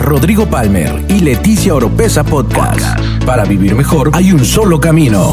Rodrigo 0.00 0.46
Palmer 0.46 1.04
y 1.08 1.20
Leticia 1.20 1.74
Oropesa 1.74 2.24
Podcast. 2.24 2.98
Para 3.26 3.44
vivir 3.44 3.74
mejor 3.74 4.10
hay 4.14 4.32
un 4.32 4.44
solo 4.44 4.80
camino. 4.80 5.30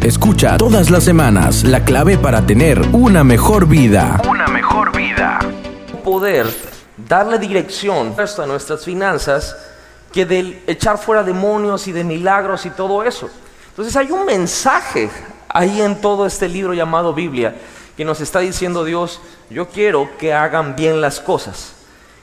Escucha 0.00 0.56
todas 0.56 0.90
las 0.90 1.04
semanas 1.04 1.64
la 1.64 1.84
clave 1.84 2.16
para 2.16 2.46
tener 2.46 2.80
una 2.92 3.24
mejor 3.24 3.68
vida. 3.68 4.20
una 4.28 4.48
mejor 4.48 4.96
vida. 4.96 5.38
poder 6.02 6.46
darle 6.96 7.38
dirección 7.38 8.14
a 8.18 8.46
nuestras 8.46 8.84
finanzas 8.84 9.54
que 10.14 10.24
del 10.24 10.62
echar 10.68 10.96
fuera 10.96 11.24
demonios 11.24 11.88
y 11.88 11.92
de 11.92 12.04
milagros 12.04 12.64
y 12.66 12.70
todo 12.70 13.02
eso. 13.02 13.28
Entonces 13.70 13.96
hay 13.96 14.12
un 14.12 14.24
mensaje 14.24 15.10
ahí 15.48 15.82
en 15.82 16.00
todo 16.00 16.24
este 16.24 16.48
libro 16.48 16.72
llamado 16.72 17.12
Biblia 17.12 17.56
que 17.96 18.04
nos 18.04 18.20
está 18.20 18.38
diciendo 18.38 18.84
Dios, 18.84 19.20
yo 19.50 19.68
quiero 19.68 20.08
que 20.16 20.32
hagan 20.32 20.76
bien 20.76 21.00
las 21.00 21.18
cosas. 21.18 21.72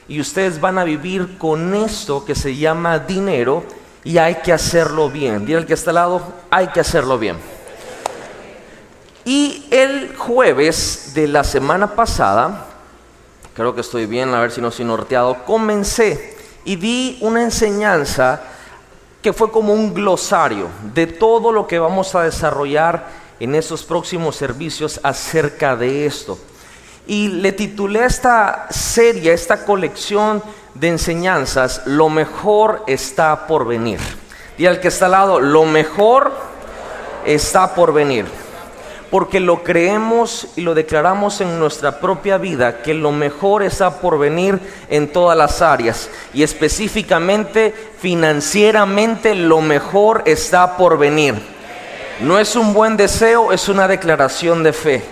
Y 0.07 0.21
ustedes 0.21 0.61
van 0.61 0.77
a 0.77 0.85
vivir 0.85 1.37
con 1.37 1.75
esto 1.75 2.23
que 2.23 2.33
se 2.33 2.55
llama 2.55 2.97
dinero 2.97 3.65
y 4.05 4.17
hay 4.17 4.35
que 4.35 4.53
hacerlo 4.53 5.09
bien. 5.09 5.45
Dile 5.45 5.57
al 5.57 5.65
que 5.65 5.73
está 5.73 5.91
al 5.91 5.95
lado, 5.95 6.21
hay 6.49 6.67
que 6.67 6.79
hacerlo 6.79 7.19
bien. 7.19 7.35
Y 9.25 9.65
el 9.69 10.15
jueves 10.15 11.11
de 11.13 11.27
la 11.27 11.43
semana 11.43 11.93
pasada, 11.93 12.67
creo 13.53 13.75
que 13.75 13.81
estoy 13.81 14.05
bien, 14.05 14.33
a 14.33 14.39
ver 14.39 14.51
si 14.51 14.61
no 14.61 14.71
soy 14.71 14.85
norteado, 14.85 15.43
comencé 15.43 16.40
y 16.65 16.75
di 16.75 17.17
una 17.21 17.43
enseñanza 17.43 18.41
que 19.21 19.33
fue 19.33 19.51
como 19.51 19.73
un 19.73 19.93
glosario 19.93 20.67
de 20.93 21.07
todo 21.07 21.51
lo 21.51 21.67
que 21.67 21.79
vamos 21.79 22.15
a 22.15 22.23
desarrollar 22.23 23.07
en 23.39 23.55
estos 23.55 23.83
próximos 23.83 24.35
servicios 24.35 24.99
acerca 25.03 25.75
de 25.75 26.05
esto. 26.05 26.37
Y 27.07 27.27
le 27.27 27.51
titulé 27.51 28.05
esta 28.05 28.67
serie, 28.69 29.33
esta 29.33 29.65
colección 29.65 30.41
de 30.75 30.87
enseñanzas, 30.89 31.81
Lo 31.85 32.09
mejor 32.09 32.83
está 32.87 33.47
por 33.47 33.65
venir. 33.65 33.99
Y 34.57 34.65
al 34.65 34.79
que 34.79 34.89
está 34.89 35.05
al 35.05 35.11
lado, 35.11 35.39
lo 35.39 35.65
mejor 35.65 36.31
está 37.25 37.73
por 37.73 37.93
venir 37.93 38.25
porque 39.11 39.41
lo 39.41 39.61
creemos 39.61 40.47
y 40.55 40.61
lo 40.61 40.73
declaramos 40.73 41.41
en 41.41 41.59
nuestra 41.59 41.99
propia 41.99 42.37
vida, 42.37 42.81
que 42.81 42.93
lo 42.93 43.11
mejor 43.11 43.61
está 43.61 43.99
por 43.99 44.17
venir 44.17 44.57
en 44.89 45.09
todas 45.11 45.37
las 45.37 45.61
áreas 45.61 46.09
y 46.33 46.43
específicamente 46.43 47.75
financieramente 47.99 49.35
lo 49.35 49.59
mejor 49.59 50.23
está 50.25 50.77
por 50.77 50.97
venir. 50.97 51.35
No 52.21 52.39
es 52.39 52.55
un 52.55 52.73
buen 52.73 52.95
deseo, 52.95 53.51
es 53.51 53.67
una 53.67 53.87
declaración 53.87 54.63
de 54.63 54.71
fe. 54.71 55.03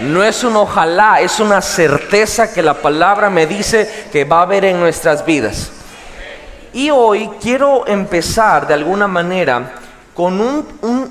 No 0.00 0.24
es 0.24 0.42
un 0.42 0.56
ojalá, 0.56 1.20
es 1.20 1.38
una 1.38 1.60
certeza 1.60 2.52
que 2.52 2.62
la 2.62 2.74
palabra 2.74 3.28
me 3.28 3.46
dice 3.46 4.06
que 4.10 4.24
va 4.24 4.38
a 4.38 4.42
haber 4.42 4.64
en 4.64 4.80
nuestras 4.80 5.24
vidas. 5.24 5.70
Y 6.72 6.90
hoy 6.90 7.30
quiero 7.42 7.86
empezar 7.86 8.66
de 8.66 8.74
alguna 8.74 9.06
manera 9.06 9.74
con 10.14 10.40
un, 10.40 10.64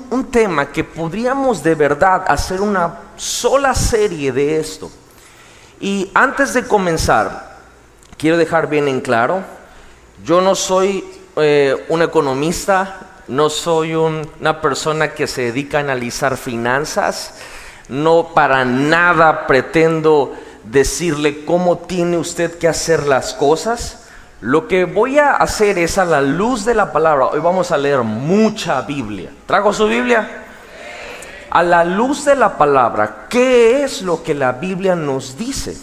un- 0.09 0.25
tema 0.31 0.71
que 0.71 0.83
podríamos 0.83 1.61
de 1.61 1.75
verdad 1.75 2.23
hacer 2.27 2.59
una 2.61 2.99
sola 3.17 3.75
serie 3.75 4.31
de 4.31 4.59
esto. 4.59 4.89
Y 5.79 6.09
antes 6.13 6.53
de 6.53 6.63
comenzar, 6.63 7.57
quiero 8.17 8.37
dejar 8.37 8.67
bien 8.67 8.87
en 8.87 9.01
claro, 9.01 9.43
yo 10.23 10.41
no 10.41 10.55
soy 10.55 11.03
eh, 11.35 11.85
un 11.89 12.01
economista, 12.01 13.01
no 13.27 13.49
soy 13.49 13.93
un- 13.93 14.27
una 14.39 14.59
persona 14.61 15.09
que 15.13 15.27
se 15.27 15.43
dedica 15.43 15.77
a 15.77 15.81
analizar 15.81 16.37
finanzas, 16.37 17.35
no 17.89 18.29
para 18.33 18.63
nada 18.65 19.45
pretendo 19.45 20.33
decirle 20.63 21.43
cómo 21.45 21.77
tiene 21.79 22.17
usted 22.17 22.57
que 22.57 22.67
hacer 22.69 23.05
las 23.05 23.33
cosas. 23.33 24.02
Lo 24.43 24.67
que 24.67 24.83
voy 24.83 25.19
a 25.19 25.37
hacer 25.37 25.77
es 25.77 25.97
a 25.97 26.03
la 26.03 26.21
luz 26.21 26.65
de 26.65 26.73
la 26.73 26.91
palabra. 26.91 27.27
Hoy 27.27 27.39
vamos 27.39 27.71
a 27.71 27.77
leer 27.77 27.99
mucha 27.99 28.81
Biblia. 28.81 29.31
¿Trago 29.45 29.71
su 29.71 29.87
Biblia? 29.87 30.43
A 31.49 31.63
la 31.63 31.85
luz 31.85 32.25
de 32.25 32.35
la 32.35 32.57
palabra, 32.57 33.27
¿qué 33.29 33.83
es 33.83 34.01
lo 34.01 34.21
que 34.21 34.33
la 34.33 34.51
Biblia 34.51 34.97
nos 34.97 35.37
dice? 35.37 35.77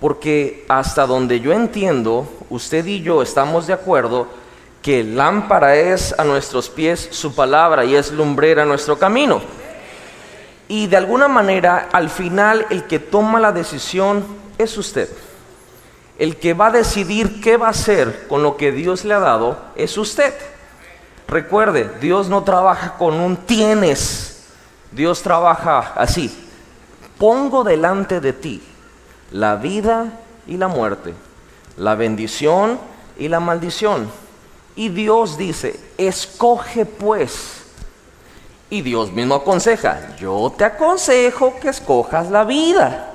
Porque 0.00 0.66
hasta 0.68 1.06
donde 1.06 1.38
yo 1.38 1.52
entiendo, 1.52 2.26
usted 2.50 2.84
y 2.84 3.00
yo 3.00 3.22
estamos 3.22 3.68
de 3.68 3.74
acuerdo 3.74 4.26
que 4.82 5.04
lámpara 5.04 5.76
es 5.76 6.18
a 6.18 6.24
nuestros 6.24 6.68
pies 6.68 7.10
su 7.12 7.32
palabra 7.32 7.84
y 7.84 7.94
es 7.94 8.10
lumbrera 8.10 8.64
nuestro 8.64 8.98
camino. 8.98 9.40
Y 10.66 10.88
de 10.88 10.96
alguna 10.96 11.28
manera, 11.28 11.90
al 11.92 12.10
final, 12.10 12.66
el 12.70 12.88
que 12.88 12.98
toma 12.98 13.38
la 13.38 13.52
decisión 13.52 14.24
es 14.58 14.76
usted. 14.76 15.08
El 16.18 16.36
que 16.36 16.54
va 16.54 16.68
a 16.68 16.72
decidir 16.72 17.40
qué 17.40 17.56
va 17.56 17.68
a 17.68 17.70
hacer 17.70 18.26
con 18.28 18.42
lo 18.42 18.56
que 18.56 18.70
Dios 18.70 19.04
le 19.04 19.14
ha 19.14 19.18
dado 19.18 19.58
es 19.74 19.98
usted. 19.98 20.32
Recuerde, 21.26 21.90
Dios 22.00 22.28
no 22.28 22.44
trabaja 22.44 22.96
con 22.96 23.14
un 23.14 23.36
tienes, 23.36 24.44
Dios 24.92 25.22
trabaja 25.22 25.92
así. 25.96 26.32
Pongo 27.18 27.64
delante 27.64 28.20
de 28.20 28.32
ti 28.32 28.62
la 29.32 29.56
vida 29.56 30.12
y 30.46 30.56
la 30.56 30.68
muerte, 30.68 31.14
la 31.76 31.94
bendición 31.94 32.78
y 33.18 33.28
la 33.28 33.40
maldición. 33.40 34.08
Y 34.76 34.90
Dios 34.90 35.36
dice, 35.36 35.78
escoge 35.98 36.84
pues. 36.86 37.62
Y 38.70 38.82
Dios 38.82 39.12
mismo 39.12 39.36
aconseja, 39.36 40.16
yo 40.16 40.52
te 40.56 40.64
aconsejo 40.64 41.58
que 41.60 41.68
escojas 41.68 42.30
la 42.30 42.44
vida. 42.44 43.13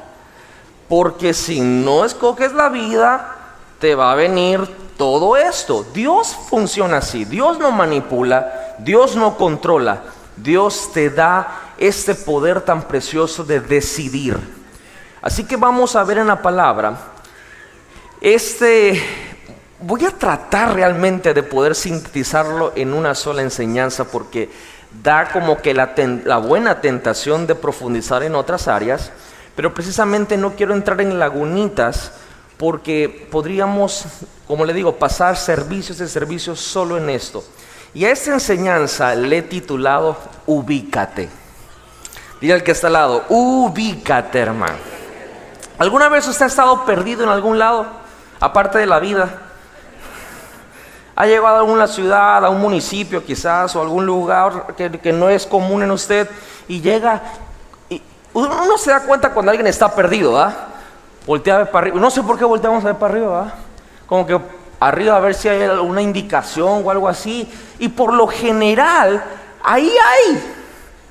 Porque 0.89 1.33
si 1.33 1.61
no 1.61 2.03
escoges 2.03 2.51
la 2.51 2.67
vida, 2.69 3.35
te 3.79 3.95
va 3.95 4.11
a 4.11 4.15
venir 4.15 4.67
todo 4.97 5.37
esto. 5.37 5.85
Dios 5.93 6.35
funciona 6.49 6.97
así. 6.97 7.23
Dios 7.23 7.59
no 7.59 7.71
manipula, 7.71 8.75
Dios 8.79 9.15
no 9.15 9.37
controla. 9.37 10.01
Dios 10.35 10.91
te 10.93 11.09
da 11.09 11.73
este 11.77 12.15
poder 12.15 12.61
tan 12.61 12.81
precioso 12.83 13.43
de 13.43 13.59
decidir. 13.61 14.37
Así 15.21 15.43
que 15.45 15.55
vamos 15.55 15.95
a 15.95 16.03
ver 16.03 16.17
en 16.17 16.27
la 16.27 16.41
palabra. 16.41 16.97
Este 18.19 19.01
voy 19.81 20.05
a 20.05 20.11
tratar 20.11 20.73
realmente 20.73 21.33
de 21.33 21.43
poder 21.43 21.73
sintetizarlo 21.75 22.73
en 22.75 22.93
una 22.93 23.15
sola 23.15 23.41
enseñanza 23.41 24.03
porque 24.05 24.49
da 25.03 25.29
como 25.31 25.57
que 25.61 25.73
la, 25.73 25.95
ten- 25.95 26.23
la 26.25 26.37
buena 26.37 26.81
tentación 26.81 27.47
de 27.47 27.55
profundizar 27.55 28.23
en 28.23 28.35
otras 28.35 28.67
áreas, 28.67 29.11
pero 29.59 29.73
precisamente 29.73 30.37
no 30.37 30.55
quiero 30.55 30.73
entrar 30.73 31.01
en 31.01 31.19
lagunitas 31.19 32.13
porque 32.55 33.27
podríamos, 33.29 34.05
como 34.47 34.63
le 34.63 34.71
digo, 34.73 34.95
pasar 34.95 35.35
servicios 35.35 35.97
de 35.97 36.07
servicios 36.07 36.61
solo 36.61 36.97
en 36.97 37.09
esto. 37.09 37.43
Y 37.93 38.05
a 38.05 38.11
esta 38.11 38.31
enseñanza 38.31 39.13
le 39.15 39.39
he 39.39 39.41
titulado 39.41 40.15
Ubícate. 40.45 41.27
Diga 42.39 42.55
el 42.55 42.63
que 42.63 42.71
está 42.71 42.87
al 42.87 42.93
lado, 42.93 43.25
ubícate 43.27 44.39
hermano. 44.39 44.77
¿Alguna 45.77 46.07
vez 46.07 46.25
usted 46.25 46.45
ha 46.45 46.47
estado 46.47 46.85
perdido 46.85 47.23
en 47.23 47.29
algún 47.29 47.59
lado, 47.59 47.85
aparte 48.39 48.77
de 48.77 48.85
la 48.85 48.99
vida? 48.99 49.41
ha 51.17 51.25
llegado 51.25 51.57
a 51.57 51.59
alguna 51.59 51.85
ciudad, 51.85 52.45
a 52.45 52.49
un 52.49 52.61
municipio 52.61 53.25
quizás, 53.25 53.75
o 53.75 53.81
algún 53.81 54.05
lugar 54.05 54.73
que, 54.77 54.89
que 54.89 55.11
no 55.11 55.29
es 55.29 55.45
común 55.45 55.83
en 55.83 55.91
usted, 55.91 56.29
y 56.69 56.79
llega, 56.79 57.21
uno 58.47 58.65
no 58.65 58.77
se 58.77 58.91
da 58.91 59.01
cuenta 59.01 59.31
cuando 59.31 59.51
alguien 59.51 59.67
está 59.67 59.93
perdido, 59.93 60.39
¿ah? 60.39 60.67
Voltea 61.25 61.55
a 61.55 61.57
ver 61.59 61.71
para 61.71 61.85
arriba, 61.85 61.99
no 61.99 62.09
sé 62.09 62.23
por 62.23 62.37
qué 62.37 62.45
volteamos 62.45 62.83
a 62.83 62.87
ver 62.87 62.95
para 62.95 63.13
arriba. 63.13 63.53
Como 64.07 64.25
que 64.25 64.39
arriba 64.79 65.15
a 65.15 65.19
ver 65.19 65.35
si 65.35 65.47
hay 65.47 65.63
alguna 65.63 66.01
indicación 66.01 66.81
o 66.83 66.91
algo 66.91 67.07
así, 67.07 67.51
y 67.77 67.89
por 67.89 68.13
lo 68.13 68.27
general, 68.27 69.23
ahí 69.63 69.91
hay, 69.91 70.53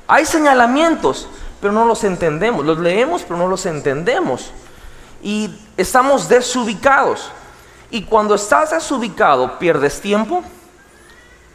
hay 0.07 0.27
señalamientos, 0.27 1.29
pero 1.61 1.73
no 1.73 1.85
los 1.85 2.03
entendemos, 2.05 2.65
los 2.65 2.79
leemos, 2.79 3.23
pero 3.23 3.37
no 3.37 3.47
los 3.47 3.67
entendemos, 3.67 4.51
y 5.23 5.55
estamos 5.77 6.29
desubicados. 6.29 7.31
Y 7.91 8.03
cuando 8.03 8.35
estás 8.35 8.71
desubicado, 8.71 9.59
pierdes 9.59 10.01
tiempo, 10.01 10.43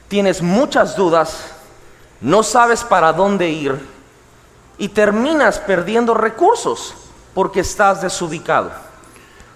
tienes 0.08 0.42
muchas 0.42 0.96
dudas, 0.96 1.52
no 2.22 2.44
sabes 2.44 2.84
para 2.84 3.14
dónde 3.14 3.50
ir 3.50 3.93
y 4.78 4.90
terminas 4.90 5.60
perdiendo 5.60 6.14
recursos 6.14 6.94
porque 7.34 7.62
estás 7.62 8.02
desubicado. 8.02 8.72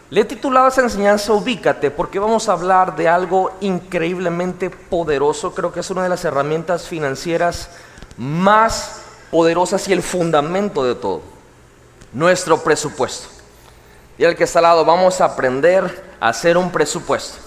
Le 0.09 0.21
he 0.21 0.25
titulado 0.25 0.69
esa 0.69 0.81
enseñanza 0.81 1.33
Ubícate 1.33 1.91
porque 1.91 2.19
vamos 2.19 2.47
a 2.47 2.53
hablar 2.53 2.95
de 2.95 3.09
algo 3.09 3.51
increíblemente 3.59 4.69
poderoso. 4.69 5.53
Creo 5.53 5.73
que 5.73 5.81
es 5.81 5.89
una 5.89 6.03
de 6.03 6.09
las 6.09 6.23
herramientas 6.23 6.87
financieras 6.87 7.69
más 8.17 9.01
poderosas 9.31 9.85
y 9.89 9.93
el 9.93 10.01
fundamento 10.01 10.85
de 10.85 10.95
todo. 10.95 11.21
Nuestro 12.13 12.63
presupuesto. 12.63 13.27
Y 14.17 14.23
el 14.23 14.35
que 14.35 14.45
está 14.45 14.59
al 14.59 14.63
lado, 14.63 14.85
vamos 14.85 15.19
a 15.19 15.25
aprender 15.25 16.15
a 16.19 16.29
hacer 16.29 16.57
un 16.57 16.71
presupuesto. 16.71 17.37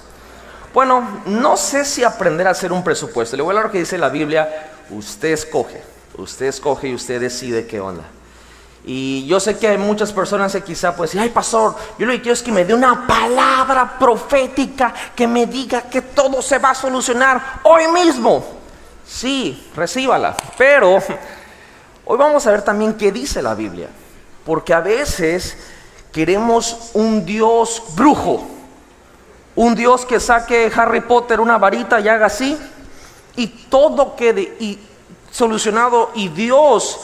Bueno, 0.74 1.22
no 1.24 1.56
sé 1.56 1.84
si 1.84 2.04
aprender 2.04 2.46
a 2.46 2.50
hacer 2.50 2.72
un 2.72 2.84
presupuesto. 2.84 3.36
Le 3.36 3.42
voy 3.42 3.50
a 3.50 3.52
hablar 3.52 3.66
lo 3.66 3.72
que 3.72 3.78
dice 3.78 3.98
la 3.98 4.08
Biblia 4.08 4.70
Usted 4.90 5.28
escoge, 5.28 5.80
usted 6.16 6.46
escoge 6.46 6.88
y 6.88 6.94
usted 6.94 7.20
decide 7.20 7.66
qué 7.66 7.80
onda. 7.80 8.04
Y 8.84 9.26
yo 9.26 9.38
sé 9.40 9.58
que 9.58 9.68
hay 9.68 9.78
muchas 9.78 10.12
personas 10.12 10.52
que 10.52 10.62
quizá 10.62 10.96
pues 10.96 11.14
ay 11.14 11.28
pastor, 11.28 11.76
yo 11.98 12.06
lo 12.06 12.12
que 12.12 12.22
quiero 12.22 12.32
es 12.32 12.42
que 12.42 12.52
me 12.52 12.64
dé 12.64 12.72
una 12.72 13.06
palabra 13.06 13.98
profética 13.98 14.94
que 15.14 15.26
me 15.26 15.46
diga 15.46 15.82
que 15.82 16.00
todo 16.00 16.40
se 16.40 16.58
va 16.58 16.70
a 16.70 16.74
solucionar 16.74 17.60
hoy 17.64 17.88
mismo. 17.88 18.42
Sí, 19.06 19.70
recíbala. 19.74 20.36
Pero 20.56 20.98
hoy 22.04 22.18
vamos 22.18 22.46
a 22.46 22.52
ver 22.52 22.62
también 22.62 22.94
qué 22.94 23.12
dice 23.12 23.42
la 23.42 23.54
Biblia. 23.54 23.88
Porque 24.44 24.72
a 24.72 24.80
veces 24.80 25.56
queremos 26.12 26.90
un 26.94 27.26
Dios 27.26 27.82
brujo. 27.94 28.46
Un 29.56 29.74
Dios 29.74 30.06
que 30.06 30.20
saque 30.20 30.72
Harry 30.74 31.02
Potter 31.02 31.40
una 31.40 31.58
varita 31.58 32.00
y 32.00 32.08
haga 32.08 32.26
así. 32.26 32.56
Y 33.36 33.46
todo 33.46 34.16
quede 34.16 34.56
y 34.60 34.78
solucionado. 35.30 36.10
Y 36.14 36.28
Dios 36.28 36.98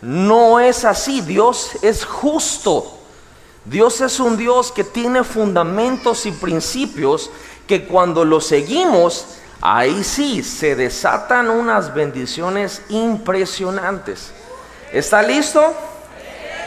no 0.00 0.60
es 0.60 0.84
así, 0.84 1.20
Dios 1.20 1.72
es 1.82 2.04
justo. 2.04 2.92
Dios 3.64 4.00
es 4.00 4.20
un 4.20 4.36
Dios 4.36 4.70
que 4.70 4.84
tiene 4.84 5.24
fundamentos 5.24 6.24
y 6.26 6.32
principios 6.32 7.30
que 7.66 7.84
cuando 7.84 8.24
los 8.24 8.46
seguimos, 8.46 9.26
ahí 9.60 10.04
sí 10.04 10.42
se 10.44 10.76
desatan 10.76 11.50
unas 11.50 11.92
bendiciones 11.92 12.82
impresionantes. 12.88 14.30
¿Está 14.92 15.20
listo? 15.22 15.74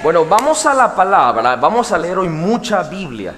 Bueno, 0.03 0.25
vamos 0.25 0.65
a 0.65 0.73
la 0.73 0.93
palabra, 0.93 1.55
vamos 1.55 1.91
a 1.91 1.97
leer 1.97 2.17
hoy 2.17 2.29
mucha 2.29 2.83
Biblia. 2.83 3.33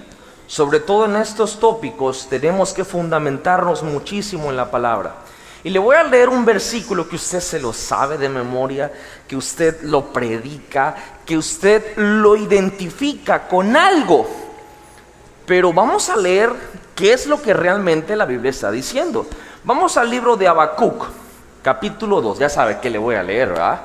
Sobre 0.48 0.80
todo 0.80 1.06
en 1.06 1.16
estos 1.16 1.60
tópicos 1.60 2.28
tenemos 2.30 2.74
que 2.74 2.84
fundamentarnos 2.84 3.84
muchísimo 3.84 4.50
en 4.50 4.57
la 4.57 4.69
palabra. 4.69 5.16
Y 5.63 5.69
le 5.69 5.78
voy 5.78 5.96
a 5.96 6.04
leer 6.04 6.30
un 6.30 6.44
versículo 6.44 7.08
que 7.08 7.16
usted 7.16 7.40
se 7.40 7.60
lo 7.60 7.72
sabe 7.72 8.18
de 8.18 8.30
memoria, 8.30 8.92
que 9.28 9.36
usted 9.36 9.81
lo 9.84 10.12
predica, 10.12 10.96
que 11.25 11.38
usted 11.38 11.96
lo 11.98 12.36
identifica 12.36 13.48
con 13.48 13.75
algo. 13.75 14.28
Pero 15.46 15.72
vamos 15.72 16.10
a 16.10 16.16
leer 16.16 16.52
qué 16.96 17.13
es 17.13 17.28
lo 17.28 17.42
que 17.42 17.54
realmente 17.54 18.16
la 18.16 18.25
Biblia 18.25 18.50
está 18.50 18.72
diciendo. 18.72 19.28
Vamos 19.63 19.98
al 19.98 20.10
libro 20.10 20.36
de 20.36 20.48
Habacuc, 20.48 21.06
capítulo 21.62 22.22
2. 22.22 22.40
Ya 22.40 22.50
sabe 22.50 22.80
que 22.80 22.90
le 22.90 22.98
voy 22.98 23.14
a 23.16 23.22
leer, 23.22 23.50
¿verdad? 23.50 23.81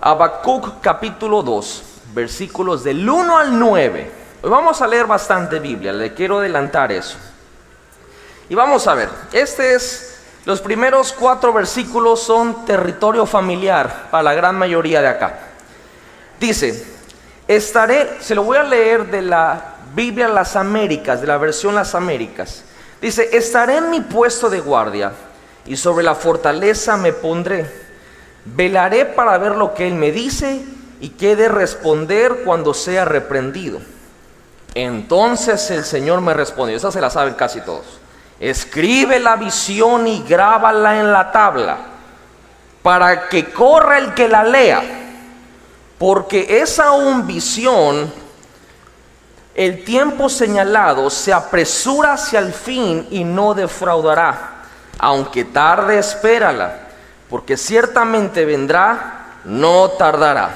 Habacuc, 0.00 0.80
capítulo 0.80 1.42
2, 1.42 1.82
versículos 2.14 2.84
del 2.84 3.08
1 3.08 3.36
al 3.36 3.58
9. 3.58 4.10
Hoy 4.42 4.50
vamos 4.50 4.80
a 4.80 4.86
leer 4.86 5.06
bastante 5.06 5.58
Biblia, 5.58 5.92
le 5.92 6.14
quiero 6.14 6.38
adelantar 6.38 6.92
eso. 6.92 7.16
Y 8.48 8.54
vamos 8.54 8.86
a 8.86 8.94
ver, 8.94 9.08
este 9.32 9.74
es 9.74 10.11
los 10.44 10.60
primeros 10.60 11.12
cuatro 11.12 11.52
versículos 11.52 12.20
son 12.20 12.64
territorio 12.64 13.26
familiar 13.26 14.08
para 14.10 14.24
la 14.24 14.34
gran 14.34 14.56
mayoría 14.56 15.00
de 15.00 15.08
acá. 15.08 15.38
Dice, 16.40 16.84
estaré, 17.46 18.16
se 18.20 18.34
lo 18.34 18.42
voy 18.42 18.58
a 18.58 18.64
leer 18.64 19.08
de 19.08 19.22
la 19.22 19.76
Biblia 19.94 20.28
Las 20.28 20.56
Américas, 20.56 21.20
de 21.20 21.28
la 21.28 21.38
versión 21.38 21.76
Las 21.76 21.94
Américas. 21.94 22.64
Dice, 23.00 23.36
estaré 23.36 23.76
en 23.76 23.90
mi 23.90 24.00
puesto 24.00 24.50
de 24.50 24.60
guardia 24.60 25.12
y 25.64 25.76
sobre 25.76 26.04
la 26.04 26.16
fortaleza 26.16 26.96
me 26.96 27.12
pondré. 27.12 27.70
Velaré 28.44 29.04
para 29.04 29.38
ver 29.38 29.54
lo 29.54 29.74
que 29.74 29.86
él 29.86 29.94
me 29.94 30.10
dice 30.10 30.64
y 31.00 31.10
qué 31.10 31.36
de 31.36 31.48
responder 31.48 32.42
cuando 32.44 32.74
sea 32.74 33.04
reprendido. 33.04 33.80
Entonces 34.74 35.70
el 35.70 35.84
Señor 35.84 36.20
me 36.20 36.34
respondió, 36.34 36.76
esa 36.76 36.90
se 36.90 37.00
la 37.00 37.10
saben 37.10 37.34
casi 37.34 37.60
todos. 37.60 38.01
Escribe 38.42 39.20
la 39.20 39.36
visión 39.36 40.08
y 40.08 40.24
grábala 40.24 40.98
en 40.98 41.12
la 41.12 41.30
tabla 41.30 41.76
para 42.82 43.28
que 43.28 43.52
corra 43.52 43.98
el 43.98 44.14
que 44.14 44.26
la 44.26 44.42
lea. 44.42 44.82
Porque 45.96 46.60
es 46.60 46.80
aún 46.80 47.24
visión, 47.24 48.12
el 49.54 49.84
tiempo 49.84 50.28
señalado 50.28 51.08
se 51.08 51.32
apresura 51.32 52.14
hacia 52.14 52.40
el 52.40 52.52
fin 52.52 53.06
y 53.12 53.22
no 53.22 53.54
defraudará. 53.54 54.64
Aunque 54.98 55.44
tarde, 55.44 56.00
espérala, 56.00 56.88
porque 57.30 57.56
ciertamente 57.56 58.44
vendrá, 58.44 59.36
no 59.44 59.90
tardará. 59.90 60.50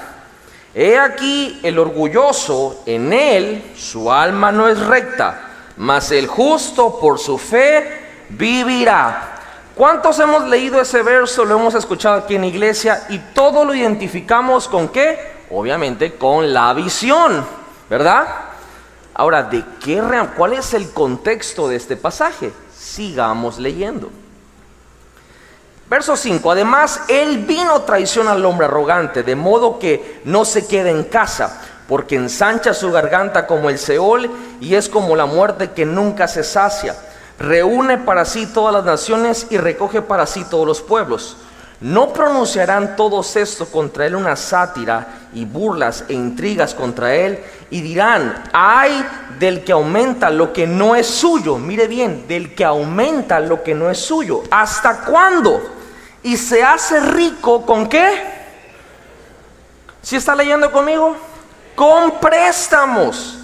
He 0.75 0.99
aquí 0.99 1.61
el 1.63 1.79
orgulloso, 1.79 2.83
en 2.85 3.13
él 3.13 3.75
su 3.77 4.11
alma 4.11 4.51
no 4.51 4.67
es 4.67 4.81
recta 4.81 5.46
mas 5.77 6.11
el 6.11 6.27
justo 6.27 6.99
por 6.99 7.19
su 7.19 7.39
fe 7.39 8.07
vivirá. 8.31 9.33
¿Cuántos 9.75 10.19
hemos 10.21 10.49
leído 10.49 10.81
ese 10.81 11.03
verso? 11.03 11.45
Lo 11.45 11.59
hemos 11.59 11.75
escuchado 11.75 12.17
aquí 12.17 12.37
en 12.37 12.45
iglesia 12.45 13.07
y 13.11 13.19
todo 13.19 13.65
lo 13.65 13.75
identificamos 13.75 14.69
con 14.69 14.89
qué? 14.89 15.37
Obviamente 15.51 16.15
con 16.15 16.53
la 16.53 16.73
visión, 16.73 17.47
¿verdad? 17.91 18.27
Ahora, 19.15 19.43
¿de 19.43 19.65
qué 19.83 20.03
cuál 20.35 20.55
es 20.55 20.73
el 20.75 20.91
contexto 20.91 21.69
de 21.69 21.77
este 21.77 21.97
pasaje? 21.97 22.53
Sigamos 22.75 23.59
leyendo. 23.59 24.11
Verso 25.89 26.17
5. 26.17 26.51
Además, 26.51 27.03
él 27.09 27.45
vino 27.45 27.83
traición 27.83 28.29
al 28.29 28.45
hombre 28.45 28.67
arrogante, 28.67 29.23
de 29.23 29.37
modo 29.37 29.79
que 29.79 30.21
no 30.25 30.45
se 30.45 30.67
quede 30.67 30.91
en 30.91 31.05
casa 31.05 31.63
porque 31.89 32.17
ensancha 32.17 32.75
su 32.75 32.91
garganta 32.91 33.47
como 33.47 33.71
el 33.71 33.79
Seol 33.79 34.31
y 34.61 34.75
es 34.75 34.89
como 34.89 35.17
la 35.17 35.27
muerte 35.27 35.71
que 35.71 35.85
nunca 35.85 36.29
se 36.29 36.43
sacia. 36.43 36.97
Reúne 37.39 37.99
para 37.99 38.25
sí 38.25 38.47
todas 38.47 38.73
las 38.73 38.85
naciones 38.85 39.47
y 39.51 39.59
recoge 39.59 40.03
para 40.03 40.27
sí 40.27 40.45
todos 40.49 40.67
los 40.67 40.81
pueblos. 40.81 41.37
¿No 41.81 42.13
pronunciarán 42.13 42.97
todos 42.97 43.37
esto 43.37 43.67
contra 43.67 44.07
él 44.07 44.17
una 44.17 44.35
sátira 44.35 45.29
y 45.35 45.45
burlas 45.45 46.05
e 46.09 46.15
intrigas 46.15 46.75
contra 46.75 47.15
él? 47.15 47.39
Y 47.69 47.83
dirán, 47.83 48.45
ay 48.53 49.07
del 49.39 49.63
que 49.63 49.73
aumenta 49.73 50.31
lo 50.31 50.55
que 50.55 50.67
no 50.67 50.97
es 50.97 51.07
suyo. 51.07 51.59
Mire 51.59 51.87
bien, 51.87 52.27
del 52.27 52.55
que 52.55 52.65
aumenta 52.65 53.41
lo 53.41 53.63
que 53.63 53.75
no 53.75 53.91
es 53.91 53.99
suyo. 53.99 54.43
¿Hasta 54.51 55.01
cuándo? 55.03 55.63
Y 56.23 56.39
se 56.39 56.65
hace 56.65 56.99
rico 57.01 57.67
con 57.67 57.87
qué? 57.87 58.23
¿Si 60.01 60.17
está 60.17 60.35
leyendo 60.35 60.73
conmigo? 60.73 61.15
Con 61.77 62.19
préstamos. 62.19 63.39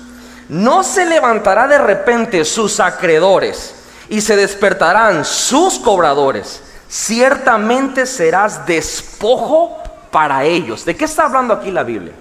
No 0.48 0.82
se 0.82 1.06
levantará 1.06 1.68
de 1.68 1.78
repente 1.78 2.44
sus 2.44 2.80
acreedores 2.80 3.76
y 4.08 4.20
se 4.20 4.34
despertarán 4.34 5.24
sus 5.24 5.78
cobradores. 5.78 6.60
Ciertamente 6.88 8.04
serás 8.04 8.66
despojo 8.66 9.78
para 10.10 10.44
ellos. 10.44 10.84
¿De 10.84 10.96
qué 10.96 11.04
está 11.04 11.24
hablando 11.24 11.54
aquí 11.54 11.70
la 11.70 11.84
Biblia? 11.84 12.12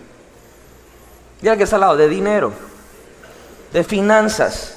Ya 1.41 1.58
que 1.58 1.63
está 1.63 1.77
al 1.77 1.82
lado, 1.82 1.98
de 1.98 2.08
dinero, 2.08 2.53
de 3.74 3.84
finanzas. 3.84 4.75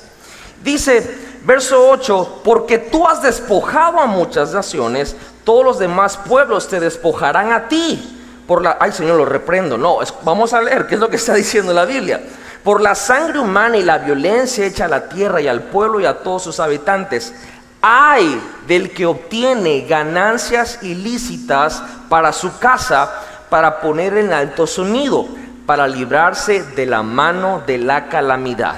Dice, 0.63 1.39
verso 1.45 1.89
8, 1.91 2.41
porque 2.43 2.79
tú 2.79 3.07
has 3.07 3.23
despojado 3.23 4.01
a 4.01 4.07
muchas 4.07 4.53
naciones, 4.53 5.15
todos 5.45 5.65
los 5.65 5.79
demás 5.79 6.17
pueblos 6.17 6.67
te 6.67 6.81
despojarán 6.81 7.53
a 7.53 7.69
ti 7.69 8.15
por 8.47 8.63
la, 8.63 8.77
ay 8.81 8.93
Señor, 8.93 9.17
lo 9.17 9.25
reprendo. 9.25 9.79
No, 9.79 9.99
vamos 10.23 10.53
a 10.53 10.61
leer 10.61 10.87
qué 10.87 10.95
es 10.95 11.01
lo 11.01 11.09
que 11.09 11.17
está 11.17 11.35
diciendo 11.35 11.73
la 11.73 11.85
Biblia. 11.85 12.21
Por 12.63 12.81
la 12.81 12.95
sangre 12.95 13.39
humana 13.39 13.77
y 13.77 13.83
la 13.83 13.99
violencia 13.99 14.65
hecha 14.65 14.87
a 14.87 14.89
la 14.89 15.09
tierra 15.09 15.41
y 15.41 15.49
al 15.49 15.63
pueblo 15.65 16.01
y 16.01 16.07
a 16.07 16.19
todos 16.19 16.43
sus 16.43 16.61
habitantes. 16.61 17.35
Hay 17.83 18.41
del 18.67 18.93
que 18.93 19.05
obtiene 19.05 19.83
ganancias 19.83 20.79
ilícitas 20.83 21.83
para 22.09 22.33
su 22.33 22.59
casa, 22.59 23.13
para 23.51 23.81
poner 23.81 24.17
en 24.17 24.33
alto 24.33 24.67
sonido, 24.67 25.27
para 25.67 25.87
librarse 25.87 26.63
de 26.63 26.87
la 26.87 27.03
mano 27.03 27.63
de 27.67 27.79
la 27.79 28.09
calamidad. 28.09 28.77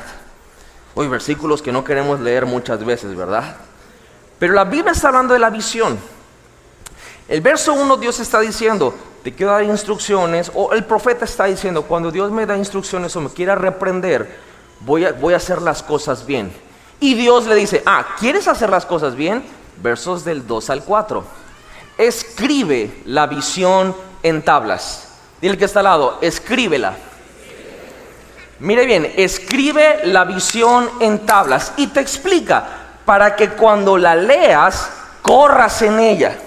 Hoy 0.96 1.08
versículos 1.08 1.62
que 1.62 1.72
no 1.72 1.84
queremos 1.84 2.18
leer 2.20 2.46
muchas 2.46 2.84
veces, 2.84 3.14
¿verdad? 3.14 3.56
Pero 4.38 4.54
la 4.54 4.64
Biblia 4.64 4.92
está 4.92 5.08
hablando 5.08 5.34
de 5.34 5.40
la 5.40 5.50
visión. 5.50 5.98
El 7.28 7.40
verso 7.40 7.72
1 7.72 7.96
Dios 7.96 8.20
está 8.20 8.40
diciendo, 8.40 8.94
te 9.24 9.34
quiero 9.34 9.52
dar 9.52 9.64
instrucciones, 9.64 10.52
o 10.54 10.72
el 10.72 10.84
profeta 10.84 11.24
está 11.24 11.46
diciendo, 11.46 11.82
cuando 11.82 12.12
Dios 12.12 12.30
me 12.30 12.46
da 12.46 12.56
instrucciones 12.56 13.16
o 13.16 13.20
me 13.20 13.30
quiera 13.30 13.56
reprender, 13.56 14.38
voy 14.80 15.04
a, 15.04 15.12
voy 15.12 15.34
a 15.34 15.38
hacer 15.38 15.60
las 15.60 15.82
cosas 15.82 16.24
bien. 16.24 16.52
Y 17.00 17.14
Dios 17.14 17.46
le 17.46 17.56
dice, 17.56 17.82
ah, 17.84 18.06
¿quieres 18.20 18.46
hacer 18.46 18.70
las 18.70 18.86
cosas 18.86 19.16
bien? 19.16 19.42
Versos 19.82 20.24
del 20.24 20.46
2 20.46 20.70
al 20.70 20.84
4. 20.84 21.24
Escribe 21.98 23.02
la 23.06 23.26
visión 23.26 23.94
en 24.22 24.42
tablas. 24.42 25.08
Dile 25.40 25.58
que 25.58 25.64
está 25.64 25.80
al 25.80 25.84
lado, 25.84 26.18
escríbela. 26.20 26.94
Mire 28.60 28.86
bien, 28.86 29.12
escribe 29.16 30.00
la 30.04 30.24
visión 30.24 30.88
en 31.00 31.26
tablas 31.26 31.72
y 31.76 31.88
te 31.88 32.00
explica 32.00 32.66
para 33.04 33.34
que 33.34 33.50
cuando 33.50 33.98
la 33.98 34.14
leas, 34.14 34.90
corras 35.20 35.82
en 35.82 35.98
ella. 35.98 36.38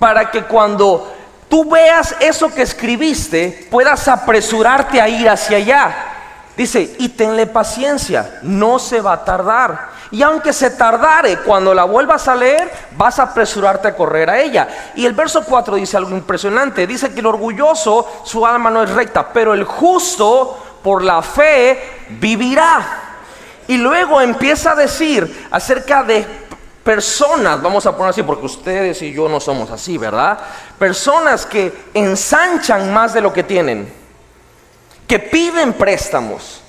Para 0.00 0.32
que 0.32 0.42
cuando 0.42 1.14
tú 1.48 1.70
veas 1.70 2.16
eso 2.18 2.52
que 2.52 2.62
escribiste, 2.62 3.68
puedas 3.70 4.08
apresurarte 4.08 5.00
a 5.00 5.08
ir 5.08 5.28
hacia 5.28 5.58
allá. 5.58 6.06
Dice, 6.56 6.96
y 6.98 7.10
tenle 7.10 7.46
paciencia, 7.46 8.40
no 8.42 8.80
se 8.80 9.00
va 9.00 9.12
a 9.12 9.24
tardar. 9.24 9.90
Y 10.10 10.22
aunque 10.22 10.52
se 10.52 10.70
tardare, 10.70 11.38
cuando 11.38 11.72
la 11.72 11.84
vuelvas 11.84 12.26
a 12.26 12.34
leer, 12.34 12.70
vas 12.96 13.18
a 13.18 13.24
apresurarte 13.24 13.88
a 13.88 13.94
correr 13.94 14.28
a 14.28 14.40
ella. 14.40 14.68
Y 14.96 15.06
el 15.06 15.12
verso 15.12 15.44
4 15.44 15.76
dice 15.76 15.96
algo 15.96 16.10
impresionante. 16.10 16.86
Dice 16.86 17.12
que 17.12 17.20
el 17.20 17.26
orgulloso, 17.26 18.22
su 18.24 18.44
alma 18.44 18.70
no 18.70 18.82
es 18.82 18.90
recta, 18.90 19.32
pero 19.32 19.54
el 19.54 19.64
justo 19.64 20.78
por 20.82 21.04
la 21.04 21.22
fe 21.22 22.06
vivirá. 22.08 22.80
Y 23.68 23.76
luego 23.76 24.20
empieza 24.20 24.72
a 24.72 24.74
decir 24.74 25.48
acerca 25.52 26.02
de 26.02 26.26
personas, 26.82 27.60
vamos 27.60 27.84
a 27.86 27.96
poner 27.96 28.10
así, 28.10 28.22
porque 28.22 28.46
ustedes 28.46 29.02
y 29.02 29.12
yo 29.12 29.28
no 29.28 29.40
somos 29.40 29.70
así, 29.70 29.98
¿verdad? 29.98 30.38
Personas 30.78 31.44
que 31.44 31.72
ensanchan 31.94 32.92
más 32.92 33.12
de 33.12 33.20
lo 33.20 33.32
que 33.32 33.42
tienen, 33.42 33.92
que 35.06 35.18
piden 35.18 35.74
préstamos. 35.74 36.62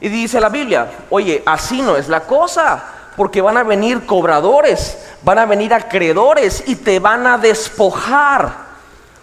Y 0.00 0.08
dice 0.08 0.40
la 0.40 0.48
Biblia, 0.48 0.90
oye, 1.10 1.42
así 1.46 1.80
no 1.80 1.96
es 1.96 2.08
la 2.08 2.20
cosa, 2.20 2.82
porque 3.16 3.40
van 3.40 3.56
a 3.56 3.62
venir 3.62 4.04
cobradores, 4.04 4.98
van 5.22 5.38
a 5.38 5.46
venir 5.46 5.72
acreedores 5.72 6.64
y 6.66 6.76
te 6.76 6.98
van 6.98 7.26
a 7.26 7.38
despojar, 7.38 8.72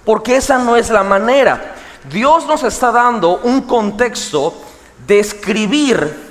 porque 0.05 0.37
esa 0.37 0.57
no 0.57 0.77
es 0.77 0.89
la 0.89 1.03
manera. 1.03 1.75
Dios 2.09 2.45
nos 2.47 2.63
está 2.63 2.91
dando 2.91 3.39
un 3.43 3.63
contexto 3.63 4.53
de 5.05 5.19
escribir 5.19 6.29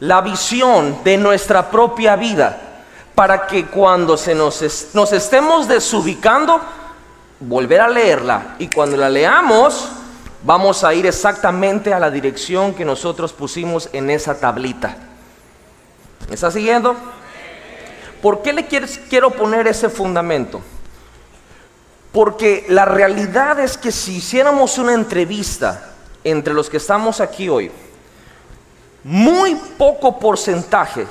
la 0.00 0.22
visión 0.22 1.04
de 1.04 1.18
nuestra 1.18 1.70
propia 1.70 2.16
vida 2.16 2.69
para 3.20 3.46
que 3.46 3.66
cuando 3.66 4.16
se 4.16 4.34
nos, 4.34 4.64
nos 4.94 5.12
estemos 5.12 5.68
desubicando, 5.68 6.58
volver 7.38 7.82
a 7.82 7.88
leerla 7.90 8.54
y 8.58 8.68
cuando 8.68 8.96
la 8.96 9.10
leamos, 9.10 9.90
vamos 10.42 10.84
a 10.84 10.94
ir 10.94 11.04
exactamente 11.04 11.92
a 11.92 12.00
la 12.00 12.10
dirección 12.10 12.72
que 12.72 12.82
nosotros 12.82 13.34
pusimos 13.34 13.90
en 13.92 14.08
esa 14.08 14.40
tablita. 14.40 14.96
¿Me 16.30 16.34
está 16.34 16.50
siguiendo? 16.50 16.96
¿Por 18.22 18.40
qué 18.40 18.54
le 18.54 18.66
quiero 18.66 19.30
poner 19.32 19.68
ese 19.68 19.90
fundamento? 19.90 20.62
Porque 22.12 22.64
la 22.70 22.86
realidad 22.86 23.60
es 23.60 23.76
que 23.76 23.92
si 23.92 24.16
hiciéramos 24.16 24.78
una 24.78 24.94
entrevista 24.94 25.90
entre 26.24 26.54
los 26.54 26.70
que 26.70 26.78
estamos 26.78 27.20
aquí 27.20 27.50
hoy, 27.50 27.70
muy 29.04 29.56
poco 29.76 30.18
porcentaje 30.18 31.06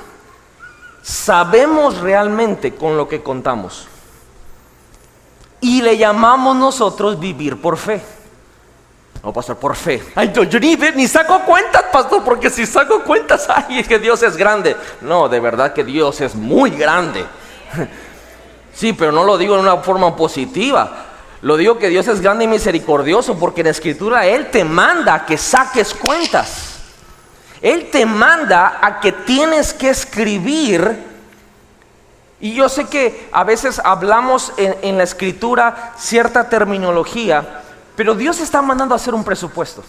sabemos 1.02 1.98
realmente 1.98 2.74
con 2.74 2.96
lo 2.96 3.08
que 3.08 3.22
contamos. 3.22 3.88
Y 5.60 5.82
le 5.82 5.98
llamamos 5.98 6.56
nosotros 6.56 7.18
vivir 7.18 7.60
por 7.60 7.76
fe. 7.76 8.02
No, 9.22 9.32
pastor, 9.32 9.56
por 9.56 9.76
fe. 9.76 10.02
Ay, 10.14 10.32
yo, 10.32 10.58
ni, 10.58 10.76
ni, 10.76 11.06
saco 11.06 11.40
cuentas, 11.40 11.84
pastor, 11.92 12.24
porque 12.24 12.48
si 12.48 12.64
saco 12.64 13.04
cuentas, 13.04 13.46
ay, 13.54 13.80
es 13.80 13.88
que 13.88 13.98
Dios 13.98 14.22
es 14.22 14.36
grande. 14.36 14.74
No, 15.02 15.28
de 15.28 15.40
verdad 15.40 15.74
que 15.74 15.84
Dios 15.84 16.20
es 16.20 16.34
muy 16.34 16.70
grande. 16.70 17.24
Sí, 18.72 18.94
pero 18.94 19.12
no 19.12 19.24
lo 19.24 19.36
digo 19.36 19.56
en 19.56 19.60
una 19.60 19.76
forma 19.78 20.16
positiva. 20.16 21.04
Lo 21.42 21.56
digo 21.58 21.76
que 21.76 21.88
Dios 21.88 22.06
es 22.08 22.20
grande 22.22 22.44
y 22.44 22.48
misericordioso, 22.48 23.38
porque 23.38 23.60
en 23.60 23.66
la 23.66 23.72
Escritura 23.72 24.26
Él 24.26 24.50
te 24.50 24.64
manda 24.64 25.26
que 25.26 25.36
saques 25.36 25.92
cuentas. 25.92 26.69
Él 27.62 27.90
te 27.90 28.06
manda 28.06 28.78
a 28.80 29.00
que 29.00 29.12
tienes 29.12 29.74
que 29.74 29.90
escribir. 29.90 31.08
Y 32.40 32.54
yo 32.54 32.68
sé 32.68 32.86
que 32.86 33.28
a 33.32 33.44
veces 33.44 33.80
hablamos 33.84 34.52
en, 34.56 34.96
la 34.96 35.04
escritura 35.04 35.92
cierta 35.98 36.48
terminología, 36.48 37.62
pero 37.96 38.14
Dios 38.14 38.40
está 38.40 38.62
mandando 38.62 38.94
a 38.94 38.96
hacer 38.96 39.12
un 39.12 39.24
presupuesto. 39.24 39.84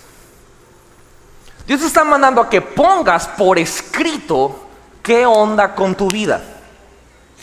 Dios 1.65 1.81
está 1.81 2.03
mandando 2.03 2.41
a 2.41 2.49
que 2.49 2.59
pongas 2.59 3.27
por 3.27 3.57
escrito 3.57 4.67
qué 5.01 5.25
onda 5.25 5.73
con 5.73 5.95
tu 5.95 6.09
vida. 6.09 6.41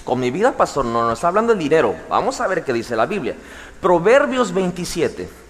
Con 0.05 0.21
mi 0.21 0.31
vida, 0.31 0.53
pastor, 0.53 0.85
no 0.85 1.05
nos 1.05 1.15
está 1.15 1.29
hablando 1.29 1.55
de 1.55 1.59
dinero. 1.59 1.95
Vamos 2.11 2.41
a 2.41 2.47
ver 2.47 2.65
qué 2.65 2.75
dice 2.75 2.97
la 2.97 3.07
Biblia. 3.07 3.35
Proverbios 3.81 4.53
27 4.53 5.48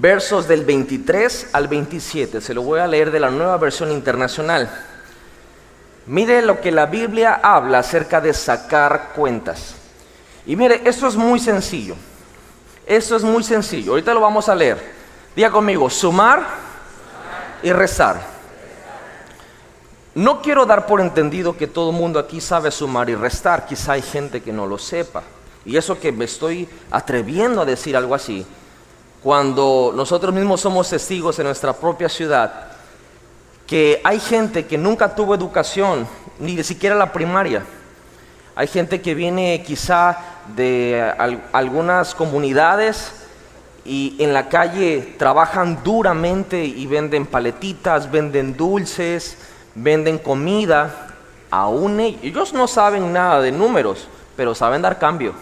versos 0.00 0.48
del 0.48 0.64
23 0.64 1.48
al 1.52 1.68
27. 1.68 2.40
Se 2.40 2.54
lo 2.54 2.62
voy 2.62 2.80
a 2.80 2.86
leer 2.86 3.10
de 3.10 3.20
la 3.20 3.30
nueva 3.30 3.56
versión 3.56 3.92
internacional. 3.92 4.70
Mire 6.06 6.42
lo 6.42 6.60
que 6.60 6.70
la 6.70 6.86
Biblia 6.86 7.40
habla 7.42 7.78
acerca 7.78 8.20
de 8.20 8.34
sacar 8.34 9.12
cuentas. 9.14 9.74
Y 10.46 10.56
mire, 10.56 10.82
esto 10.84 11.06
es 11.06 11.16
muy 11.16 11.38
sencillo. 11.38 11.96
Esto 12.86 13.16
es 13.16 13.22
muy 13.22 13.42
sencillo. 13.42 13.92
Ahorita 13.92 14.12
lo 14.12 14.20
vamos 14.20 14.48
a 14.48 14.54
leer. 14.54 14.94
Diga 15.34 15.50
conmigo, 15.50 15.88
sumar 15.88 16.44
y 17.62 17.72
rezar. 17.72 18.34
No 20.14 20.42
quiero 20.42 20.66
dar 20.66 20.86
por 20.86 21.00
entendido 21.00 21.56
que 21.56 21.66
todo 21.66 21.90
el 21.90 21.96
mundo 21.96 22.18
aquí 22.18 22.40
sabe 22.40 22.70
sumar 22.70 23.08
y 23.08 23.14
restar. 23.14 23.66
Quizá 23.66 23.92
hay 23.92 24.02
gente 24.02 24.42
que 24.42 24.52
no 24.52 24.66
lo 24.66 24.78
sepa. 24.78 25.22
Y 25.64 25.78
eso 25.78 25.98
que 25.98 26.12
me 26.12 26.26
estoy 26.26 26.68
atreviendo 26.90 27.62
a 27.62 27.64
decir 27.64 27.96
algo 27.96 28.14
así, 28.14 28.46
cuando 29.24 29.90
nosotros 29.96 30.34
mismos 30.34 30.60
somos 30.60 30.90
testigos 30.90 31.38
en 31.38 31.46
nuestra 31.46 31.72
propia 31.72 32.10
ciudad, 32.10 32.66
que 33.66 33.98
hay 34.04 34.20
gente 34.20 34.66
que 34.66 34.76
nunca 34.76 35.14
tuvo 35.14 35.34
educación, 35.34 36.06
ni 36.38 36.62
siquiera 36.62 36.94
la 36.94 37.10
primaria. 37.10 37.64
Hay 38.54 38.66
gente 38.66 39.00
que 39.00 39.14
viene 39.14 39.64
quizá 39.66 40.18
de 40.54 41.02
algunas 41.52 42.14
comunidades 42.14 43.14
y 43.86 44.14
en 44.18 44.34
la 44.34 44.50
calle 44.50 45.14
trabajan 45.18 45.82
duramente 45.82 46.62
y 46.62 46.84
venden 46.86 47.24
paletitas, 47.24 48.10
venden 48.10 48.54
dulces, 48.54 49.38
venden 49.74 50.18
comida. 50.18 51.14
Aún 51.50 51.98
ellos 51.98 52.52
no 52.52 52.68
saben 52.68 53.10
nada 53.10 53.40
de 53.40 53.52
números, 53.52 54.06
pero 54.36 54.54
saben 54.54 54.82
dar 54.82 54.98
cambio. 54.98 55.32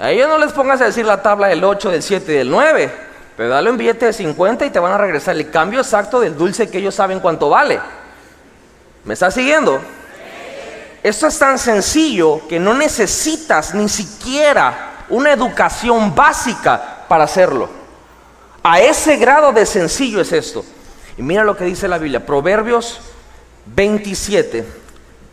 A 0.00 0.12
ellos 0.12 0.28
no 0.28 0.38
les 0.38 0.52
pongas 0.52 0.80
a 0.80 0.84
decir 0.84 1.04
la 1.04 1.22
tabla 1.22 1.48
del 1.48 1.64
8, 1.64 1.90
del 1.90 2.02
7 2.02 2.32
y 2.32 2.36
del 2.36 2.50
9, 2.50 2.92
pero 3.36 3.48
dale 3.48 3.68
un 3.68 3.76
billete 3.76 4.06
de 4.06 4.12
50 4.12 4.66
y 4.66 4.70
te 4.70 4.78
van 4.78 4.92
a 4.92 4.98
regresar 4.98 5.34
el 5.34 5.50
cambio 5.50 5.80
exacto 5.80 6.20
del 6.20 6.36
dulce 6.36 6.70
que 6.70 6.78
ellos 6.78 6.94
saben 6.94 7.18
cuánto 7.18 7.50
vale. 7.50 7.80
¿Me 9.04 9.14
estás 9.14 9.34
siguiendo? 9.34 9.80
Esto 11.02 11.26
es 11.26 11.38
tan 11.38 11.58
sencillo 11.58 12.46
que 12.48 12.60
no 12.60 12.74
necesitas 12.74 13.74
ni 13.74 13.88
siquiera 13.88 15.04
una 15.08 15.32
educación 15.32 16.14
básica 16.14 17.04
para 17.08 17.24
hacerlo. 17.24 17.68
A 18.62 18.80
ese 18.80 19.16
grado 19.16 19.52
de 19.52 19.66
sencillo 19.66 20.20
es 20.20 20.30
esto. 20.30 20.64
Y 21.16 21.22
mira 21.22 21.42
lo 21.42 21.56
que 21.56 21.64
dice 21.64 21.88
la 21.88 21.98
Biblia, 21.98 22.24
Proverbios 22.24 23.00
27, 23.66 24.64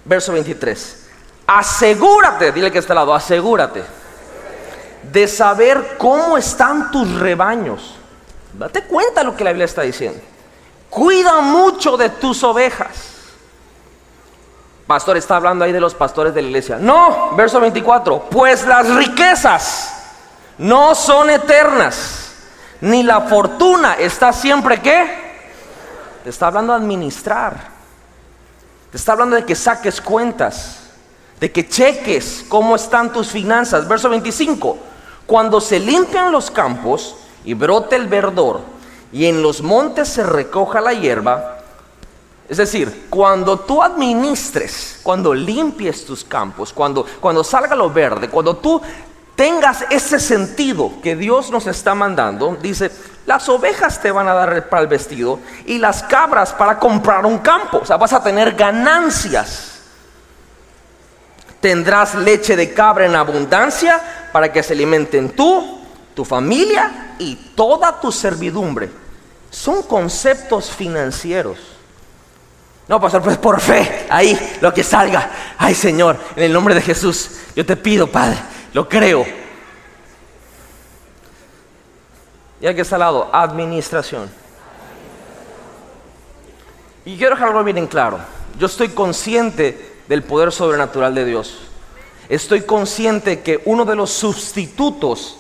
verso 0.06 0.34
23. 0.34 1.08
Asegúrate, 1.46 2.52
dile 2.52 2.72
que 2.72 2.80
está 2.80 2.94
al 2.94 2.98
lado, 2.98 3.14
asegúrate 3.14 4.05
de 5.12 5.28
saber 5.28 5.96
cómo 5.98 6.38
están 6.38 6.92
tus 6.92 7.12
rebaños. 7.20 7.96
Date 8.54 8.84
cuenta 8.84 9.24
lo 9.24 9.36
que 9.36 9.44
la 9.44 9.52
Biblia 9.52 9.66
está 9.66 9.82
diciendo. 9.82 10.20
Cuida 10.90 11.42
mucho 11.42 11.98
de 11.98 12.10
tus 12.10 12.44
ovejas. 12.44 13.16
Pastor 14.88 15.18
está 15.18 15.36
hablando 15.38 15.66
ahí 15.66 15.72
de 15.72 15.80
los 15.80 15.96
pastores 15.96 16.34
de 16.34 16.42
la 16.42 16.48
iglesia. 16.48 16.78
No, 16.78 17.32
verso 17.36 17.60
24. 17.60 18.30
Pues 18.30 18.66
las 18.66 18.88
riquezas 18.96 19.94
no 20.58 20.96
son 20.96 21.30
eternas, 21.32 22.32
ni 22.82 23.04
la 23.04 23.22
fortuna 23.22 23.96
está 23.96 24.32
siempre 24.32 24.80
que. 24.82 25.26
Te 26.24 26.30
está 26.30 26.48
hablando 26.48 26.74
de 26.74 26.80
administrar. 26.80 27.76
Te 28.92 28.98
está 28.98 29.12
hablando 29.14 29.36
de 29.36 29.44
que 29.44 29.56
saques 29.56 30.00
cuentas, 30.00 30.80
de 31.40 31.52
que 31.52 31.68
cheques 31.68 32.46
cómo 32.48 32.76
están 32.76 33.12
tus 33.12 33.30
finanzas. 33.30 33.88
Verso 33.88 34.08
25. 34.08 34.78
Cuando 35.26 35.60
se 35.60 35.80
limpian 35.80 36.32
los 36.32 36.52
campos 36.52 37.16
y 37.44 37.54
brote 37.54 37.96
el 37.96 38.08
verdor 38.08 38.62
y 39.12 39.26
en 39.26 39.42
los 39.42 39.62
montes 39.62 40.10
se 40.10 40.24
recoja 40.24 40.82
la 40.82 40.94
hierba, 40.94 41.60
es 42.48 42.58
decir, 42.58 43.08
cuando 43.10 43.60
tú 43.60 43.82
administres, 43.82 45.00
cuando 45.02 45.34
limpies 45.34 46.06
tus 46.06 46.24
campos, 46.24 46.72
cuando, 46.72 47.06
cuando 47.20 47.44
salga 47.44 47.76
lo 47.76 47.90
verde, 47.90 48.30
cuando 48.30 48.58
tú 48.58 48.80
tengas 49.36 49.84
ese 49.90 50.20
sentido 50.20 50.92
que 51.02 51.16
Dios 51.16 51.50
nos 51.50 51.66
está 51.66 51.96
mandando, 51.96 52.56
dice, 52.62 52.92
las 53.26 53.50
ovejas 53.50 54.00
te 54.00 54.12
van 54.12 54.28
a 54.28 54.34
dar 54.34 54.70
para 54.70 54.84
el 54.84 54.88
vestido 54.88 55.40
y 55.66 55.80
las 55.80 56.04
cabras 56.04 56.54
para 56.54 56.78
comprar 56.78 57.26
un 57.26 57.40
campo, 57.40 57.80
o 57.80 57.86
sea, 57.86 57.98
vas 57.98 58.14
a 58.14 58.24
tener 58.24 58.54
ganancias. 58.54 59.75
Tendrás 61.66 62.14
leche 62.14 62.56
de 62.56 62.76
cabra 62.76 63.08
en 63.08 63.16
abundancia 63.16 64.00
para 64.32 64.54
que 64.54 64.62
se 64.62 64.74
alimenten 64.74 65.32
tú, 65.32 65.82
tu 66.14 66.24
familia 66.24 67.16
y 67.18 67.34
toda 67.56 68.00
tu 68.00 68.12
servidumbre. 68.12 68.92
Son 69.50 69.82
conceptos 69.82 70.70
financieros. 70.70 71.58
No, 72.88 73.02
pastor, 73.02 73.24
pues 73.24 73.40
por 73.40 73.60
fe, 73.60 74.06
ahí 74.12 74.40
lo 74.62 74.72
que 74.76 74.84
salga. 74.84 75.32
Ay, 75.58 75.74
Señor, 75.74 76.20
en 76.36 76.44
el 76.44 76.54
nombre 76.54 76.76
de 76.76 76.82
Jesús, 76.82 77.32
yo 77.56 77.66
te 77.66 77.76
pido, 77.76 78.06
Padre, 78.12 78.38
lo 78.72 78.88
creo. 78.88 79.26
Y 82.62 82.68
aquí 82.68 82.82
está 82.82 82.98
al 82.98 83.00
lado, 83.00 83.32
administración. 83.34 84.30
Y 87.06 87.18
quiero 87.18 87.34
dejarlo 87.34 87.64
bien 87.64 87.80
en 87.80 87.88
claro. 87.88 88.20
Yo 88.60 88.68
estoy 88.68 88.90
consciente 88.90 89.95
del 90.08 90.24
poder 90.24 90.52
sobrenatural 90.52 91.16
de 91.16 91.26
Dios. 91.26 91.58
Estoy 92.30 92.62
consciente 92.62 93.42
que 93.42 93.62
uno 93.66 93.86
de 93.86 93.96
los 93.96 94.12
sustitutos 94.12 95.38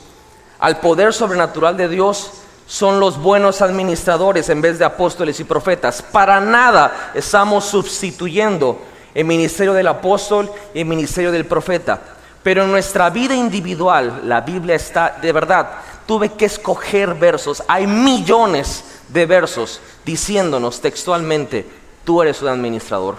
al 0.59 0.79
poder 0.79 1.13
sobrenatural 1.13 1.77
de 1.77 1.89
Dios 1.89 2.31
son 2.67 2.99
los 2.99 3.21
buenos 3.21 3.61
administradores 3.61 4.49
en 4.49 4.61
vez 4.61 4.79
de 4.79 4.85
apóstoles 4.85 5.39
y 5.39 5.43
profetas. 5.43 6.01
Para 6.01 6.39
nada 6.39 7.11
estamos 7.13 7.65
sustituyendo 7.65 8.79
el 9.13 9.25
ministerio 9.25 9.73
del 9.73 9.87
apóstol 9.87 10.51
y 10.73 10.79
el 10.79 10.85
ministerio 10.85 11.31
del 11.31 11.45
profeta. 11.45 12.01
Pero 12.43 12.63
en 12.63 12.71
nuestra 12.71 13.09
vida 13.09 13.33
individual, 13.33 14.21
la 14.25 14.41
Biblia 14.41 14.75
está, 14.75 15.17
de 15.21 15.31
verdad, 15.31 15.69
tuve 16.05 16.29
que 16.29 16.45
escoger 16.45 17.15
versos. 17.15 17.63
Hay 17.67 17.87
millones 17.87 18.83
de 19.09 19.25
versos 19.25 19.79
diciéndonos 20.05 20.79
textualmente, 20.79 21.67
tú 22.03 22.21
eres 22.21 22.41
un 22.41 22.49
administrador, 22.49 23.15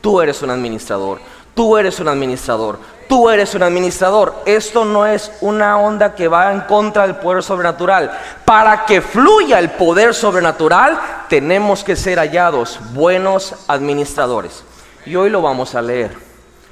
tú 0.00 0.20
eres 0.20 0.42
un 0.42 0.50
administrador, 0.50 1.20
tú 1.54 1.76
eres 1.76 1.98
un 2.00 2.08
administrador, 2.08 2.78
tú 3.08 3.30
eres 3.30 3.54
un 3.54 3.62
administrador. 3.62 4.34
Esto 4.46 4.84
no 4.84 5.06
es 5.06 5.32
una 5.40 5.78
onda 5.78 6.14
que 6.14 6.28
va 6.28 6.52
en 6.52 6.62
contra 6.62 7.06
del 7.06 7.16
poder 7.16 7.42
sobrenatural. 7.42 8.10
Para 8.44 8.84
que 8.84 9.00
fluya 9.00 9.58
el 9.58 9.70
poder 9.70 10.14
sobrenatural, 10.14 10.98
tenemos 11.28 11.84
que 11.84 11.96
ser 11.96 12.18
hallados 12.18 12.78
buenos 12.92 13.54
administradores. 13.68 14.64
Y 15.04 15.16
hoy 15.16 15.30
lo 15.30 15.42
vamos 15.42 15.74
a 15.74 15.82
leer 15.82 16.16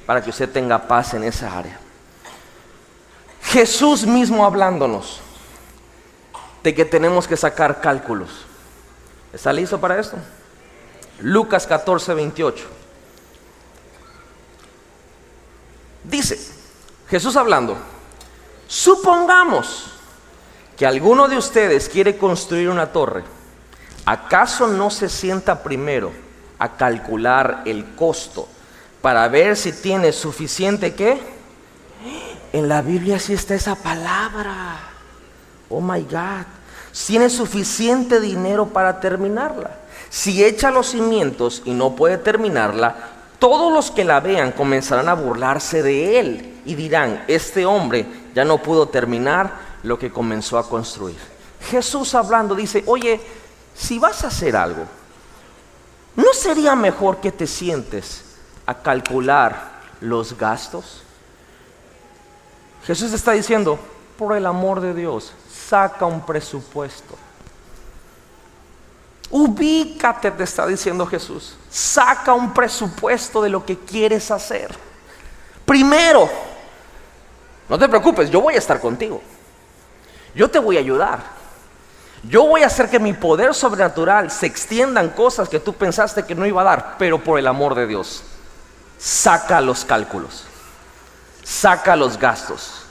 para 0.05 0.21
que 0.21 0.29
usted 0.29 0.49
tenga 0.49 0.87
paz 0.87 1.13
en 1.13 1.23
esa 1.23 1.57
área. 1.57 1.79
Jesús 3.41 4.05
mismo 4.05 4.45
hablándonos 4.45 5.21
de 6.63 6.73
que 6.73 6.83
tenemos 6.83 7.27
que 7.27 7.37
sacar 7.37 7.79
cálculos. 7.79 8.45
¿Está 9.31 9.53
listo 9.53 9.79
para 9.79 9.99
esto? 9.99 10.17
Lucas 11.19 11.67
14, 11.67 12.13
28. 12.13 12.65
Dice, 16.09 16.39
Jesús 17.09 17.35
hablando, 17.35 17.77
supongamos 18.67 19.91
que 20.77 20.85
alguno 20.85 21.27
de 21.27 21.37
ustedes 21.37 21.89
quiere 21.89 22.17
construir 22.17 22.69
una 22.69 22.91
torre, 22.91 23.23
¿acaso 24.05 24.67
no 24.67 24.89
se 24.89 25.09
sienta 25.09 25.63
primero 25.63 26.11
a 26.59 26.77
calcular 26.77 27.63
el 27.65 27.95
costo 27.95 28.47
para 29.01 29.27
ver 29.27 29.55
si 29.57 29.71
tiene 29.71 30.11
suficiente 30.11 30.95
qué? 30.95 31.19
En 32.53 32.69
la 32.69 32.81
Biblia 32.81 33.19
sí 33.19 33.33
está 33.33 33.55
esa 33.55 33.75
palabra. 33.75 34.79
Oh 35.69 35.81
my 35.81 36.01
God. 36.01 36.45
Tiene 37.05 37.29
suficiente 37.29 38.21
dinero 38.21 38.67
para 38.67 39.01
terminarla. 39.01 39.71
Si 40.09 40.43
echa 40.43 40.71
los 40.71 40.91
cimientos 40.91 41.61
y 41.65 41.71
no 41.71 41.95
puede 41.95 42.17
terminarla, 42.17 42.95
todos 43.39 43.71
los 43.71 43.91
que 43.91 44.03
la 44.03 44.19
vean 44.19 44.51
comenzarán 44.51 45.09
a 45.09 45.13
burlarse 45.13 45.83
de 45.83 46.19
él 46.19 46.61
y 46.65 46.75
dirán, 46.75 47.23
este 47.27 47.65
hombre 47.65 48.05
ya 48.33 48.45
no 48.45 48.61
pudo 48.61 48.87
terminar 48.87 49.51
lo 49.83 49.99
que 49.99 50.11
comenzó 50.11 50.57
a 50.57 50.67
construir. 50.67 51.17
Jesús 51.61 52.15
hablando 52.15 52.55
dice, 52.55 52.83
oye, 52.87 53.19
si 53.75 53.99
vas 53.99 54.23
a 54.23 54.27
hacer 54.27 54.55
algo, 54.55 54.85
¿no 56.15 56.33
sería 56.33 56.75
mejor 56.75 57.17
que 57.17 57.31
te 57.31 57.47
sientes 57.47 58.37
a 58.65 58.75
calcular 58.75 59.81
los 60.01 60.37
gastos? 60.37 61.03
Jesús 62.85 63.13
está 63.13 63.31
diciendo, 63.31 63.79
por 64.17 64.35
el 64.35 64.45
amor 64.45 64.79
de 64.79 64.93
Dios, 64.93 65.33
saca 65.51 66.05
un 66.05 66.25
presupuesto. 66.25 67.15
Ubícate, 69.37 70.31
te 70.31 70.45
está 70.45 70.65
diciendo 70.65 71.05
Jesús. 71.05 71.57
Saca 71.69 72.33
un 72.33 72.53
presupuesto 72.53 73.41
de 73.41 73.49
lo 73.49 73.65
que 73.65 73.77
quieres 73.77 74.31
hacer. 74.31 74.73
Primero, 75.65 76.29
no 77.67 77.77
te 77.77 77.89
preocupes, 77.89 78.31
yo 78.31 78.39
voy 78.39 78.53
a 78.55 78.59
estar 78.59 78.79
contigo. 78.79 79.21
Yo 80.33 80.49
te 80.49 80.57
voy 80.57 80.77
a 80.77 80.79
ayudar. 80.79 81.19
Yo 82.23 82.47
voy 82.47 82.63
a 82.63 82.67
hacer 82.67 82.89
que 82.89 82.97
mi 82.97 83.11
poder 83.11 83.53
sobrenatural 83.53 84.31
se 84.31 84.45
extienda 84.45 85.01
en 85.01 85.09
cosas 85.09 85.49
que 85.49 85.59
tú 85.59 85.73
pensaste 85.73 86.23
que 86.23 86.33
no 86.33 86.45
iba 86.45 86.61
a 86.61 86.63
dar, 86.63 86.95
pero 86.97 87.21
por 87.21 87.37
el 87.37 87.47
amor 87.47 87.75
de 87.75 87.87
Dios, 87.87 88.23
saca 88.97 89.59
los 89.59 89.83
cálculos, 89.83 90.45
saca 91.43 91.97
los 91.97 92.17
gastos. 92.17 92.85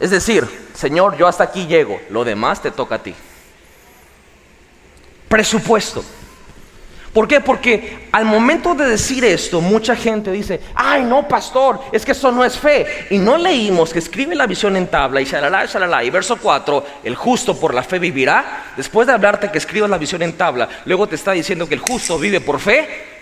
Es 0.00 0.10
decir, 0.10 0.70
Señor, 0.72 1.18
yo 1.18 1.28
hasta 1.28 1.44
aquí 1.44 1.66
llego, 1.66 2.00
lo 2.08 2.24
demás 2.24 2.62
te 2.62 2.70
toca 2.70 2.94
a 2.94 3.02
ti. 3.02 3.14
Presupuesto. 5.28 6.04
¿Por 7.14 7.28
qué? 7.28 7.40
Porque 7.40 8.08
al 8.10 8.24
momento 8.24 8.74
de 8.74 8.86
decir 8.86 9.24
esto, 9.24 9.60
mucha 9.60 9.94
gente 9.94 10.32
dice, 10.32 10.60
ay 10.74 11.04
no, 11.04 11.28
pastor, 11.28 11.80
es 11.92 12.04
que 12.04 12.10
eso 12.10 12.32
no 12.32 12.44
es 12.44 12.58
fe. 12.58 13.06
Y 13.10 13.18
no 13.18 13.38
leímos 13.38 13.92
que 13.92 14.00
escribe 14.00 14.34
la 14.34 14.48
visión 14.48 14.76
en 14.76 14.88
tabla 14.88 15.20
y 15.20 15.24
shalala, 15.24 15.64
shalala. 15.66 16.02
Y 16.02 16.10
verso 16.10 16.36
4, 16.36 16.84
el 17.04 17.14
justo 17.14 17.58
por 17.58 17.72
la 17.72 17.84
fe 17.84 18.00
vivirá. 18.00 18.64
Después 18.76 19.06
de 19.06 19.12
hablarte 19.12 19.48
que 19.52 19.58
escribas 19.58 19.88
la 19.88 19.96
visión 19.96 20.22
en 20.22 20.32
tabla, 20.32 20.68
luego 20.86 21.06
te 21.06 21.14
está 21.14 21.30
diciendo 21.30 21.68
que 21.68 21.74
el 21.74 21.80
justo 21.80 22.18
vive 22.18 22.40
por 22.40 22.58
fe. 22.58 23.13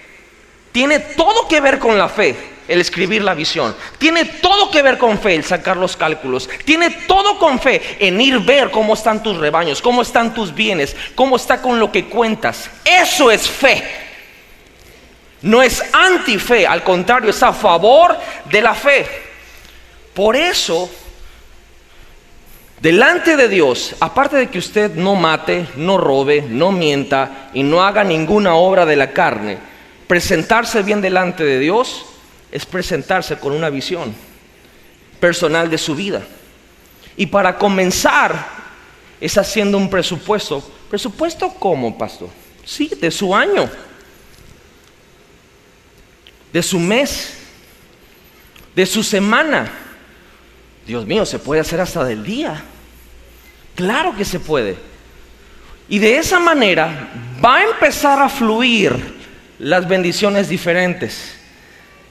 Tiene 0.72 0.98
todo 0.98 1.46
que 1.46 1.60
ver 1.60 1.78
con 1.78 1.98
la 1.98 2.08
fe 2.08 2.34
el 2.68 2.80
escribir 2.80 3.22
la 3.22 3.34
visión. 3.34 3.74
Tiene 3.98 4.24
todo 4.24 4.70
que 4.70 4.82
ver 4.82 4.96
con 4.96 5.18
fe 5.18 5.34
el 5.34 5.44
sacar 5.44 5.76
los 5.76 5.96
cálculos. 5.96 6.48
Tiene 6.64 6.90
todo 7.06 7.38
con 7.38 7.60
fe 7.60 7.80
en 7.98 8.20
ir 8.20 8.38
ver 8.40 8.70
cómo 8.70 8.94
están 8.94 9.22
tus 9.22 9.36
rebaños, 9.36 9.82
cómo 9.82 10.02
están 10.02 10.32
tus 10.32 10.54
bienes, 10.54 10.96
cómo 11.14 11.36
está 11.36 11.60
con 11.60 11.78
lo 11.78 11.92
que 11.92 12.06
cuentas. 12.06 12.70
Eso 12.84 13.30
es 13.30 13.48
fe. 13.48 13.82
No 15.42 15.60
es 15.62 15.82
antife, 15.92 16.66
al 16.66 16.84
contrario, 16.84 17.30
es 17.30 17.42
a 17.42 17.52
favor 17.52 18.16
de 18.48 18.62
la 18.62 18.74
fe. 18.74 19.06
Por 20.14 20.36
eso, 20.36 20.88
delante 22.80 23.36
de 23.36 23.48
Dios, 23.48 23.96
aparte 23.98 24.36
de 24.36 24.48
que 24.48 24.58
usted 24.58 24.94
no 24.94 25.16
mate, 25.16 25.66
no 25.76 25.98
robe, 25.98 26.44
no 26.48 26.70
mienta 26.70 27.50
y 27.52 27.64
no 27.64 27.82
haga 27.82 28.04
ninguna 28.04 28.54
obra 28.54 28.86
de 28.86 28.94
la 28.94 29.10
carne, 29.10 29.71
presentarse 30.06 30.82
bien 30.82 31.00
delante 31.00 31.44
de 31.44 31.58
Dios 31.58 32.04
es 32.50 32.66
presentarse 32.66 33.38
con 33.38 33.52
una 33.52 33.70
visión 33.70 34.14
personal 35.18 35.70
de 35.70 35.78
su 35.78 35.94
vida. 35.94 36.22
Y 37.16 37.26
para 37.26 37.56
comenzar 37.56 38.46
es 39.20 39.38
haciendo 39.38 39.78
un 39.78 39.88
presupuesto. 39.88 40.62
¿Presupuesto 40.90 41.48
cómo, 41.58 41.96
pastor? 41.96 42.28
Sí, 42.64 42.90
de 43.00 43.10
su 43.10 43.34
año, 43.34 43.68
de 46.52 46.62
su 46.62 46.78
mes, 46.78 47.34
de 48.74 48.84
su 48.84 49.02
semana. 49.02 49.70
Dios 50.86 51.06
mío, 51.06 51.24
se 51.24 51.38
puede 51.38 51.60
hacer 51.60 51.80
hasta 51.80 52.04
del 52.04 52.24
día. 52.24 52.62
Claro 53.74 54.14
que 54.16 54.24
se 54.24 54.40
puede. 54.40 54.76
Y 55.88 55.98
de 55.98 56.16
esa 56.16 56.38
manera 56.38 57.10
va 57.42 57.56
a 57.56 57.64
empezar 57.64 58.20
a 58.20 58.28
fluir 58.28 59.21
las 59.62 59.86
bendiciones 59.86 60.48
diferentes. 60.48 61.36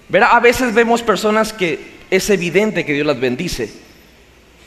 Verá, 0.07 0.27
a 0.27 0.39
veces 0.39 0.73
vemos 0.73 1.01
personas 1.01 1.51
que 1.51 1.91
es 2.09 2.29
evidente 2.29 2.85
que 2.85 2.93
Dios 2.93 3.05
las 3.05 3.19
bendice 3.19 3.71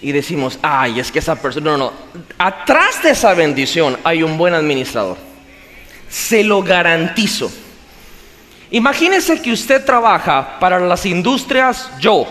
y 0.03 0.13
decimos, 0.13 0.59
ay, 0.61 1.01
es 1.01 1.11
que 1.11 1.19
esa 1.19 1.35
persona, 1.35 1.73
no, 1.73 1.79
no, 1.79 1.93
atrás 2.37 3.03
de 3.03 3.11
esa 3.11 3.33
bendición 3.33 3.97
hay 4.05 4.23
un 4.23 4.37
buen 4.37 4.53
administrador. 4.53 5.17
Se 6.11 6.45
lo 6.45 6.63
garantizo. 6.63 7.51
Imagínese 8.71 9.41
que 9.41 9.53
usted 9.53 9.83
trabaja 9.83 10.59
para 10.61 10.79
las 10.79 11.07
industrias 11.07 11.91
yo. 11.99 12.27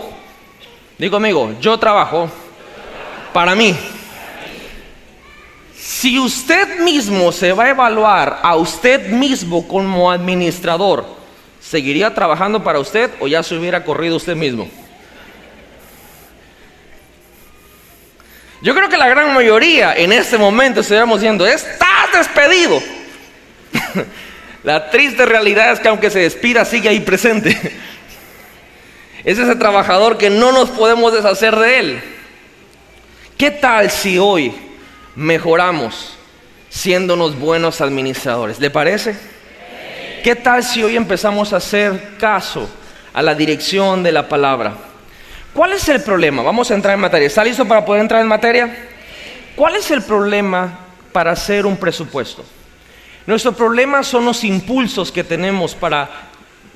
Digo 0.98 1.16
amigo, 1.16 1.52
yo 1.60 1.76
trabajo 1.78 2.30
para 3.32 3.56
mí. 3.56 3.76
Si 5.84 6.18
usted 6.18 6.78
mismo 6.78 7.30
se 7.30 7.52
va 7.52 7.64
a 7.64 7.70
evaluar 7.70 8.40
a 8.42 8.56
usted 8.56 9.06
mismo 9.08 9.68
como 9.68 10.10
administrador, 10.10 11.04
¿seguiría 11.60 12.14
trabajando 12.14 12.64
para 12.64 12.78
usted 12.78 13.10
o 13.20 13.28
ya 13.28 13.42
se 13.42 13.54
hubiera 13.54 13.84
corrido 13.84 14.16
usted 14.16 14.34
mismo? 14.34 14.66
Yo 18.62 18.74
creo 18.74 18.88
que 18.88 18.96
la 18.96 19.10
gran 19.10 19.34
mayoría 19.34 19.94
en 19.94 20.10
este 20.10 20.38
momento 20.38 20.80
estaríamos 20.80 21.20
diciendo, 21.20 21.46
estás 21.46 22.10
despedido. 22.14 22.80
la 24.64 24.88
triste 24.88 25.26
realidad 25.26 25.70
es 25.72 25.80
que 25.80 25.88
aunque 25.88 26.08
se 26.08 26.20
despida, 26.20 26.64
sigue 26.64 26.88
ahí 26.88 27.00
presente. 27.00 27.50
es 29.22 29.38
ese 29.38 29.54
trabajador 29.56 30.16
que 30.16 30.30
no 30.30 30.50
nos 30.50 30.70
podemos 30.70 31.12
deshacer 31.12 31.54
de 31.56 31.78
él. 31.78 32.02
¿Qué 33.36 33.50
tal 33.50 33.90
si 33.90 34.18
hoy 34.18 34.64
mejoramos 35.16 36.16
siéndonos 36.68 37.38
buenos 37.38 37.80
administradores? 37.80 38.58
¿Le 38.60 38.70
parece? 38.70 39.16
¿Qué 40.22 40.34
tal 40.34 40.64
si 40.64 40.82
hoy 40.82 40.96
empezamos 40.96 41.52
a 41.52 41.56
hacer 41.56 42.16
caso 42.18 42.68
a 43.12 43.22
la 43.22 43.34
dirección 43.34 44.02
de 44.02 44.12
la 44.12 44.28
palabra? 44.28 44.74
¿Cuál 45.52 45.74
es 45.74 45.88
el 45.88 46.02
problema? 46.02 46.42
Vamos 46.42 46.70
a 46.70 46.74
entrar 46.74 46.94
en 46.94 47.00
materia. 47.00 47.26
¿Está 47.26 47.44
listo 47.44 47.66
para 47.66 47.84
poder 47.84 48.02
entrar 48.02 48.20
en 48.20 48.26
materia? 48.26 48.88
¿Cuál 49.54 49.76
es 49.76 49.90
el 49.90 50.02
problema 50.02 50.80
para 51.12 51.32
hacer 51.32 51.64
un 51.64 51.76
presupuesto? 51.76 52.44
Nuestro 53.26 53.52
problema 53.52 54.02
son 54.02 54.24
los 54.24 54.42
impulsos 54.44 55.12
que 55.12 55.22
tenemos 55.22 55.74
para 55.74 56.10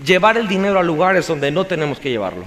llevar 0.05 0.37
el 0.37 0.47
dinero 0.47 0.79
a 0.79 0.83
lugares 0.83 1.27
donde 1.27 1.51
no 1.51 1.65
tenemos 1.65 1.99
que 1.99 2.11
llevarlo. 2.11 2.45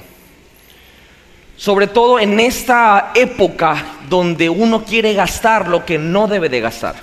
Sobre 1.61 1.85
todo 1.85 2.19
en 2.19 2.39
esta 2.39 3.11
época 3.13 3.99
donde 4.09 4.49
uno 4.49 4.83
quiere 4.83 5.13
gastar 5.13 5.67
lo 5.67 5.85
que 5.85 5.99
no 5.99 6.27
debe 6.27 6.49
de 6.49 6.59
gastar. 6.59 6.95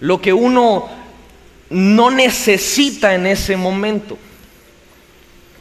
Lo 0.00 0.20
que 0.20 0.32
uno 0.32 0.88
no 1.68 2.10
necesita 2.10 3.14
en 3.14 3.26
ese 3.26 3.56
momento. 3.56 4.18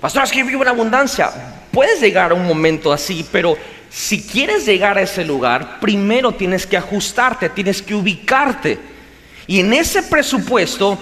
Pastor, 0.02 0.24
es 0.24 0.32
que 0.32 0.42
vivo 0.42 0.64
en 0.64 0.70
abundancia. 0.70 1.30
Puedes 1.72 2.02
llegar 2.02 2.32
a 2.32 2.34
un 2.34 2.48
momento 2.48 2.92
así, 2.92 3.24
pero 3.32 3.56
si 3.88 4.24
quieres 4.24 4.66
llegar 4.66 4.98
a 4.98 5.04
ese 5.04 5.24
lugar, 5.24 5.80
primero 5.80 6.32
tienes 6.32 6.66
que 6.66 6.76
ajustarte, 6.76 7.50
tienes 7.50 7.84
que 7.84 7.94
ubicarte. 7.94 8.80
Y 9.46 9.60
en 9.60 9.74
ese 9.74 10.02
presupuesto, 10.02 10.98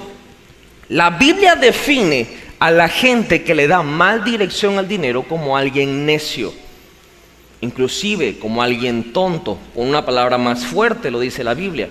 la 0.90 1.12
Biblia 1.12 1.56
define 1.56 2.28
a 2.60 2.72
la 2.72 2.90
gente 2.90 3.44
que 3.44 3.56
le 3.56 3.68
da 3.68 3.84
mal 3.84 4.24
dirección 4.24 4.78
al 4.78 4.88
dinero 4.88 5.24
como 5.24 5.58
alguien 5.58 6.06
necio, 6.06 6.54
inclusive 7.62 8.40
como 8.40 8.62
alguien 8.62 9.14
tonto, 9.14 9.58
con 9.76 9.88
una 9.88 10.06
palabra 10.06 10.38
más 10.38 10.66
fuerte 10.66 11.12
lo 11.12 11.20
dice 11.20 11.44
la 11.44 11.54
Biblia. 11.54 11.90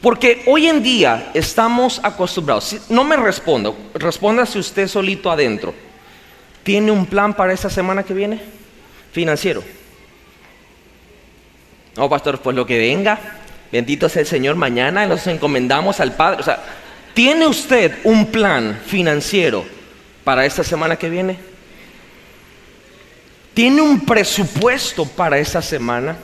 Porque 0.00 0.42
hoy 0.46 0.66
en 0.66 0.82
día 0.82 1.30
estamos 1.34 2.00
acostumbrados, 2.02 2.76
no 2.88 3.04
me 3.04 3.16
respondo, 3.16 3.76
respóndase 3.94 4.58
usted 4.58 4.88
solito 4.88 5.30
adentro. 5.30 5.74
¿Tiene 6.62 6.90
un 6.90 7.06
plan 7.06 7.34
para 7.34 7.52
esta 7.52 7.68
semana 7.68 8.02
que 8.02 8.14
viene? 8.14 8.40
Financiero. 9.12 9.62
No, 11.96 12.08
pastor, 12.08 12.40
pues 12.40 12.56
lo 12.56 12.64
que 12.64 12.78
venga, 12.78 13.18
bendito 13.70 14.08
sea 14.08 14.22
el 14.22 14.26
Señor, 14.26 14.56
mañana 14.56 15.06
nos 15.06 15.26
encomendamos 15.26 16.00
al 16.00 16.12
Padre. 16.12 16.40
O 16.40 16.44
sea, 16.44 16.62
¿tiene 17.14 17.46
usted 17.46 17.98
un 18.04 18.26
plan 18.26 18.80
financiero 18.86 19.64
para 20.24 20.44
esta 20.44 20.64
semana 20.64 20.96
que 20.96 21.10
viene? 21.10 21.38
¿Tiene 23.54 23.82
un 23.82 24.00
presupuesto 24.00 25.04
para 25.04 25.38
esta 25.38 25.60
semana? 25.60 26.16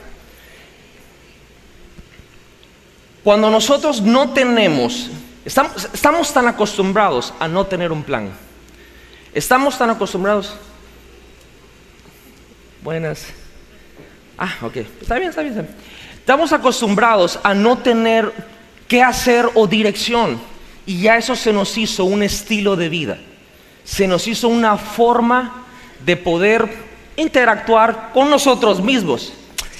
Cuando 3.23 3.49
nosotros 3.49 4.01
no 4.01 4.31
tenemos, 4.31 5.09
estamos, 5.43 6.33
tan 6.33 6.47
acostumbrados 6.47 7.33
a 7.39 7.47
no 7.47 7.65
tener 7.65 7.91
un 7.91 8.01
plan. 8.01 8.31
Estamos 9.33 9.77
tan 9.77 9.89
acostumbrados. 9.89 10.55
Buenas. 12.81 13.25
Ah, 14.37 14.55
ok. 14.61 14.77
Está 14.77 15.15
bien, 15.15 15.29
está 15.29 15.41
bien, 15.41 15.53
está 15.53 15.61
bien. 15.61 15.75
Estamos 16.17 16.53
acostumbrados 16.53 17.37
a 17.43 17.53
no 17.53 17.77
tener 17.77 18.31
qué 18.87 19.03
hacer 19.03 19.49
o 19.55 19.67
dirección. 19.67 20.39
Y 20.87 21.01
ya 21.01 21.17
eso 21.17 21.35
se 21.35 21.51
nos 21.51 21.77
hizo 21.77 22.05
un 22.05 22.23
estilo 22.23 22.77
de 22.77 22.87
vida. 22.87 23.17
Se 23.83 24.07
nos 24.07 24.25
hizo 24.25 24.47
una 24.47 24.77
forma 24.77 25.65
de 26.05 26.15
poder 26.15 26.65
interactuar 27.17 28.11
con 28.13 28.29
nosotros 28.29 28.81
mismos. 28.81 29.33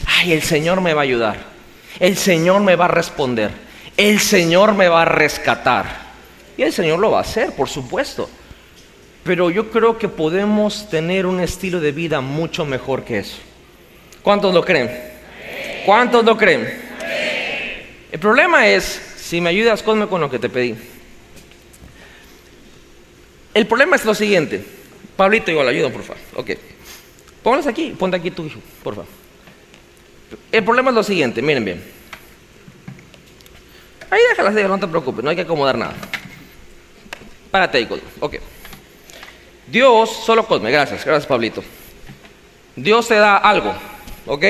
Ay, 0.05 0.33
el 0.33 0.41
Señor 0.43 0.81
me 0.81 0.93
va 0.93 1.01
a 1.01 1.03
ayudar. 1.05 1.37
El 2.01 2.17
Señor 2.17 2.59
me 2.59 2.75
va 2.75 2.85
a 2.85 2.89
responder. 2.89 3.51
El 3.95 4.19
Señor 4.19 4.73
me 4.73 4.89
va 4.89 5.03
a 5.03 5.05
rescatar. 5.05 5.85
Y 6.57 6.63
el 6.63 6.73
Señor 6.73 6.99
lo 6.99 7.11
va 7.11 7.19
a 7.19 7.21
hacer, 7.21 7.53
por 7.53 7.69
supuesto. 7.69 8.29
Pero 9.23 9.49
yo 9.49 9.71
creo 9.71 9.97
que 9.97 10.09
podemos 10.09 10.89
tener 10.89 11.25
un 11.25 11.39
estilo 11.39 11.79
de 11.79 11.93
vida 11.93 12.19
mucho 12.19 12.65
mejor 12.65 13.05
que 13.05 13.19
eso. 13.19 13.37
¿Cuántos 14.23 14.53
lo 14.53 14.61
creen? 14.61 14.91
¿Cuántos 15.85 16.25
lo 16.25 16.35
creen? 16.35 16.85
El 18.11 18.19
problema 18.19 18.67
es, 18.67 19.01
si 19.15 19.39
me 19.39 19.51
ayudas, 19.51 19.81
con 19.83 19.99
lo 19.99 20.29
que 20.29 20.39
te 20.39 20.49
pedí. 20.49 20.75
El 23.57 23.65
problema 23.65 23.95
es 23.95 24.05
lo 24.05 24.13
siguiente. 24.13 24.63
Pablito, 25.15 25.49
igual, 25.49 25.67
ayuda, 25.67 25.89
por 25.89 26.03
favor. 26.03 26.21
Ok. 26.35 26.51
Aquí, 27.67 27.95
ponte 27.97 28.15
aquí 28.15 28.29
tu 28.29 28.45
hijo, 28.45 28.59
por 28.83 28.93
favor. 28.93 29.09
El 30.51 30.63
problema 30.63 30.91
es 30.91 30.95
lo 30.95 31.01
siguiente, 31.01 31.41
miren 31.41 31.65
bien. 31.65 31.83
Ahí 34.11 34.19
déjalas, 34.29 34.53
no 34.53 34.79
te 34.79 34.87
preocupes, 34.87 35.23
no 35.23 35.31
hay 35.31 35.35
que 35.35 35.41
acomodar 35.41 35.75
nada. 35.75 35.95
Párate 37.49 37.79
ahí, 37.79 37.87
ok. 38.19 38.35
Dios, 39.65 40.11
solo 40.23 40.45
Cosme, 40.45 40.69
gracias, 40.69 41.03
gracias 41.03 41.25
Pablito. 41.25 41.63
Dios 42.75 43.07
te 43.07 43.15
da 43.15 43.37
algo, 43.37 43.73
¿ok? 44.27 44.45